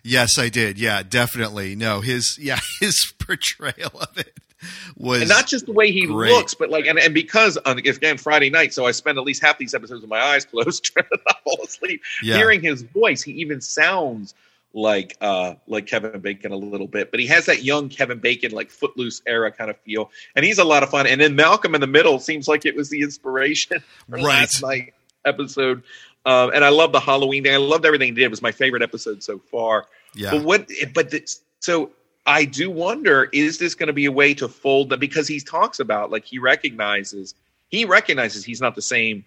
[0.04, 0.80] yes, I did.
[0.80, 1.76] Yeah, definitely.
[1.76, 4.34] No, his yeah his portrayal of it
[4.98, 6.32] was and not just the way he great.
[6.32, 9.42] looks, but like, and, and because uh, again Friday night, so I spend at least
[9.42, 12.02] half these episodes with my eyes closed, trying to not fall asleep.
[12.24, 14.34] yeah, Hearing his voice, he even sounds
[14.72, 18.52] like uh like Kevin Bacon a little bit, but he has that young Kevin Bacon
[18.52, 21.08] like footloose era kind of feel, and he's a lot of fun.
[21.08, 23.80] And then Malcolm in the Middle seems like it was the inspiration
[24.10, 24.24] for Right.
[24.24, 24.94] last night
[25.26, 25.84] episode.
[26.26, 27.54] Um, and I love the Halloween thing.
[27.54, 28.26] I loved everything he did.
[28.26, 29.86] It was my favorite episode so far.
[30.14, 30.32] Yeah.
[30.32, 30.70] But what?
[30.94, 31.92] But this, so
[32.30, 35.00] I do wonder: is this going to be a way to fold that?
[35.00, 37.34] Because he talks about like he recognizes
[37.70, 39.26] he recognizes he's not the same.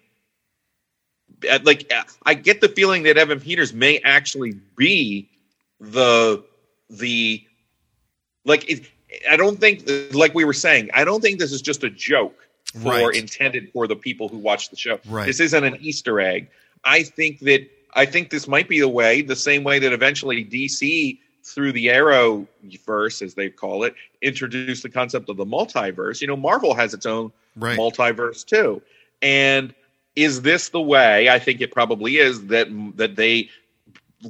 [1.63, 1.91] Like
[2.25, 5.29] I get the feeling that Evan Peters may actually be
[5.81, 6.43] the
[6.89, 7.43] the
[8.45, 8.69] like.
[8.69, 8.89] It,
[9.29, 9.83] I don't think
[10.13, 10.89] like we were saying.
[10.93, 12.39] I don't think this is just a joke
[12.81, 13.15] for Right.
[13.15, 14.99] intended for the people who watch the show.
[15.09, 15.25] Right.
[15.27, 16.49] This isn't an Easter egg.
[16.85, 20.45] I think that I think this might be the way, the same way that eventually
[20.45, 22.47] DC through the Arrow
[22.85, 26.21] verse, as they call it, introduced the concept of the multiverse.
[26.21, 27.77] You know, Marvel has its own Right.
[27.77, 28.81] multiverse too.
[29.21, 29.73] And
[30.15, 31.29] is this the way?
[31.29, 33.49] I think it probably is that that they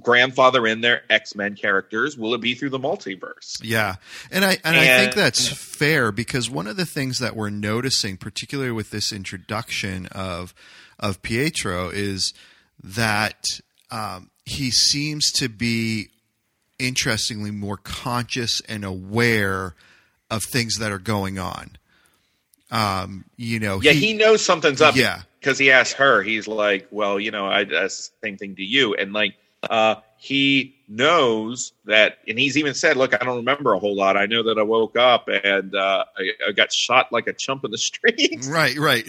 [0.02, 2.18] grandfather in their X Men characters.
[2.18, 3.60] Will it be through the multiverse?
[3.62, 3.96] Yeah,
[4.32, 8.18] and I and, I think that's fair because one of the things that we're noticing,
[8.18, 10.54] particularly with this introduction of
[11.00, 12.34] of Pietro, is
[12.84, 13.44] that
[13.92, 16.10] um, he seems to be
[16.84, 19.74] interestingly more conscious and aware
[20.30, 21.72] of things that are going on.
[22.72, 24.96] Um, you know, Yeah, he, knows something's up.
[24.96, 25.22] Yeah.
[25.40, 26.24] because he asked her.
[26.24, 29.36] He's like, "Well, you know, I the same thing to you," and like,
[29.70, 34.18] uh, he knows that, and he's even said, "Look, I don't remember a whole lot.
[34.18, 37.64] I know that I woke up and uh, I, I got shot like a chump
[37.64, 39.08] in the street." right, right,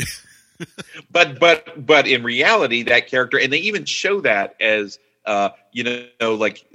[1.10, 5.84] but but but in reality, that character, and they even show that as uh, you
[6.20, 6.66] know, like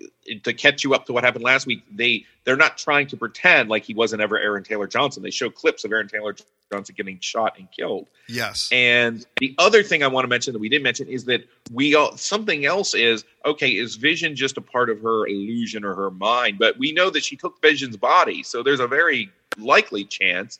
[0.43, 1.83] to catch you up to what happened last week.
[1.91, 5.23] They they're not trying to pretend like he wasn't ever Aaron Taylor Johnson.
[5.23, 6.35] They show clips of Aaron Taylor
[6.71, 8.07] Johnson getting shot and killed.
[8.27, 11.43] yes, And the other thing I want to mention that we didn't mention is that
[11.71, 13.69] we all, something else is okay.
[13.69, 16.59] Is Vision just a part of her illusion or her mind?
[16.59, 20.59] But we know that she took Vision's body, so there's a very likely chance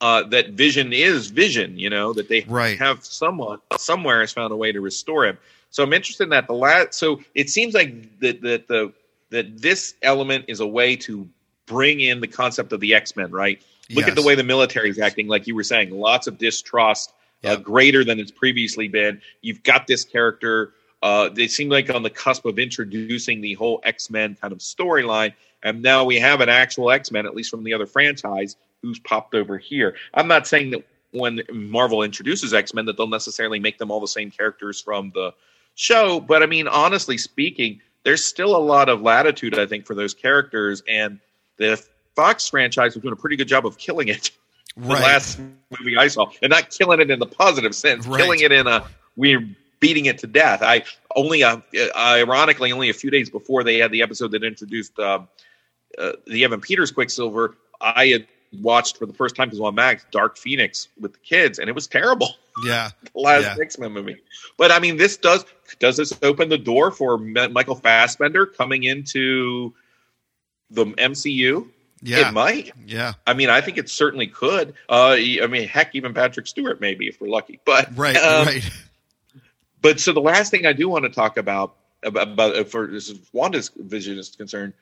[0.00, 1.78] uh, that Vision is Vision.
[1.78, 2.78] You know that they Right.
[2.78, 5.38] have someone somewhere has found a way to restore him.
[5.74, 6.46] So I'm interested in that.
[6.46, 8.92] The last, so it seems like that that the
[9.30, 11.28] that this element is a way to
[11.66, 13.60] bring in the concept of the X Men, right?
[13.90, 17.12] Look at the way the military is acting, like you were saying, lots of distrust,
[17.42, 19.20] uh, greater than it's previously been.
[19.42, 20.74] You've got this character.
[21.02, 24.60] Uh, they seem like on the cusp of introducing the whole X Men kind of
[24.60, 28.54] storyline, and now we have an actual X Men, at least from the other franchise,
[28.80, 29.96] who's popped over here.
[30.14, 33.98] I'm not saying that when Marvel introduces X Men that they'll necessarily make them all
[33.98, 35.34] the same characters from the
[35.74, 39.94] show, but I mean, honestly speaking, there's still a lot of latitude, I think, for
[39.94, 41.18] those characters, and
[41.56, 41.82] the
[42.16, 44.30] Fox franchise was doing a pretty good job of killing it.
[44.76, 45.38] The last
[45.78, 48.20] movie I saw, and not killing it in the positive sense, Right.
[48.20, 48.84] killing it in a
[49.16, 49.48] we're
[49.78, 50.62] beating it to death.
[50.62, 50.82] I
[51.14, 51.58] only, uh,
[51.96, 55.28] ironically, only a few days before they had the episode that introduced um,
[55.96, 58.26] uh, the Evan Peters Quicksilver, I had
[58.62, 61.72] watched for the first time because on Max Dark Phoenix with the kids, and it
[61.76, 62.30] was terrible.
[62.66, 63.56] yeah, The last Yeah.
[63.62, 64.16] X Men movie,
[64.58, 65.44] but I mean, this does
[65.78, 69.74] does this open the door for Michael Fassbender coming into
[70.70, 71.68] the MCU?
[72.02, 72.72] yeah, It might.
[72.86, 74.74] yeah, I mean, I think it certainly could.
[74.88, 77.60] Uh, I mean, heck, even Patrick Stewart maybe if we're lucky.
[77.64, 78.70] But right, um, right.
[79.80, 83.14] But so the last thing I do want to talk about about, about for as
[83.32, 84.72] Wanda's vision is concerned.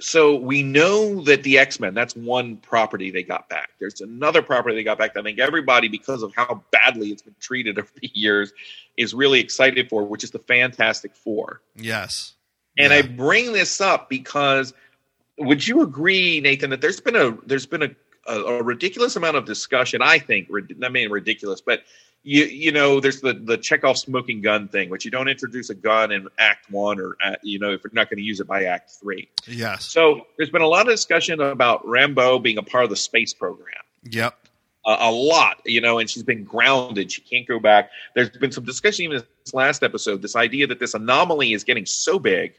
[0.00, 3.70] So we know that the X Men, that's one property they got back.
[3.78, 7.22] There's another property they got back that I think everybody, because of how badly it's
[7.22, 8.52] been treated over the years,
[8.96, 11.60] is really excited for, which is the Fantastic Four.
[11.76, 12.34] Yes,
[12.78, 12.98] And Yeah.
[12.98, 14.72] I bring this up because
[15.38, 17.90] would you agree, Nathan, that there's been a there's been a,
[18.26, 20.02] a, a ridiculous amount of discussion?
[20.02, 20.48] I think
[20.82, 21.82] I mean ridiculous, but
[22.22, 25.74] you you know there's the the Chekhov smoking gun thing, which you don't introduce a
[25.74, 28.46] gun in Act One or uh, you know if you're not going to use it
[28.46, 29.28] by Act Three.
[29.46, 32.96] yes, So there's been a lot of discussion about Rambeau being a part of the
[32.96, 34.36] space program yep,
[34.86, 37.12] a, a lot, you know, and she's been grounded.
[37.12, 37.90] She can't go back.
[38.14, 41.64] There's been some discussion even in this last episode, this idea that this anomaly is
[41.64, 42.54] getting so big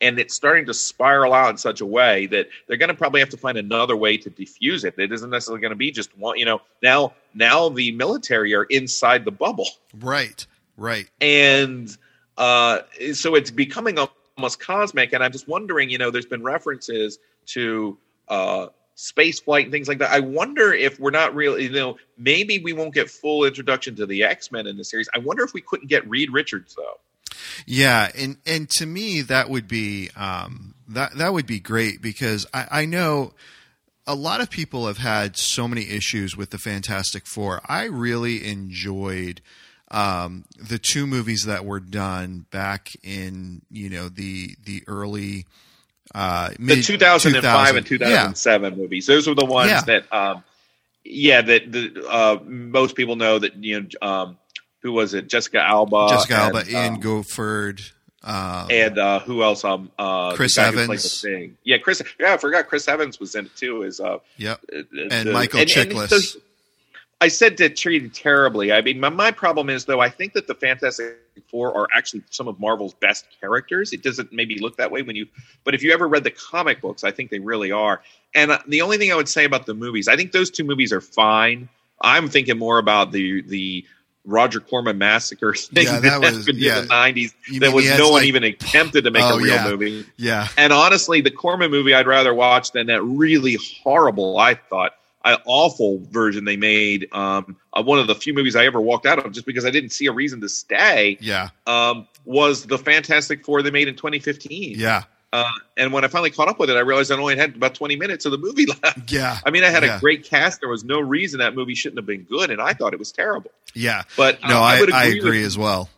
[0.00, 3.20] and it's starting to spiral out in such a way that they're going to probably
[3.20, 4.94] have to find another way to defuse it.
[4.98, 8.64] It isn't necessarily going to be just one, you know, now, now the military are
[8.64, 9.68] inside the bubble
[10.00, 10.46] right,
[10.76, 11.10] right.
[11.20, 11.96] and
[12.36, 12.80] uh,
[13.12, 13.98] so it's becoming
[14.36, 15.12] almost cosmic.
[15.12, 17.98] And I'm just wondering, you know, there's been references to
[18.28, 20.10] uh, space flight and things like that.
[20.10, 24.06] I wonder if we're not really, you know, maybe we won't get full introduction to
[24.06, 25.08] the X Men in the series.
[25.14, 26.98] I wonder if we couldn't get Reed Richards though.
[27.66, 32.46] Yeah, and and to me that would be um, that that would be great because
[32.52, 33.32] I, I know
[34.06, 37.60] a lot of people have had so many issues with the Fantastic Four.
[37.66, 39.40] I really enjoyed
[39.92, 45.46] um, the two movies that were done back in you know the the early
[46.14, 49.06] uh, the mid 2005 2000 and 2007 movies.
[49.06, 49.80] Those were the ones Yeah.
[49.82, 50.42] that, um,
[51.04, 53.88] yeah, that the, uh, most people know that you know.
[54.02, 54.36] Um,
[54.82, 55.28] who was it?
[55.28, 56.08] Jessica Alba.
[56.10, 59.64] Jessica Alba, and, Ian um, Gruffudd, um, and uh, who else?
[59.64, 61.24] Um, uh, Chris guy who played Evans.
[61.64, 62.02] Yeah, Chris.
[62.18, 63.82] Yeah, I forgot Chris Evans was in it too.
[63.82, 66.08] Is uh, yep, uh, and the- Michael Chiklis.
[66.08, 66.40] so-
[67.22, 68.72] I said to treated terribly.
[68.72, 70.00] I mean, my, my problem is though.
[70.00, 71.18] I think that the Fantastic
[71.50, 73.92] Four are actually some of Marvel's best characters.
[73.92, 75.26] It doesn't maybe look that way when you,
[75.62, 78.00] but if you ever read the comic books, I think they really are.
[78.34, 80.64] And uh, the only thing I would say about the movies, I think those two
[80.64, 81.68] movies are fine.
[82.00, 83.84] I'm thinking more about the the
[84.24, 86.78] Roger Corman massacre thing Yeah, that, that was- happened yeah.
[86.80, 87.34] in the '90s.
[87.48, 89.68] You That was no one like- even attempted to make Oh, a real yeah.
[89.70, 90.04] movie.
[90.16, 94.92] yeah, And honestly, the Corman movie I'd rather watch than that really horrible, I thought,
[95.24, 97.08] uh, awful version they made.
[97.12, 99.90] Um, one of the few movies I ever walked out of just because I didn't
[99.90, 101.18] see a reason to stay.
[101.20, 104.78] yeah, Um, was the Fantastic Four they made in 2015.
[104.78, 105.02] yeah,
[105.32, 105.44] Uh,
[105.76, 107.94] and when I finally caught up with it, I realized I only had about 20
[107.96, 109.12] minutes of the movie left.
[109.12, 109.96] yeah, I mean, I had Yeah.
[109.96, 110.60] a great cast.
[110.60, 113.12] There was no reason that movie shouldn't have been good, and I thought it was
[113.12, 113.52] terrible.
[113.74, 114.02] yeah.
[114.16, 115.88] But No, I, would I agree, agree with, as well.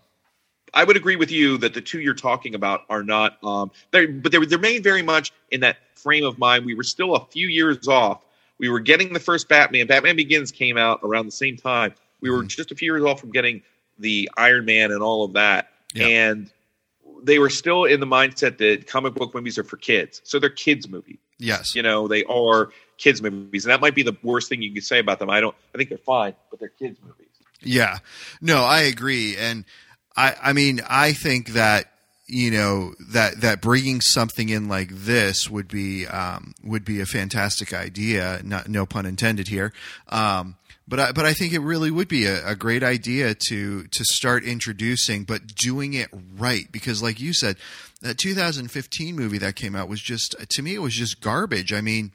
[0.74, 3.42] I would agree with you that the two you're talking about are not.
[3.44, 6.64] Um, they're, but they they remain very much in that frame of mind.
[6.66, 8.22] We were still a few years off.
[8.58, 9.86] We were getting the first Batman.
[9.86, 11.94] Batman Begins came out around the same time.
[12.20, 12.48] We were Mhm.
[12.48, 13.62] just a few years off from getting
[13.98, 16.06] the Iron Man and all of that, Yeah.
[16.06, 16.50] and
[17.22, 20.20] they were still in the mindset that comic book movies are for kids.
[20.24, 21.18] So they're kids movies.
[21.38, 24.72] Yes, You know, they are kids movies, and that might be the worst thing you
[24.72, 25.28] could say about them.
[25.28, 25.56] I don't.
[25.74, 27.26] I think they're fine, but they're kids movies.
[27.60, 27.98] Yeah,
[28.40, 29.64] no, I agree, and
[30.16, 31.92] I, I mean, I think that
[32.26, 37.06] you know that that bringing something in like this would be um, would be a
[37.06, 38.40] fantastic idea.
[38.44, 39.72] Not, no pun intended here.
[40.08, 40.56] Um,
[40.86, 44.04] but I, but I think it really would be a, a great idea to to
[44.04, 47.56] start introducing, but doing it right because, like you said,
[48.00, 51.72] that 2015 movie that came out was just to me it was just garbage.
[51.72, 52.12] I mean,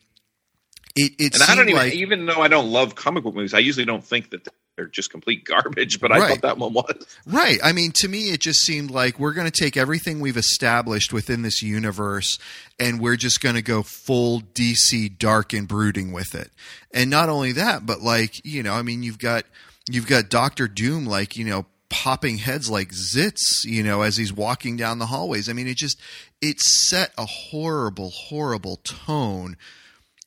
[0.96, 3.54] it it And I don't even, like even though I don't love comic book movies,
[3.54, 4.48] I usually don't think that
[4.78, 6.00] they're just complete garbage.
[6.00, 6.30] But I Right.
[6.30, 7.06] thought that one was.
[7.26, 7.60] Right.
[7.64, 11.12] I mean, to me, it just seemed like we're going to take everything we've established
[11.12, 12.38] within this universe
[12.80, 16.52] and we're just going to go full DC dark and brooding with it.
[16.94, 19.44] And not only that, but like, you know, I mean, you've got,
[19.90, 24.32] you've got Doctor Doom, like, you know, popping heads like zits, you know, as he's
[24.34, 25.50] walking down the hallways.
[25.50, 26.00] I mean, it just,
[26.42, 29.58] it set a horrible, horrible tone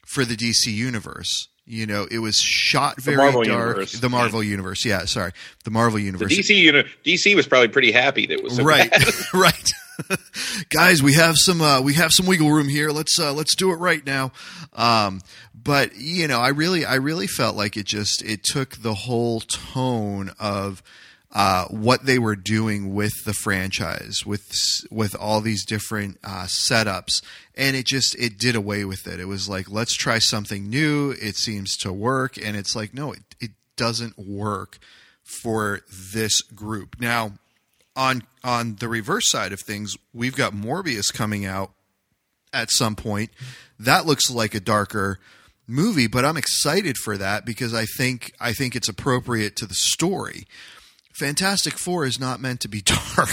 [0.06, 1.46] for the DC universe.
[1.70, 3.76] You know, it was shot very Marvel dark.
[3.76, 3.92] universe.
[3.92, 5.04] The Marvel universe, yeah.
[5.04, 5.30] Sorry,
[5.62, 6.32] the Marvel The universe.
[6.32, 8.90] DC, you know, DC was probably pretty happy that it was so right
[9.32, 9.70] right
[10.68, 13.70] guys we have some uh, we have some wiggle room here let's uh, let's do
[13.70, 14.32] it right now
[14.72, 15.20] um,
[15.54, 19.40] but you know i really i really felt like it just it took the whole
[19.40, 20.82] tone of
[21.32, 24.50] uh, what they were doing with the franchise with
[24.90, 27.22] with all these different uh, setups.
[27.54, 29.20] And it just it did away with it.
[29.20, 31.10] It was like let's try something new.
[31.12, 32.36] It seems to work.
[32.36, 34.78] And it's like no it, it doesn't work
[35.22, 36.96] for this group.
[37.00, 37.32] Now
[37.94, 41.72] on on the reverse side of things, we've got Morbius coming out
[42.52, 43.30] at some point.
[43.78, 45.20] That looks like a darker
[45.68, 49.74] movie, but I'm excited for that because I think I think it's appropriate to the
[49.74, 50.46] story.
[51.20, 52.80] Fantastic Four is not meant to be
[53.16, 53.28] dark.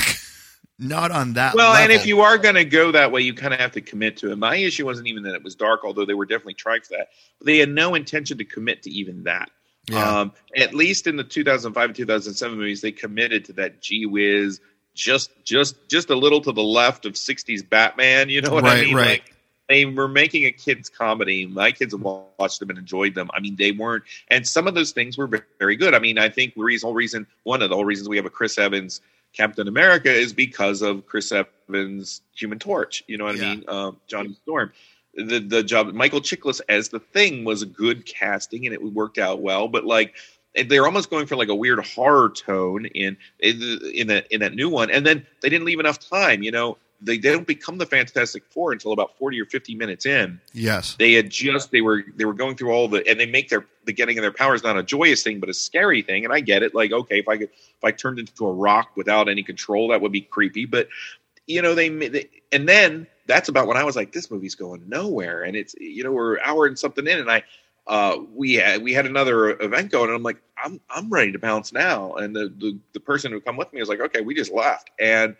[0.78, 3.54] not on that Well, and if you are going to go that way, you kind
[3.54, 4.36] of have to commit to it.
[4.38, 7.08] My issue wasn't even that it was dark, although they were definitely trying for that.
[7.40, 9.50] But they had no intention to commit to even that.
[9.90, 10.20] Yeah.
[10.20, 14.60] Um, at least in the 2005 and 2007 movies, they committed to that gee whiz,
[14.94, 18.30] just just just a little to the left of 60s Batman.
[18.30, 18.96] You know what I Right, mean?
[18.96, 19.08] right.
[19.08, 19.34] Like,
[19.70, 21.46] they were making a kids comedy.
[21.46, 23.30] My kids have watched them and enjoyed them.
[23.34, 25.94] I mean, they weren't, and some of those things were very good.
[25.94, 28.26] I mean, I think the reason, whole reason, one of the whole reasons we have
[28.26, 29.02] a Chris Evans
[29.34, 33.04] Captain America is because of Chris Evans Human Torch.
[33.08, 33.46] You know what Yeah.
[33.52, 33.64] I mean?
[33.68, 34.72] Um, Johnny Storm.
[35.16, 39.18] The the job Michael Chiklis as the thing was a good casting and it worked
[39.18, 40.16] out well, but like
[40.68, 44.54] they're almost going for like a weird horror tone in in in that in that
[44.54, 46.42] new one, and then they didn't leave enough time.
[46.44, 50.06] You know, they, they don't become the Fantastic Four until about forty or fifty minutes
[50.06, 50.40] in.
[50.54, 50.96] yes.
[50.96, 53.66] They had just they were they were going through all the and they make their
[53.86, 56.26] the getting of their powers not a joyous thing but a scary thing.
[56.26, 56.74] And I get it.
[56.74, 60.02] Like okay, if I could if I turned into a rock without any control, that
[60.02, 60.66] would be creepy.
[60.66, 60.88] But
[61.46, 64.88] you know they, they and then that's about when I was like, this movie's going
[64.88, 67.44] nowhere, and it's you know we're an hour and something in, and I
[67.88, 71.40] uh, we had we had another event going, and I'm like, I'm I'm ready to
[71.40, 72.14] bounce now.
[72.14, 74.90] And the the, the person who come with me was like, okay, we just left,
[75.00, 75.36] and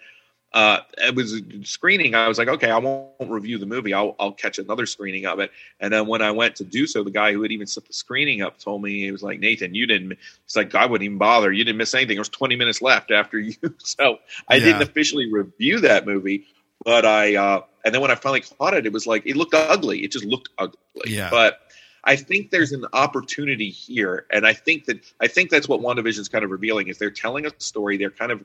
[0.54, 2.16] uh, it was a screening.
[2.16, 3.94] I was like, okay, I won't review the movie.
[3.94, 5.52] I'll, I'll catch another screening of it.
[5.80, 7.94] And then when I went to do so, the guy who had even set the
[7.94, 10.18] screening up told me he was like, Nathan, you didn't.
[10.46, 11.52] He's like, I wouldn't even bother.
[11.52, 12.16] You didn't miss anything.
[12.16, 13.54] There was 20 minutes left after you.
[13.80, 14.66] So I Yeah.
[14.66, 16.46] didn't officially review that movie,
[16.84, 17.36] but I.
[17.36, 20.04] Uh, and then when I finally caught it, it was like it looked ugly.
[20.04, 20.78] It just looked ugly.
[21.06, 21.30] Yeah.
[21.30, 21.60] But
[22.04, 26.20] I think there's an opportunity here, and I think that I think that's what WandaVision
[26.20, 27.98] is kind of revealing is they're telling a story.
[27.98, 28.44] They're kind of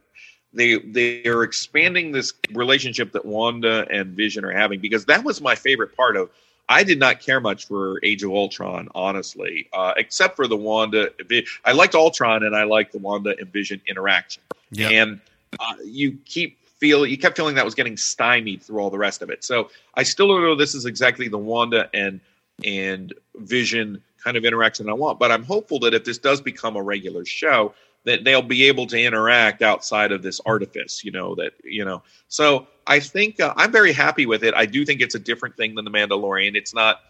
[0.55, 5.41] they they are expanding this relationship that Wanda and Vision are having because that was
[5.41, 6.31] my favorite part of.
[6.69, 11.11] I did not care much for Age of Ultron, honestly, uh, except for the Wanda.
[11.65, 14.89] I liked Ultron and I liked the Wanda and Vision interaction Yeah.
[14.89, 15.21] and
[15.59, 19.23] uh, you keep feel you kept feeling that was getting stymied through all the rest
[19.23, 19.45] of it.
[19.45, 22.21] So I still don't know this is exactly the Wanda and
[22.65, 26.77] and Vision kind of interaction I want, but I'm hopeful that if this does become
[26.77, 27.75] a regular show,
[28.05, 31.05] that they'll be able to interact outside of this artifice.
[31.05, 32.03] You know that you know.
[32.29, 34.55] So I think uh, I'm very happy with it.
[34.55, 36.57] I do think it's a different thing than the Mandalorian.
[36.57, 37.01] It's not.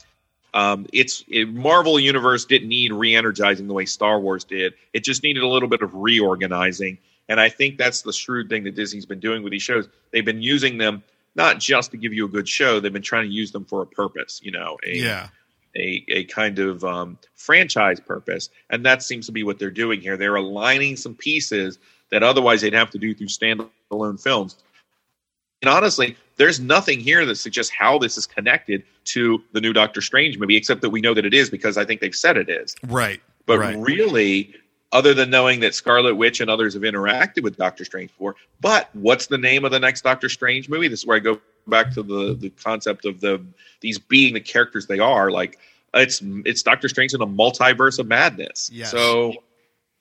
[0.54, 4.74] Um, it's it, Marvel Universe didn't need re-energizing the way Star Wars did.
[4.92, 8.64] It just needed a little bit of reorganizing, and I think that's the shrewd thing
[8.64, 9.88] that Disney's been doing with these shows.
[10.10, 11.02] They've been using them
[11.34, 13.80] not just to give you a good show; they've been trying to use them for
[13.80, 14.40] a purpose.
[14.42, 15.28] You know, a, Yeah.
[15.76, 18.50] A, a kind of um, franchise purpose.
[18.70, 20.16] And that seems to be what they're doing here.
[20.16, 21.78] They're aligning some pieces
[22.10, 24.56] that otherwise they'd have to do through standalone films.
[25.62, 30.00] And honestly, there's nothing here that suggests how this is connected to the new Doctor
[30.00, 32.50] Strange movie, except that we know that it is because I think they've said it
[32.50, 32.74] is.
[32.86, 33.20] Right.
[33.46, 33.76] But Right.
[33.78, 34.54] really,
[34.92, 38.90] other than knowing that Scarlet Witch and others have interacted with Doctor Strange before, but
[38.92, 40.88] what's the name of the next Doctor Strange movie?
[40.88, 43.44] This is where I go back to the the concept of the
[43.80, 45.30] these being the characters they are.
[45.30, 45.58] Like
[45.94, 48.70] it's it's Doctor Strange in a multiverse of madness.
[48.72, 48.90] Yes.
[48.90, 49.34] So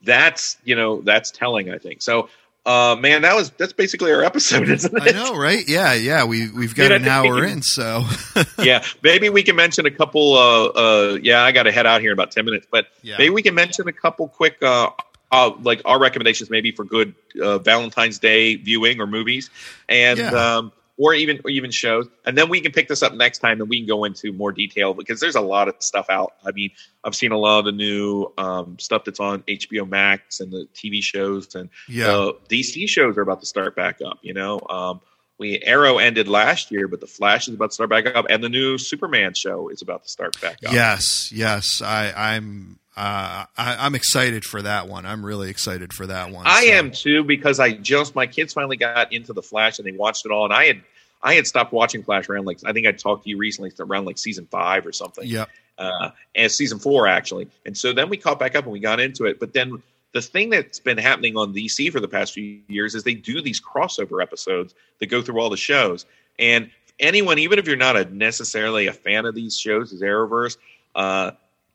[0.01, 1.71] that's you know that's telling.
[1.71, 2.29] I think so.
[2.63, 5.15] Uh, man, that was that's basically our episode, isn't it?
[5.15, 5.67] I know, right?
[5.67, 6.25] Yeah, yeah.
[6.25, 8.03] We we've got an hour in, so
[8.59, 10.35] yeah, maybe we can mention a couple.
[10.35, 13.15] Uh, uh, yeah, I got to head out here in about ten minutes, but yeah.
[13.17, 14.91] maybe we can mention a couple quick, uh,
[15.31, 19.49] uh, like our recommendations, maybe for good uh, Valentine's Day viewing or movies,
[19.89, 20.29] and Yeah.
[20.57, 23.59] um, or even or even shows, and then we can pick this up next time
[23.59, 26.33] and we can go into more detail because there's a lot of stuff out.
[26.45, 26.69] I mean,
[27.03, 30.67] I've seen a lot of the new um, stuff that's on HBO Max and the
[30.75, 32.05] TV shows, and yeah.
[32.05, 34.19] the DC shows are about to start back up.
[34.21, 35.01] You know, um,
[35.39, 38.43] we Arrow ended last year, but the Flash is about to start back up, and
[38.43, 40.71] the new Superman show is about to start back up.
[40.71, 41.81] Yes, yes.
[41.81, 45.05] I, I'm uh, I, I'm excited for that one.
[45.05, 46.45] I'm really excited for that one.
[46.45, 49.87] I so- am too because I just my kids finally got into the Flash and
[49.87, 50.81] they watched it all, and I had
[51.23, 54.05] I had stopped watching Flash around like I think I talked to you recently around
[54.05, 55.27] like season five or something.
[55.27, 55.45] Yeah.
[55.77, 57.47] uh, and season four actually.
[57.65, 59.39] And so then we caught back up and we got into it.
[59.39, 59.81] But then
[60.13, 63.41] the thing that's been happening on DC for the past few years is they do
[63.41, 66.05] these crossover episodes that go through all the shows.
[66.37, 66.69] And
[66.99, 70.57] anyone, even if you're not a necessarily a fan of these shows, is Arrowverse,
[70.95, 71.31] uh,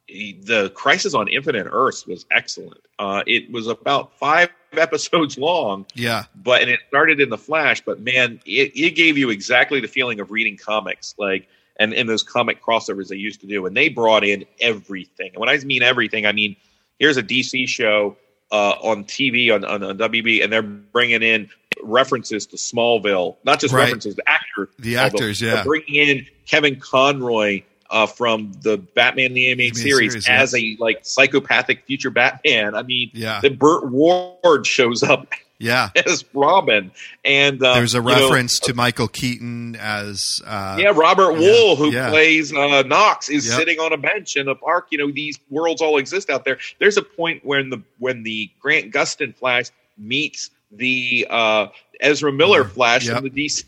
[0.09, 2.80] the Crisis on Infinite Earths was excellent.
[2.98, 6.24] Uh, it was about five episodes long, Yeah.
[6.34, 9.88] but and it started in the flash but man it, it gave you exactly the
[9.88, 11.48] feeling of reading comics like
[11.78, 15.36] and in those comic crossovers they used to do and they brought in everything and
[15.40, 16.57] when i mean everything i mean
[16.98, 18.16] here's a dc show
[18.52, 21.48] uh, on tv on, on, on wb and they're bringing in
[21.82, 23.84] references to smallville not just Right.
[23.84, 25.64] references the actor The actors, They're yeah.
[25.64, 30.55] bringing in kevin conroy uh, from the Batman the animated series, series, as yes.
[30.55, 32.74] a like psychopathic future Batman.
[32.74, 33.41] I mean, Yeah.
[33.41, 35.28] then Burt Ward shows up
[35.59, 35.89] Yeah.
[36.05, 36.91] as Robin,
[37.24, 41.49] and uh, There's a you know, reference to Michael Keaton as uh, yeah, Robert yeah,
[41.49, 42.11] Wuhl, who yeah.
[42.11, 43.57] plays uh, Knox, is Yep.
[43.59, 44.89] sitting on a bench in a park.
[44.91, 46.59] You know, these worlds all exist out there.
[46.78, 49.66] There's a point when the when the Grant Gustin Flash
[49.97, 51.68] meets the uh,
[52.01, 52.70] Ezra Miller Mhm.
[52.72, 53.14] Flash Yep.
[53.22, 53.64] from the DC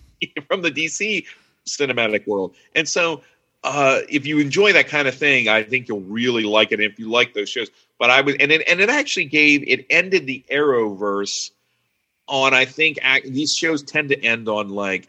[0.46, 1.24] from the DC
[1.66, 3.22] cinematic world, and so.
[3.64, 6.80] Uh, if you enjoy that kind of thing, I think you'll really like it.
[6.80, 9.86] If you like those shows, but I was, and it, and it actually gave it
[9.90, 11.50] ended the Arrowverse
[12.28, 12.54] on.
[12.54, 15.08] I think act, these shows tend to end on like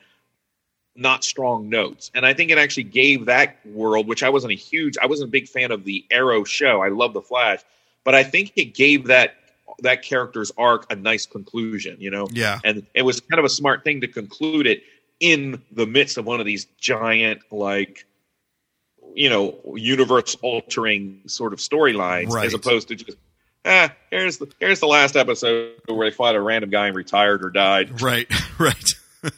[0.95, 2.11] not strong notes.
[2.13, 5.29] And I think it actually gave that world, which I wasn't a huge, I wasn't
[5.29, 6.81] a big fan of the Arrow show.
[6.81, 7.59] I love the Flash,
[8.03, 9.35] but I think it gave that
[9.81, 12.27] that character's arc a nice conclusion, you know.
[12.31, 12.59] Yeah.
[12.63, 14.83] And it was kind of a smart thing to conclude it
[15.19, 18.05] in the midst of one of these giant, like,
[19.15, 22.45] you know, universe altering sort of storylines, Right.
[22.45, 23.17] as opposed to just.
[23.65, 27.43] Ah, here's the here's the last episode where they fought a random guy and retired
[27.43, 28.01] or died.
[28.01, 28.27] Right.
[28.59, 28.89] Right.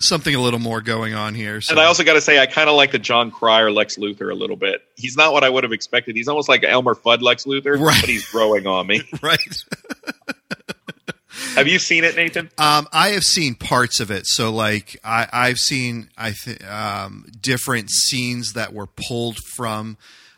[0.00, 1.60] Something a little more going on here.
[1.60, 1.72] So.
[1.72, 4.30] And I also got to say, I kind of like the Jon Cryer Lex Luthor
[4.30, 4.82] a little bit.
[4.96, 6.14] He's not what I would have expected.
[6.16, 8.00] He's almost like Elmer Fudd Lex Luthor, Right.
[8.00, 9.02] but he's growing on me.
[9.22, 9.38] right.
[11.58, 12.50] Have you seen it, Nathan?
[12.56, 14.26] Um, I have seen parts of it.
[14.26, 19.96] So, like, I, I've seen I th- um, different scenes that were pulled from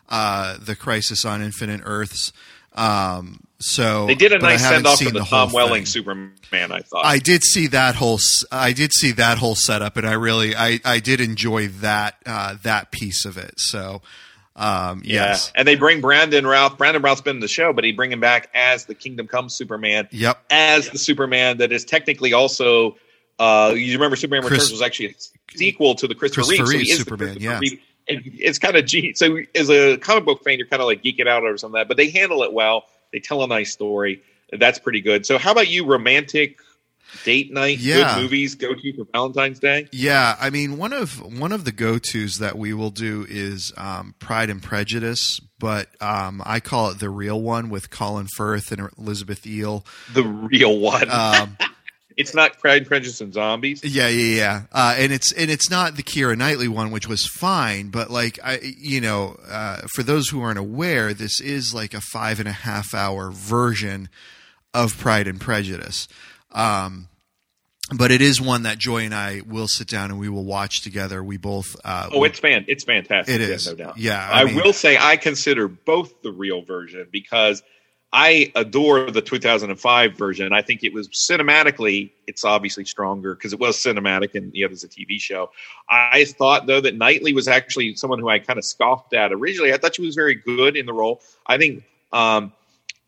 [0.09, 2.33] uh, the Crisis on Infinite Earths.
[2.73, 5.85] Um, so They did a nice send off for the, whole Tom Welling thing.
[5.85, 6.31] Superman.
[6.53, 7.05] I thought.
[7.05, 8.19] I did see that whole.
[8.51, 12.55] I did see that whole setup, and I really, I, I did enjoy that uh,
[12.63, 13.53] that piece of it.
[13.57, 14.01] So,
[14.55, 16.77] um, yeah, yes, and they bring Brandon Routh.
[16.77, 19.49] Brandon Routh's been in the show, but he bring him back as the Kingdom Come
[19.49, 22.97] Superman, yep, as the Superman that is technically also.
[23.39, 26.79] Uh, you remember Superman Chris- Returns was actually a sequel to the Christopher, Christopher Reeve.
[26.81, 27.59] Reeve the Superman, yeah.
[27.59, 27.79] Reeve.
[28.07, 29.13] It's kind of G.
[29.13, 31.79] So as a comic book fan, you're kind of like geeking out over some of
[31.79, 32.85] that, but they handle it well.
[33.13, 34.21] They tell a nice story.
[34.51, 35.25] That's pretty good.
[35.25, 36.59] So how about you, romantic
[37.23, 38.15] date night, Yeah.
[38.15, 39.87] good movies, go to for Valentine's Day?
[39.91, 40.35] yeah.
[40.39, 44.15] I mean, one of one of the go tos that we will do is um,
[44.19, 48.89] Pride and Prejudice, but um, I call it the real one with Colin Firth and
[48.97, 49.85] Elizabeth Ehle.
[50.13, 51.09] The real one.
[51.09, 51.57] Um,
[52.17, 53.83] it's not Pride and Prejudice and Zombies.
[53.83, 54.61] Yeah, yeah, yeah.
[54.71, 58.39] Uh, and it's and it's not the Keira Knightley one, which was fine, but like
[58.43, 62.47] I, you know, uh, for those who aren't aware, this is like a five and
[62.49, 64.09] a half hour version
[64.73, 66.07] of Pride and Prejudice.
[66.51, 67.07] Um,
[67.93, 70.81] but it is one that Joy and I will sit down and we will watch
[70.81, 71.23] together.
[71.23, 71.75] We both.
[71.83, 72.65] Uh, Oh, it's fan.
[72.67, 73.35] It's fantastic.
[73.35, 73.97] It is, yeah, no doubt.
[73.97, 77.63] Yeah, I, I mean- will say I consider both the real version because
[78.13, 80.51] I adore the 2005 version.
[80.51, 84.83] I think it was cinematically, it's obviously stronger because it was cinematic and the other's
[84.83, 85.49] a TV show.
[85.89, 89.73] I thought though that Knightley was actually someone who I kind of scoffed at originally.
[89.73, 91.21] I thought she was very good in the role.
[91.45, 92.51] I think um,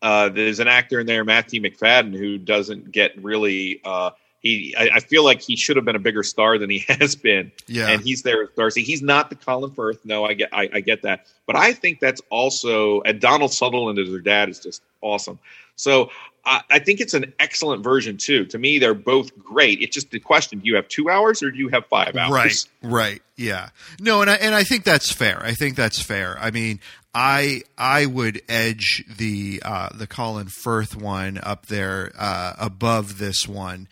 [0.04, 3.80] uh, there's an actor in there, Matthew Macfadyen, who doesn't get really.
[3.82, 6.80] Uh, he, I, I feel like he should have been a bigger star than he
[6.88, 8.82] has been yeah, and he's there as Darcy.
[8.82, 10.04] He's not the Colin Firth.
[10.04, 13.98] No, I get, I, I get that, but I think that's also and Donald Sutherland
[13.98, 15.38] as their dad is just awesome.
[15.76, 16.10] So
[16.46, 18.44] I, I think it's an excellent version too.
[18.46, 19.80] To me, they're both great.
[19.80, 22.68] It's just the question: Do you have two hours or do you have five hours?
[22.82, 23.70] Right, right, yeah.
[24.00, 25.42] No, and I and I think that's fair.
[25.42, 26.36] I think that's fair.
[26.38, 26.80] I mean,
[27.14, 33.46] I I would edge the uh, the Colin Firth one up there uh, above this
[33.46, 33.88] one.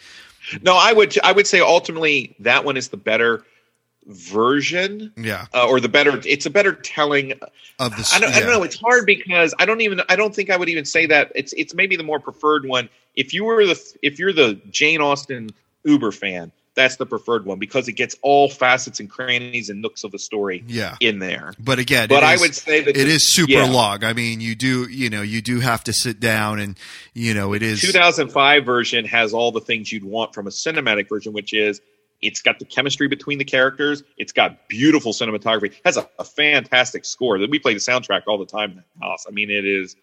[0.61, 1.17] No, I would.
[1.23, 3.45] I would say ultimately that one is the better
[4.07, 5.13] version.
[5.17, 7.33] Yeah, Uh, or the better, it's a better telling
[7.79, 8.11] of the.
[8.13, 8.63] I don't, I don't know.
[8.63, 10.01] It's hard because I don't even.
[10.09, 11.33] I don't think I would even say that.
[11.35, 12.89] It's it's maybe the more preferred one.
[13.15, 15.51] If you were the if you're the Jane Austen
[15.85, 20.05] Uber fan, that's the preferred one because it gets all facets and crannies and nooks
[20.05, 21.53] of the story Yeah, in there.
[21.59, 23.71] but again, But I is- would say that it is super yeah.
[23.71, 24.05] long.
[24.05, 26.79] I mean, you do you know you do have to sit down and
[27.15, 31.09] you know it is 2005 version has all the things you'd want from a cinematic
[31.09, 31.81] version, which is
[32.23, 34.03] it's got the chemistry between the characters.
[34.17, 35.65] It's got beautiful cinematography.
[35.65, 37.39] It Has a, a fantastic score.
[37.39, 39.27] That we play the soundtrack all the time in the house.
[39.29, 39.97] I mean, it is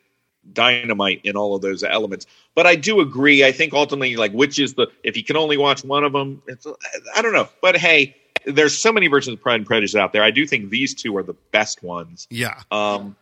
[0.54, 2.26] dynamite in all of those elements.
[2.56, 3.44] But I do agree.
[3.44, 6.42] I think ultimately, like, which is the if you can only watch one of them,
[6.48, 6.68] it's,
[7.16, 7.50] I don't know.
[7.62, 8.16] But hey,
[8.46, 10.24] there's so many versions of Pride and Prejudice out there.
[10.24, 12.28] I do think these two are the best ones.
[12.30, 13.16] yeah Um,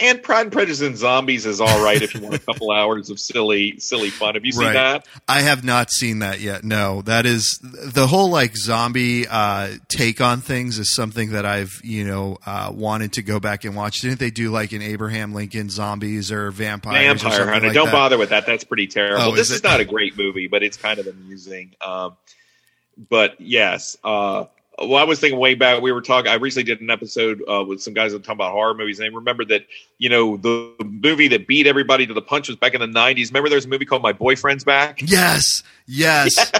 [0.00, 3.10] and Pride and Prejudice and Zombies is all right if you want a couple hours
[3.10, 4.34] of silly, silly fun.
[4.34, 4.72] Have you seen Right.
[4.74, 5.06] that?
[5.28, 6.64] I have not seen that yet.
[6.64, 11.80] No, that is the whole like zombie uh, take on things is something that I've
[11.82, 14.00] you know uh, wanted to go back and watch.
[14.00, 16.96] Didn't they do like an Abraham Lincoln zombies or vampires?
[17.20, 17.66] Vampire something Hunter.
[17.68, 17.92] like Don't that?
[17.92, 18.46] bother with that.
[18.46, 19.22] That's pretty terrible.
[19.22, 21.74] Oh, this is is, not a great movie, but it's kind of amusing.
[21.84, 22.16] Um,
[23.10, 24.44] but yes, uh,
[24.80, 25.82] well, I was thinking way back.
[25.82, 26.30] We were talking.
[26.30, 29.06] I recently did an episode uh, with some guys that talk about horror movies, and
[29.10, 29.66] they remember that
[29.98, 33.28] you know the movie that beat everybody to the punch was back in the '90s.
[33.28, 35.00] Remember, there's a movie called My Boyfriend's Back.
[35.02, 36.52] Yes, yes,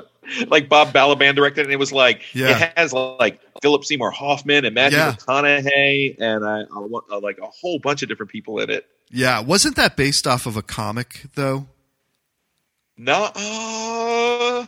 [0.48, 2.56] like Bob Balaban directed, and it was like Yeah.
[2.64, 5.12] it has like Philip Seymour Hoffman and Matthew Yeah.
[5.12, 8.86] McConaughey and I, I want uh, like a whole bunch of different people in it.
[9.10, 9.40] yeah.
[9.40, 11.66] Wasn't that based off of a comic though?
[12.98, 14.66] No, uh,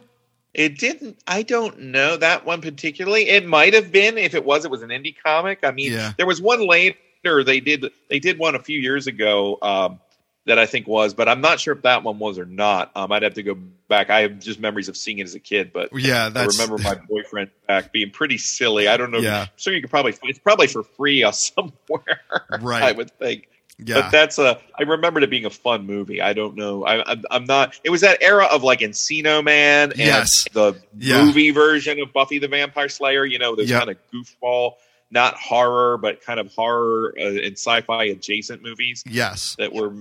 [0.58, 1.18] it didn't.
[1.26, 3.28] I don't know that one particularly.
[3.28, 4.18] It might have been.
[4.18, 5.60] If it was, it was an indie comic.
[5.62, 6.12] I mean, Yeah.
[6.16, 6.96] there was one later.
[7.24, 7.86] They did.
[8.10, 9.58] They did one a few years ago.
[9.62, 10.00] Um,
[10.46, 12.90] that I think was, but I'm not sure if that one was or not.
[12.96, 13.54] Um, I'd have to go
[13.88, 14.08] back.
[14.08, 16.94] I have just memories of seeing it as a kid, but Yeah, I remember my
[17.10, 18.88] boyfriend back being pretty silly.
[18.88, 19.18] I don't know.
[19.18, 19.42] Yeah.
[19.42, 20.14] I'm sure you could probably.
[20.22, 22.22] It's probably for free uh, somewhere.
[22.62, 22.82] Right.
[22.82, 23.46] I would think.
[23.78, 24.02] Yeah.
[24.02, 24.60] But that's a.
[24.78, 26.20] I remembered it being a fun movie.
[26.20, 26.84] I don't know.
[26.84, 27.78] I, I'm, I'm not.
[27.84, 30.28] It was that era of like Encino Man and Yes.
[30.52, 31.24] the Yeah.
[31.24, 33.24] movie version of Buffy the Vampire Slayer.
[33.24, 33.78] You know, those Yep.
[33.78, 34.72] kind of goofball,
[35.10, 39.54] not horror, but kind of horror uh, and sci-fi adjacent movies yes.
[39.58, 39.92] that were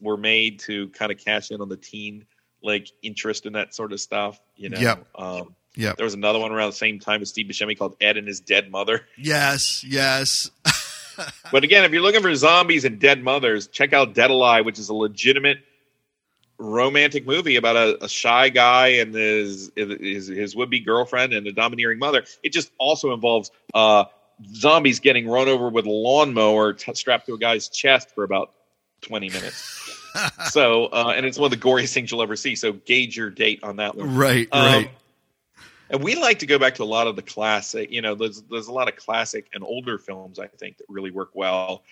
[0.00, 2.24] were made to kind of cash in on the teen
[2.62, 4.40] like interest in that sort of stuff.
[4.56, 4.78] You know.
[4.80, 5.06] Yep.
[5.14, 5.98] Um, Yep.
[5.98, 8.40] there was another one around the same time as Steve Buscemi called Ed and His
[8.40, 9.02] Dead Mother.
[9.18, 9.84] Yes.
[9.86, 10.50] Yes.
[11.52, 14.78] But again, if you're looking for zombies and dead mothers, check out Dead Alive, which
[14.78, 15.58] is a legitimate
[16.58, 21.46] romantic movie about a, a shy guy and his his, his would be girlfriend and
[21.46, 22.24] a domineering mother.
[22.42, 24.04] It just also involves uh,
[24.54, 28.52] zombies getting run over with a lawnmower t- strapped to a guy's chest for about
[29.02, 30.00] twenty minutes.
[30.50, 32.56] so, uh, and it's one of the goriest things you'll ever see.
[32.56, 34.16] So, gauge your date on that one.
[34.16, 34.90] Right, Um, right.
[35.90, 37.90] And we like to go back to a lot of the classic.
[37.90, 41.10] You know, there's there's a lot of classic and older films I think that really
[41.10, 41.82] work well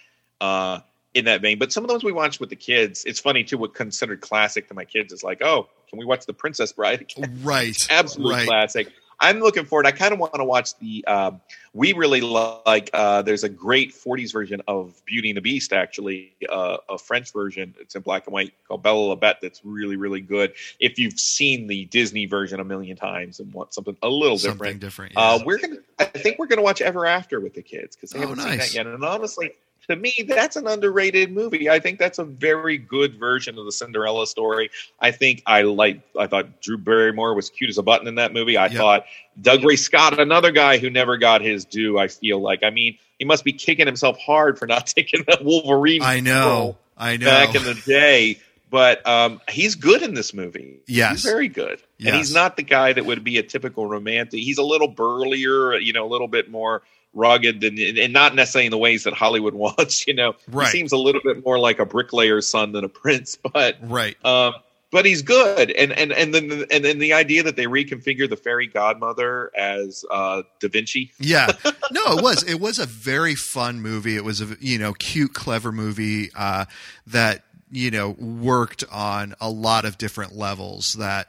[0.41, 0.81] uh,
[1.15, 1.59] in that vein.
[1.59, 3.05] But some of those we watch with the kids.
[3.05, 3.59] It's funny too.
[3.59, 7.03] What considered classic to my kids is like, oh, can we watch The Princess Bride
[7.03, 7.41] again?
[7.43, 7.77] Right.
[7.91, 8.47] Absolute right.
[8.47, 8.89] classic.
[9.25, 9.87] I'm looking forward.
[9.87, 11.05] I kind of want to watch the.
[11.07, 11.41] Um,
[11.73, 12.91] we really like.
[12.93, 17.33] Uh, there's a great '40s version of Beauty and the Beast, actually, uh, a French
[17.33, 17.75] version.
[17.81, 19.37] It's in black and white called La Belle et la Bête.
[19.41, 20.53] That's really, really good.
[20.79, 24.79] If you've seen the Disney version a million times and want something a little Something
[24.79, 25.13] different, different.
[25.17, 25.77] uh, we're gonna.
[25.99, 28.49] I think we're gonna watch Ever After with the kids because they Oh, haven't seen
[28.59, 28.73] nice.
[28.73, 28.87] that yet.
[28.87, 29.53] And honestly,
[29.89, 31.69] to me, that's an underrated movie.
[31.71, 34.71] I think that's a very good version of the Cinderella story.
[35.01, 36.01] I think I like.
[36.19, 38.57] I thought Drew Barrymore was cute as a button in that movie.
[38.57, 38.77] I Yep.
[38.77, 39.05] thought
[39.41, 41.99] Dougray Scott, another guy who never got his due.
[41.99, 42.63] I feel like.
[42.63, 46.03] I mean, he must be kicking himself hard for not taking that Wolverine.
[46.03, 46.77] I know.
[46.97, 47.27] I know.
[47.27, 48.41] Back in the day.
[48.71, 50.81] But um, he's good in this movie.
[50.89, 51.13] Yes.
[51.13, 54.41] he's very good, and he's not the guy that would be a typical romantic.
[54.41, 56.83] He's a little burlier, you know, a little bit more
[57.15, 60.07] rugged, and, and not necessarily in the ways that Hollywood wants.
[60.07, 60.67] You know, Right.
[60.67, 64.17] he seems a little bit more like a bricklayer's son than a prince, but right.
[64.25, 64.55] um,
[64.91, 65.71] but he's good.
[65.73, 69.51] And and and then the, and then the idea that they reconfigure the fairy godmother
[69.57, 71.13] as uh, Da Vinci.
[71.19, 71.49] Yeah.
[71.91, 72.43] No, it was.
[72.45, 74.17] It was a very fun movie.
[74.17, 76.65] It was a you know cute, clever movie uh,
[77.09, 80.95] that you know worked on a lot of different levels.
[80.95, 81.29] That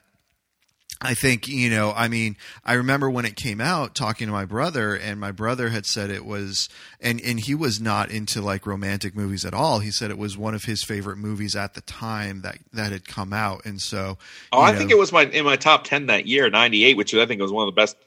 [1.01, 1.93] I think you know.
[1.95, 5.69] I mean, I remember when it came out, talking to my brother, and my brother
[5.69, 6.69] had said it was,
[7.01, 9.79] and and he was not into like romantic movies at all.
[9.79, 13.07] He said it was one of his favorite movies at the time that that had
[13.07, 14.17] come out, and so.
[14.51, 17.13] Oh, I know, think it was my in my top ten that year, '98, which
[17.13, 17.97] I think was one of the best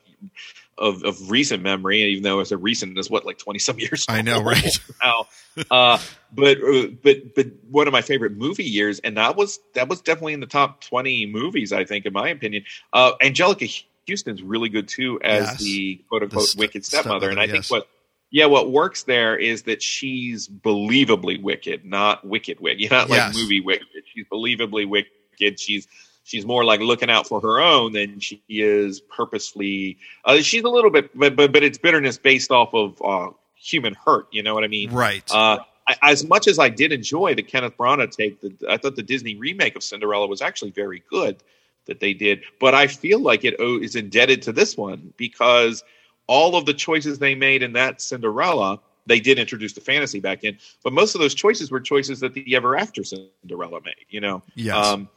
[0.79, 2.03] of, of recent memory.
[2.05, 4.07] Even though it's a recent, it's what like twenty some years.
[4.09, 4.65] I know, right?
[5.03, 5.27] Now,
[5.71, 5.99] uh,
[6.33, 10.01] but uh, but but one of my favorite movie years, and that was that was
[10.01, 11.73] definitely in the top twenty movies.
[11.73, 15.59] I think, in my opinion, uh, Anjelica Huston's really good too as Yes.
[15.63, 17.89] the quote The unquote st- wicked stepmother, and I think what.
[18.31, 22.91] Yeah, what works there is that she's believably wicked, not wicked wicked.
[22.91, 23.35] Not like Yes.
[23.35, 23.87] movie wicked.
[24.15, 25.59] She's believably wicked.
[25.59, 25.89] She's
[26.29, 29.97] she's more like looking out for her own than she is purposely.
[30.25, 33.95] Uh, she's a little bit, but but but it's bitterness based off of uh, human
[33.95, 34.27] hurt.
[34.31, 34.93] You know what I mean?
[34.93, 35.29] right.
[35.31, 38.95] Uh, I, as much as I did enjoy the Kenneth Branagh take, the, I thought
[38.95, 41.43] the Disney remake of Cinderella was actually very good
[41.87, 42.43] that they did.
[42.61, 45.83] But I feel like it is indebted to this one because
[46.27, 50.45] all of the choices they made in that Cinderella, they did introduce the fantasy back
[50.45, 54.05] in, but most of those choices were choices that the Ever After Cinderella made.
[54.11, 54.77] You know, yes.
[54.77, 55.09] um,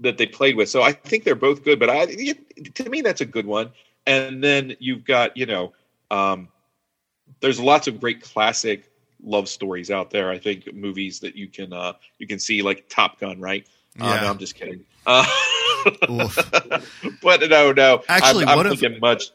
[0.00, 0.68] that they played with.
[0.68, 3.70] So I think they're both good, but I to me that's a good one.
[4.06, 5.72] And then you've got you know,
[6.10, 6.48] um,
[7.40, 8.90] there's lots of great classic
[9.22, 10.30] love stories out there.
[10.30, 13.66] I think movies that you can uh, you can see like Top Gun, right?
[14.00, 14.20] Uh, Yeah.
[14.22, 14.84] no, I'm just kidding.
[15.06, 15.24] Uh,
[17.22, 18.02] but no, no.
[18.08, 19.30] Actually, I'm, I'm one of- thinking much.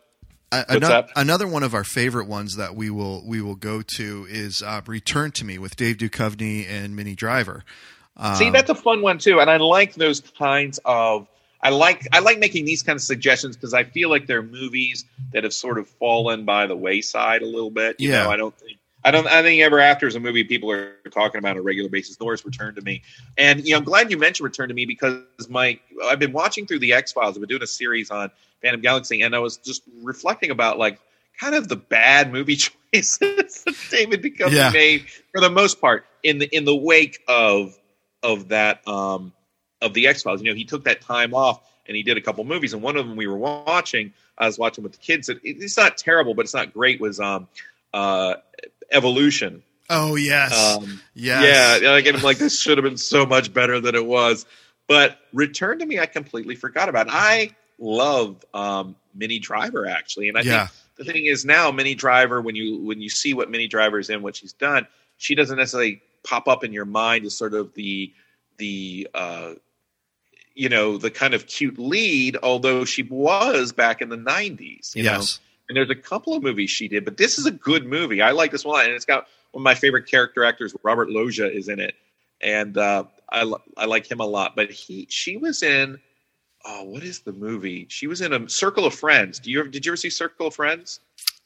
[0.53, 3.81] A- What's ano- Another one of our favorite ones that we will we will go
[3.95, 7.63] to is uh, "Return to Me" with Dave Duchovny and Minnie Driver.
[8.17, 11.27] Um, See, that's a fun one too, and I like those kinds of.
[11.63, 15.05] I like I like making these kind of suggestions because I feel like they're movies
[15.31, 17.99] that have sort of fallen by the wayside a little bit.
[17.99, 18.23] You Yeah.
[18.23, 20.93] know, I don't think I don't I think Ever After is a movie people are
[21.11, 22.19] talking about on a regular basis.
[22.19, 23.03] Nor is Return to Me,
[23.37, 26.65] and you know I'm glad you mentioned Return to Me because my I've been watching
[26.65, 27.35] through the X Files.
[27.35, 28.31] I've been doing a series on
[28.63, 30.99] Phantom Galaxy, and I was just reflecting about like
[31.39, 32.55] kind of the bad movie
[32.93, 34.71] choices that David Duchovny Yeah.
[34.71, 37.77] made for the most part in the in the wake of
[38.23, 39.33] of that um
[39.81, 40.41] of the X Files.
[40.41, 42.97] You know, he took that time off and he did a couple movies, and one
[42.97, 44.13] of them we were watching.
[44.37, 45.29] I was watching with the kids.
[45.29, 46.99] It, it's not terrible, but it's not great.
[47.01, 47.47] Was um
[47.93, 48.35] uh
[48.91, 49.63] Evolution.
[49.89, 53.79] oh yes, Um, yes, Yeah, like I'm like this should have been so much better
[53.79, 54.45] than it was.
[54.87, 57.07] But Return to Me, I completely forgot about.
[57.09, 61.95] I love um, Minnie Driver actually, and I yeah, think the thing is now Minnie
[61.95, 64.87] Driver when you when you see what Minnie Driver is in, what she's done,
[65.17, 68.13] she doesn't necessarily pop up in your mind is sort of the
[68.57, 69.53] the uh,
[70.53, 74.95] you know the kind of cute lead, although she was back in the '90s.
[74.95, 75.11] You know?
[75.13, 78.21] yes, And there's a couple of movies she did, but this is a good movie.
[78.21, 81.51] I like this one, and it's got one of my favorite character actors, Robert Loggia,
[81.51, 81.95] is in it,
[82.41, 84.55] and uh, I I like him a lot.
[84.55, 85.99] But he she was in
[86.65, 87.87] oh what is the movie?
[87.89, 89.39] She was in a Circle of Friends.
[89.39, 90.99] Do you ever, did you ever see Circle of Friends?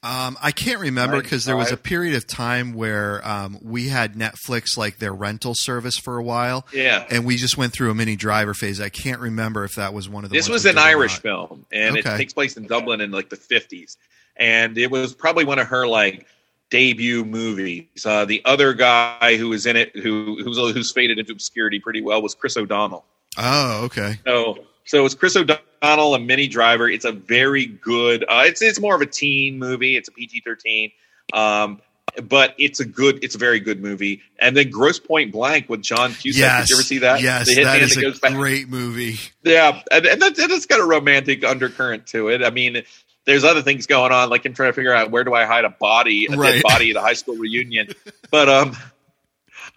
[0.05, 4.13] Um, I can't remember because there was a period of time where um, we had
[4.13, 7.05] Netflix like their rental service for a while, Yeah.
[7.09, 8.79] and we just went through a Minnie Driver phase.
[8.79, 10.37] I can't remember if that was one of the.
[10.37, 13.97] This was an Irish film, and it takes place in Dublin in like the fifties,
[14.37, 16.27] and it was probably one of her like
[16.69, 18.05] debut movies.
[18.05, 22.03] Uh, the other guy who was in it, who who's who's faded into obscurity pretty
[22.03, 23.03] well, was Chris O'Donnell.
[23.37, 24.19] Oh, okay.
[24.25, 26.87] So so it's Chris O'Donnell, a Minnie Driver.
[26.89, 28.23] It's a very good.
[28.23, 29.95] Uh, it's it's more of a teen movie.
[29.97, 30.91] It's a PG thirteen.
[31.33, 31.81] Um,
[32.23, 34.21] but it's a good, it's a very good movie.
[34.39, 36.39] And then Grosse Pointe Blank with John Cusack.
[36.39, 36.61] Yes.
[36.67, 37.21] Did you ever see that?
[37.21, 39.15] Yes, The that is a goes back- great movie.
[39.43, 42.41] yeah, and, and that, that's got a romantic undercurrent to it.
[42.41, 42.83] I mean,
[43.25, 45.65] there's other things going on, like I'm trying to figure out where do I hide
[45.65, 46.53] a body, a Right.
[46.53, 47.89] dead body at a high school reunion.
[48.31, 48.77] but um,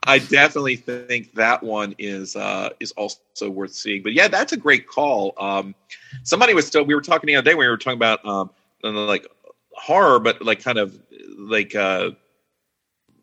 [0.08, 4.02] I definitely think that one is uh, is also worth seeing.
[4.02, 5.34] But yeah, that's a great call.
[5.36, 5.74] Um,
[6.22, 8.50] somebody was still we were talking the other day when we were talking about um,
[8.82, 9.26] like
[9.72, 10.98] horror, but like kind of
[11.36, 12.12] like uh,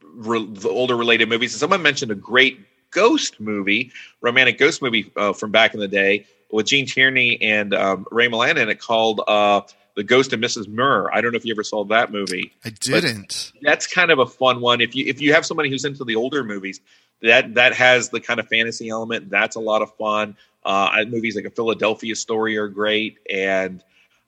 [0.04, 1.54] re- the older related movies.
[1.54, 2.60] And someone mentioned a great
[2.92, 3.92] ghost movie,
[4.22, 8.28] romantic ghost movie uh, from back in the day with Gene Tierney and um, Ray
[8.28, 9.62] Milland in it called uh,
[9.96, 10.68] The Ghost of Mrs.
[10.68, 11.10] Muir.
[11.14, 12.54] I don't know if you ever saw that movie.
[12.64, 13.54] I didn't.
[13.62, 14.82] That's kind of a fun one.
[14.82, 16.82] If you if you have somebody who's into the older movies,
[17.22, 19.30] that that has the kind of fantasy element.
[19.30, 20.38] That's a lot of fun.
[20.64, 23.84] Uh, movies like a Philadelphia Story are great, and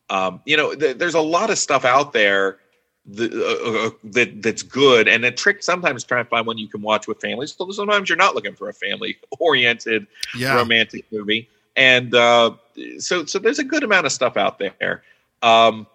[0.09, 2.59] um, you know, th- there's a lot of stuff out there
[3.07, 5.07] that, uh, uh, that that's good.
[5.07, 7.55] And the trick sometimes trying to find one you can watch with families.
[7.55, 10.55] So sometimes you're not looking for a family oriented yeah.
[10.55, 12.51] romantic movie, and uh,
[12.99, 15.03] so so there's a good amount of stuff out there.
[15.41, 15.87] Um,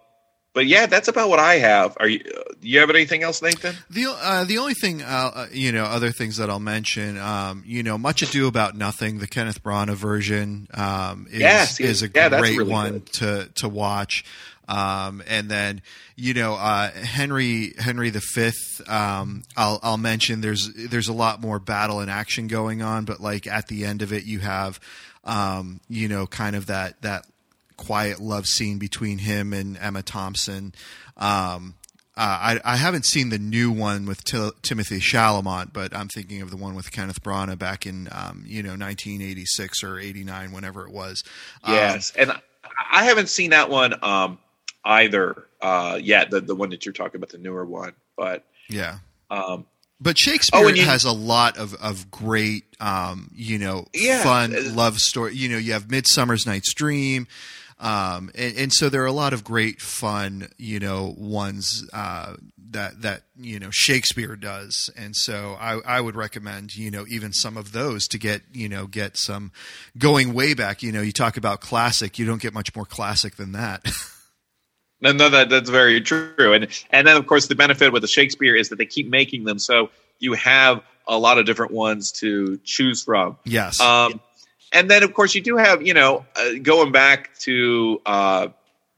[0.55, 1.97] but yeah, that's about what I have.
[1.99, 2.19] Are you?
[2.21, 3.75] Do you have anything else, Nathan?
[3.89, 7.63] The uh, the only thing uh, uh, you know, other things that I'll mention, um,
[7.67, 9.19] you know, much ado about nothing.
[9.19, 13.13] The Kenneth Branagh version um, is Yes, is a yeah, great really one good.
[13.15, 14.25] to to watch.
[14.69, 15.83] Um, and then
[16.17, 18.83] you know uh, Henry Henry the Fifth.
[18.89, 23.21] Um, I'll I'll mention there's there's a lot more battle and action going on, but
[23.21, 24.79] like at the end of it, you have
[25.25, 27.27] um, you know kind of that that
[27.77, 30.75] quiet love scene between him and Emma Thompson.
[31.17, 31.75] Um,
[32.15, 36.43] uh, I, I haven't seen the new one with Til- Timothy Chalamet, but I'm thinking
[36.43, 40.85] of the one with Kenneth Branagh back in um, you know 1986 or 89, whenever
[40.87, 41.23] it was.
[41.65, 42.31] Um, Yes, and
[42.91, 44.39] I- haven't seen that one um,
[44.85, 46.31] either uh, yet.
[46.31, 48.99] The the one that you're talking about, the newer one, but yeah.
[49.31, 49.65] um,
[50.01, 54.23] But Shakespeare Oh, you- has a lot of, of great, um, you know, Yeah.
[54.23, 55.35] fun Uh, love story.
[55.35, 57.27] You know, you have Midsummer's Night's Dream,
[57.83, 62.35] um, and, and so there are a lot of great fun, you know, ones uh,
[62.71, 67.33] that that you know Shakespeare does, and so I, I would recommend, you know, even
[67.33, 69.51] some of those to get, you know, get some
[69.99, 70.85] going way back.
[70.85, 73.85] You know, you talk about classic, you don't get much more classic than that.
[75.03, 76.53] No, no, that that's very true.
[76.53, 79.43] And and then of course the benefit with the Shakespeare is that they keep making
[79.43, 79.91] them, so
[80.21, 83.37] you have a lot of different ones to choose from.
[83.45, 84.21] yes, Um,
[84.73, 88.49] and then of course you do have you know uh, going back to uh,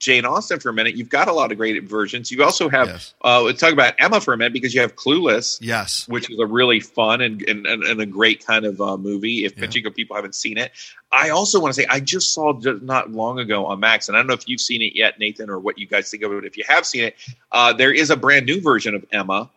[0.00, 0.96] Jane Austen for a minute.
[0.96, 2.30] You've got a lot of great versions.
[2.30, 4.96] You also have yes, uh, let's talk about Emma for a minute because you have
[4.96, 5.58] Clueless.
[5.62, 8.96] yes, which is a really fun and, and, and and a great kind of uh,
[8.98, 9.44] movie.
[9.46, 9.64] If Yeah.
[9.64, 10.72] Pachinko people haven't seen it,
[11.10, 14.16] I also want to say I just saw just not long ago on Max, and
[14.16, 16.32] I don't know if you've seen it yet, Nathan, or what you guys think of
[16.32, 16.44] it.
[16.44, 17.16] If you have seen it,
[17.52, 19.48] uh, there is a brand new version of Emma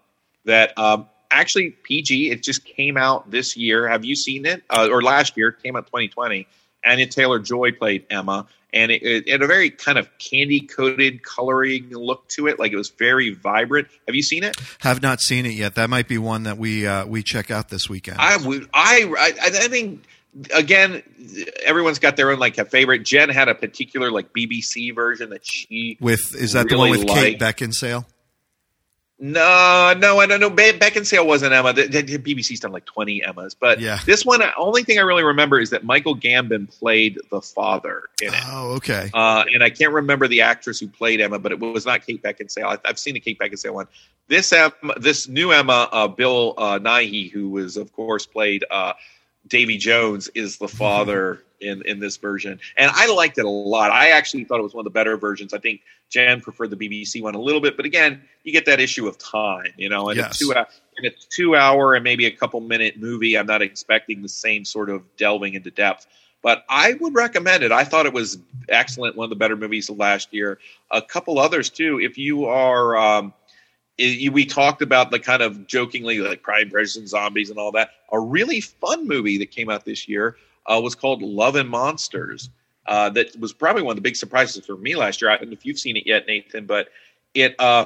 [0.46, 2.32] that um, actually PG.
[2.32, 3.88] It just came out this year.
[3.88, 4.64] Have you seen it?
[4.70, 5.50] Uh, or last year?
[5.50, 6.48] It came out 2020.
[6.86, 11.24] Anya Taylor Joy played Emma, and it, it had a very kind of candy coated
[11.24, 12.60] coloring look to it.
[12.60, 13.88] Like it was very vibrant.
[14.08, 14.56] Have you seen it?
[14.80, 15.76] have not seen it yet.
[15.76, 18.18] That might be one that we uh, we check out this weekend.
[18.20, 18.70] I would.
[18.74, 19.04] I.
[19.18, 19.34] I.
[19.48, 20.06] I think
[20.54, 21.04] again,
[21.66, 23.04] everyone's got their own like a favorite.
[23.04, 25.98] Jen had a particular like BBC version that she.
[26.00, 28.06] with is that the one really with Kate Beckinsale?
[29.20, 30.50] No, no, I don't know.
[30.52, 31.74] Be- Beckinsale wasn't Emma.
[31.74, 33.98] The, the, BBC's done like twenty Emmas, but Yeah.
[34.06, 38.04] this one, uh, only thing I really remember is that Michael Gambon played the father
[38.22, 38.40] in it.
[38.46, 39.10] Oh, okay.
[39.12, 42.22] Uh, and I can't remember the actress who played Emma, but it was not Kate
[42.22, 42.66] Beckinsale.
[42.66, 43.88] I, I've seen the Kate Beckinsale one.
[44.28, 48.94] This Emma, this new Emma, uh, Bill uh, Nighy, who was of course played uh,
[49.48, 53.92] Davy Jones, is the father in in this version, and I liked it a lot.
[53.92, 55.54] I actually thought it was one of the better versions.
[55.54, 58.80] I think Jan preferred the BBC one a little bit, but again, you get that
[58.80, 60.36] issue of time, you know, and Yes.
[60.36, 60.68] a two hour,
[60.98, 63.38] in a two hour and maybe a couple minute movie.
[63.38, 66.08] I'm not expecting the same sort of delving into depth
[66.44, 67.72] but I would recommend it.
[67.72, 68.38] I thought it was
[68.70, 70.60] excellent, one of the better movies of last year.
[70.92, 72.00] A couple others too.
[72.00, 73.34] If you are, um,
[73.98, 77.90] we talked about the kind of jokingly like Pride, Prejudice, and Zombies and all that.
[78.12, 82.50] A really fun movie that came out this year uh, was called Love and Monsters.
[82.86, 85.30] Uh, that was probably one of the big surprises for me last year.
[85.30, 86.90] I don't know if you've seen it yet, Nathan, but
[87.34, 87.86] it uh,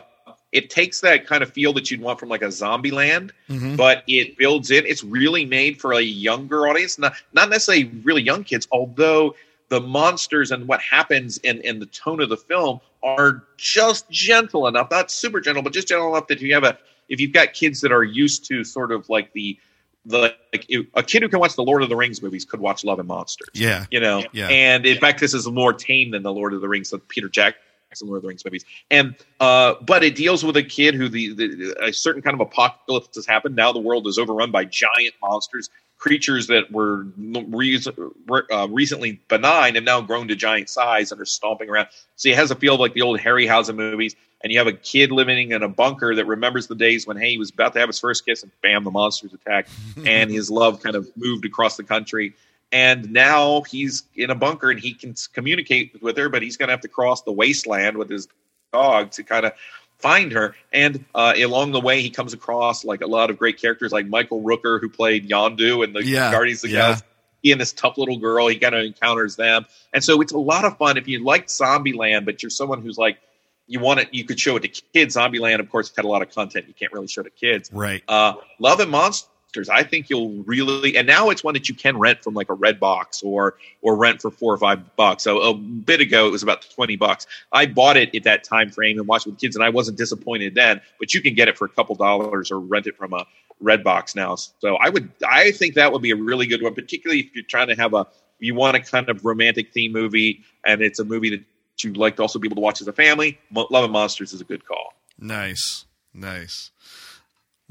[0.52, 3.76] it takes that kind of feel that you'd want from like a zombie land Mhm.
[3.78, 8.22] but it builds in it's really made for a younger audience not not necessarily really
[8.22, 9.34] young kids although
[9.70, 14.68] the monsters and what happens in in the tone of the film are just gentle
[14.68, 16.78] enough not super gentle but just gentle enough that you have a
[17.10, 19.58] if you've got kids that are used to sort of like the
[20.06, 22.84] the like a kid who can watch the lord of the rings movies could watch
[22.84, 23.86] love and monsters Yeah.
[23.92, 24.24] you know.
[24.32, 24.48] Yeah.
[24.48, 27.30] And in fact, this is more tame than the Lord of the Rings, the Peter
[27.30, 27.60] Jackson
[28.04, 28.66] Lord of the Rings movies.
[28.90, 32.40] And uh, but it deals with a kid who the, the a certain kind of
[32.40, 33.56] apocalypse has happened.
[33.56, 39.76] Now the world is overrun by giant monsters, creatures that were re- uh, recently benign
[39.76, 41.90] have now grown to giant size and are stomping around.
[42.16, 44.16] So it has a feel like the old Harryhausen movies.
[44.44, 47.32] And you have a kid living in a bunker that remembers the days when, hey,
[47.32, 49.68] he was about to have his first kiss, and bam, the monsters attack,
[50.06, 52.34] and his love kind of moved across the country.
[52.72, 56.70] And now he's in a bunker and he can communicate with her but he's going
[56.70, 58.30] to have to cross the wasteland with his
[58.72, 59.52] dog to kind of
[60.00, 60.56] find her.
[60.72, 64.08] And uh, along the way he comes across like a lot of great characters like
[64.08, 66.82] michael rooker who played yondu and the Yeah, guardians of the yeah.
[66.84, 67.06] galaxy.
[67.44, 69.66] He and this tough little girl he kind of encounters them.
[69.94, 72.98] And so it's a lot of fun if you like zombieland but you're someone who's
[72.98, 73.18] like
[73.68, 76.22] you want it you could show it to kids zombieland of course had a lot
[76.22, 78.04] of content you can't really show to kids Right.
[78.08, 79.32] uh, Love and Monsters.
[79.70, 82.54] I think you'll really, and now it's one that you can rent from like a
[82.54, 85.24] Red Box or or rent for four or five bucks.
[85.24, 87.28] So a bit ago, it was about twenty bucks.
[87.52, 89.98] I bought it at that time frame and watched it with kids, and I wasn't
[89.98, 90.80] disappointed then.
[91.02, 93.26] But you can get it for a couple dollars or rent it from a
[93.60, 94.36] Red Box now.
[94.36, 97.44] So I would, I think that would be a really good one, particularly if you're
[97.44, 98.08] trying to have a,
[98.40, 101.44] you want a kind of romantic theme movie, and it's a movie that
[101.80, 103.40] you'd like to also be able to watch as a family.
[103.54, 104.94] Love and Monsters is a good call.
[105.18, 106.72] Nice, nice.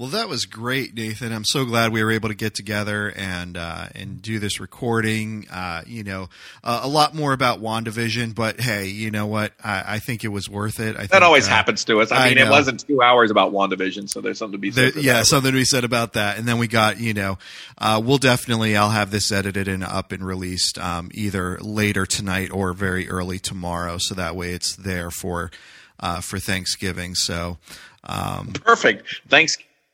[0.00, 1.30] Well, that was great, Nathan.
[1.30, 5.46] I'm so glad we were able to get together and uh, and do this recording.
[5.52, 6.30] Uh, you know,
[6.64, 9.52] uh, a lot more about Wandavision, but hey, you know what?
[9.62, 10.96] I, I think it was worth it.
[10.96, 12.12] I That think, always uh, happens to us.
[12.12, 14.94] I I mean, it wasn't two hours about WandaVision, so there's something to be said.
[14.94, 16.38] There, yeah, something to be said about that.
[16.38, 17.36] And then we got, you know,
[17.76, 22.50] uh, we'll definitely, I'll have this edited and up and released um, either later tonight
[22.50, 25.50] or very early tomorrow, so that way it's there for
[25.98, 27.14] uh, for Thanksgiving.
[27.14, 27.58] So,
[28.02, 29.28] um, perfect.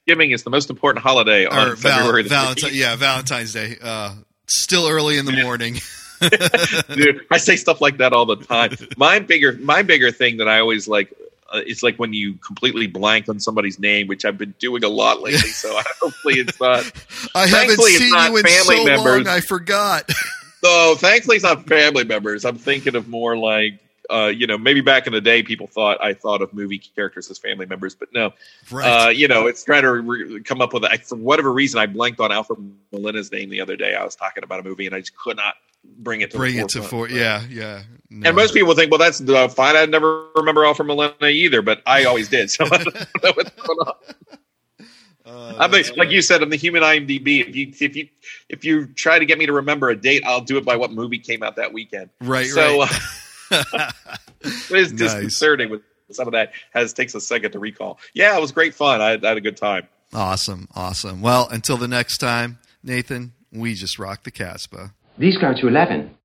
[0.07, 2.23] Thanksgiving is the most important holiday on or val- February.
[2.23, 2.75] the Valentine, 15th.
[2.75, 3.77] yeah, Valentine's Day.
[3.83, 4.15] Uh,
[4.47, 5.79] still early in the morning.
[6.95, 8.75] Dude, I say stuff like that all the time.
[8.97, 11.13] My bigger, my bigger thing that I always like.
[11.53, 14.89] Uh, it's like when you completely blank on somebody's name, which I've been doing a
[14.89, 15.39] lot lately.
[15.49, 16.91] So hopefully it's not.
[17.35, 19.27] I haven't seen you in so members.
[19.27, 19.29] long.
[19.29, 20.11] I forgot.
[20.65, 22.45] So thankfully, it's not family members.
[22.45, 23.79] I'm thinking of more like,
[24.11, 27.31] uh, you know, maybe back in the day, people thought I thought of movie characters
[27.31, 28.33] as family members, but no,
[28.71, 29.07] right.
[29.07, 30.91] Uh, you know, it's trying to re- come up with it.
[30.91, 32.59] I, for whatever reason, I blanked on Alfred
[32.93, 33.95] Molina's name the other day.
[33.95, 35.55] I was talking about a movie, and I just could not
[35.99, 37.09] bring it to Bring it to four.
[37.09, 37.83] Yeah, yeah.
[38.11, 38.29] No.
[38.29, 39.77] And most people think, well, that's uh, fine.
[39.77, 42.51] I never remember Alfred Molina either, but I always did.
[42.51, 43.95] So I don't know what's going on.
[45.25, 47.49] Uh, I'm the, like you said, I'm the human IMDb.
[47.49, 48.09] If you if you
[48.49, 50.93] if you try to get me to remember a date, I'll do it by what
[50.93, 52.11] movie came out that weekend.
[52.21, 52.93] right, So right.
[53.51, 53.95] it
[54.71, 54.93] is Nice.
[54.93, 56.53] disconcerting with some of that.
[56.73, 57.99] Has takes a second to recall.
[58.15, 59.01] Yeah, it was great fun.
[59.01, 59.89] I, I had a good time.
[60.13, 61.21] Awesome, awesome.
[61.21, 64.93] Well, until the next time, Nathan, we just rock the Casbah.
[65.19, 66.16] These go to 11.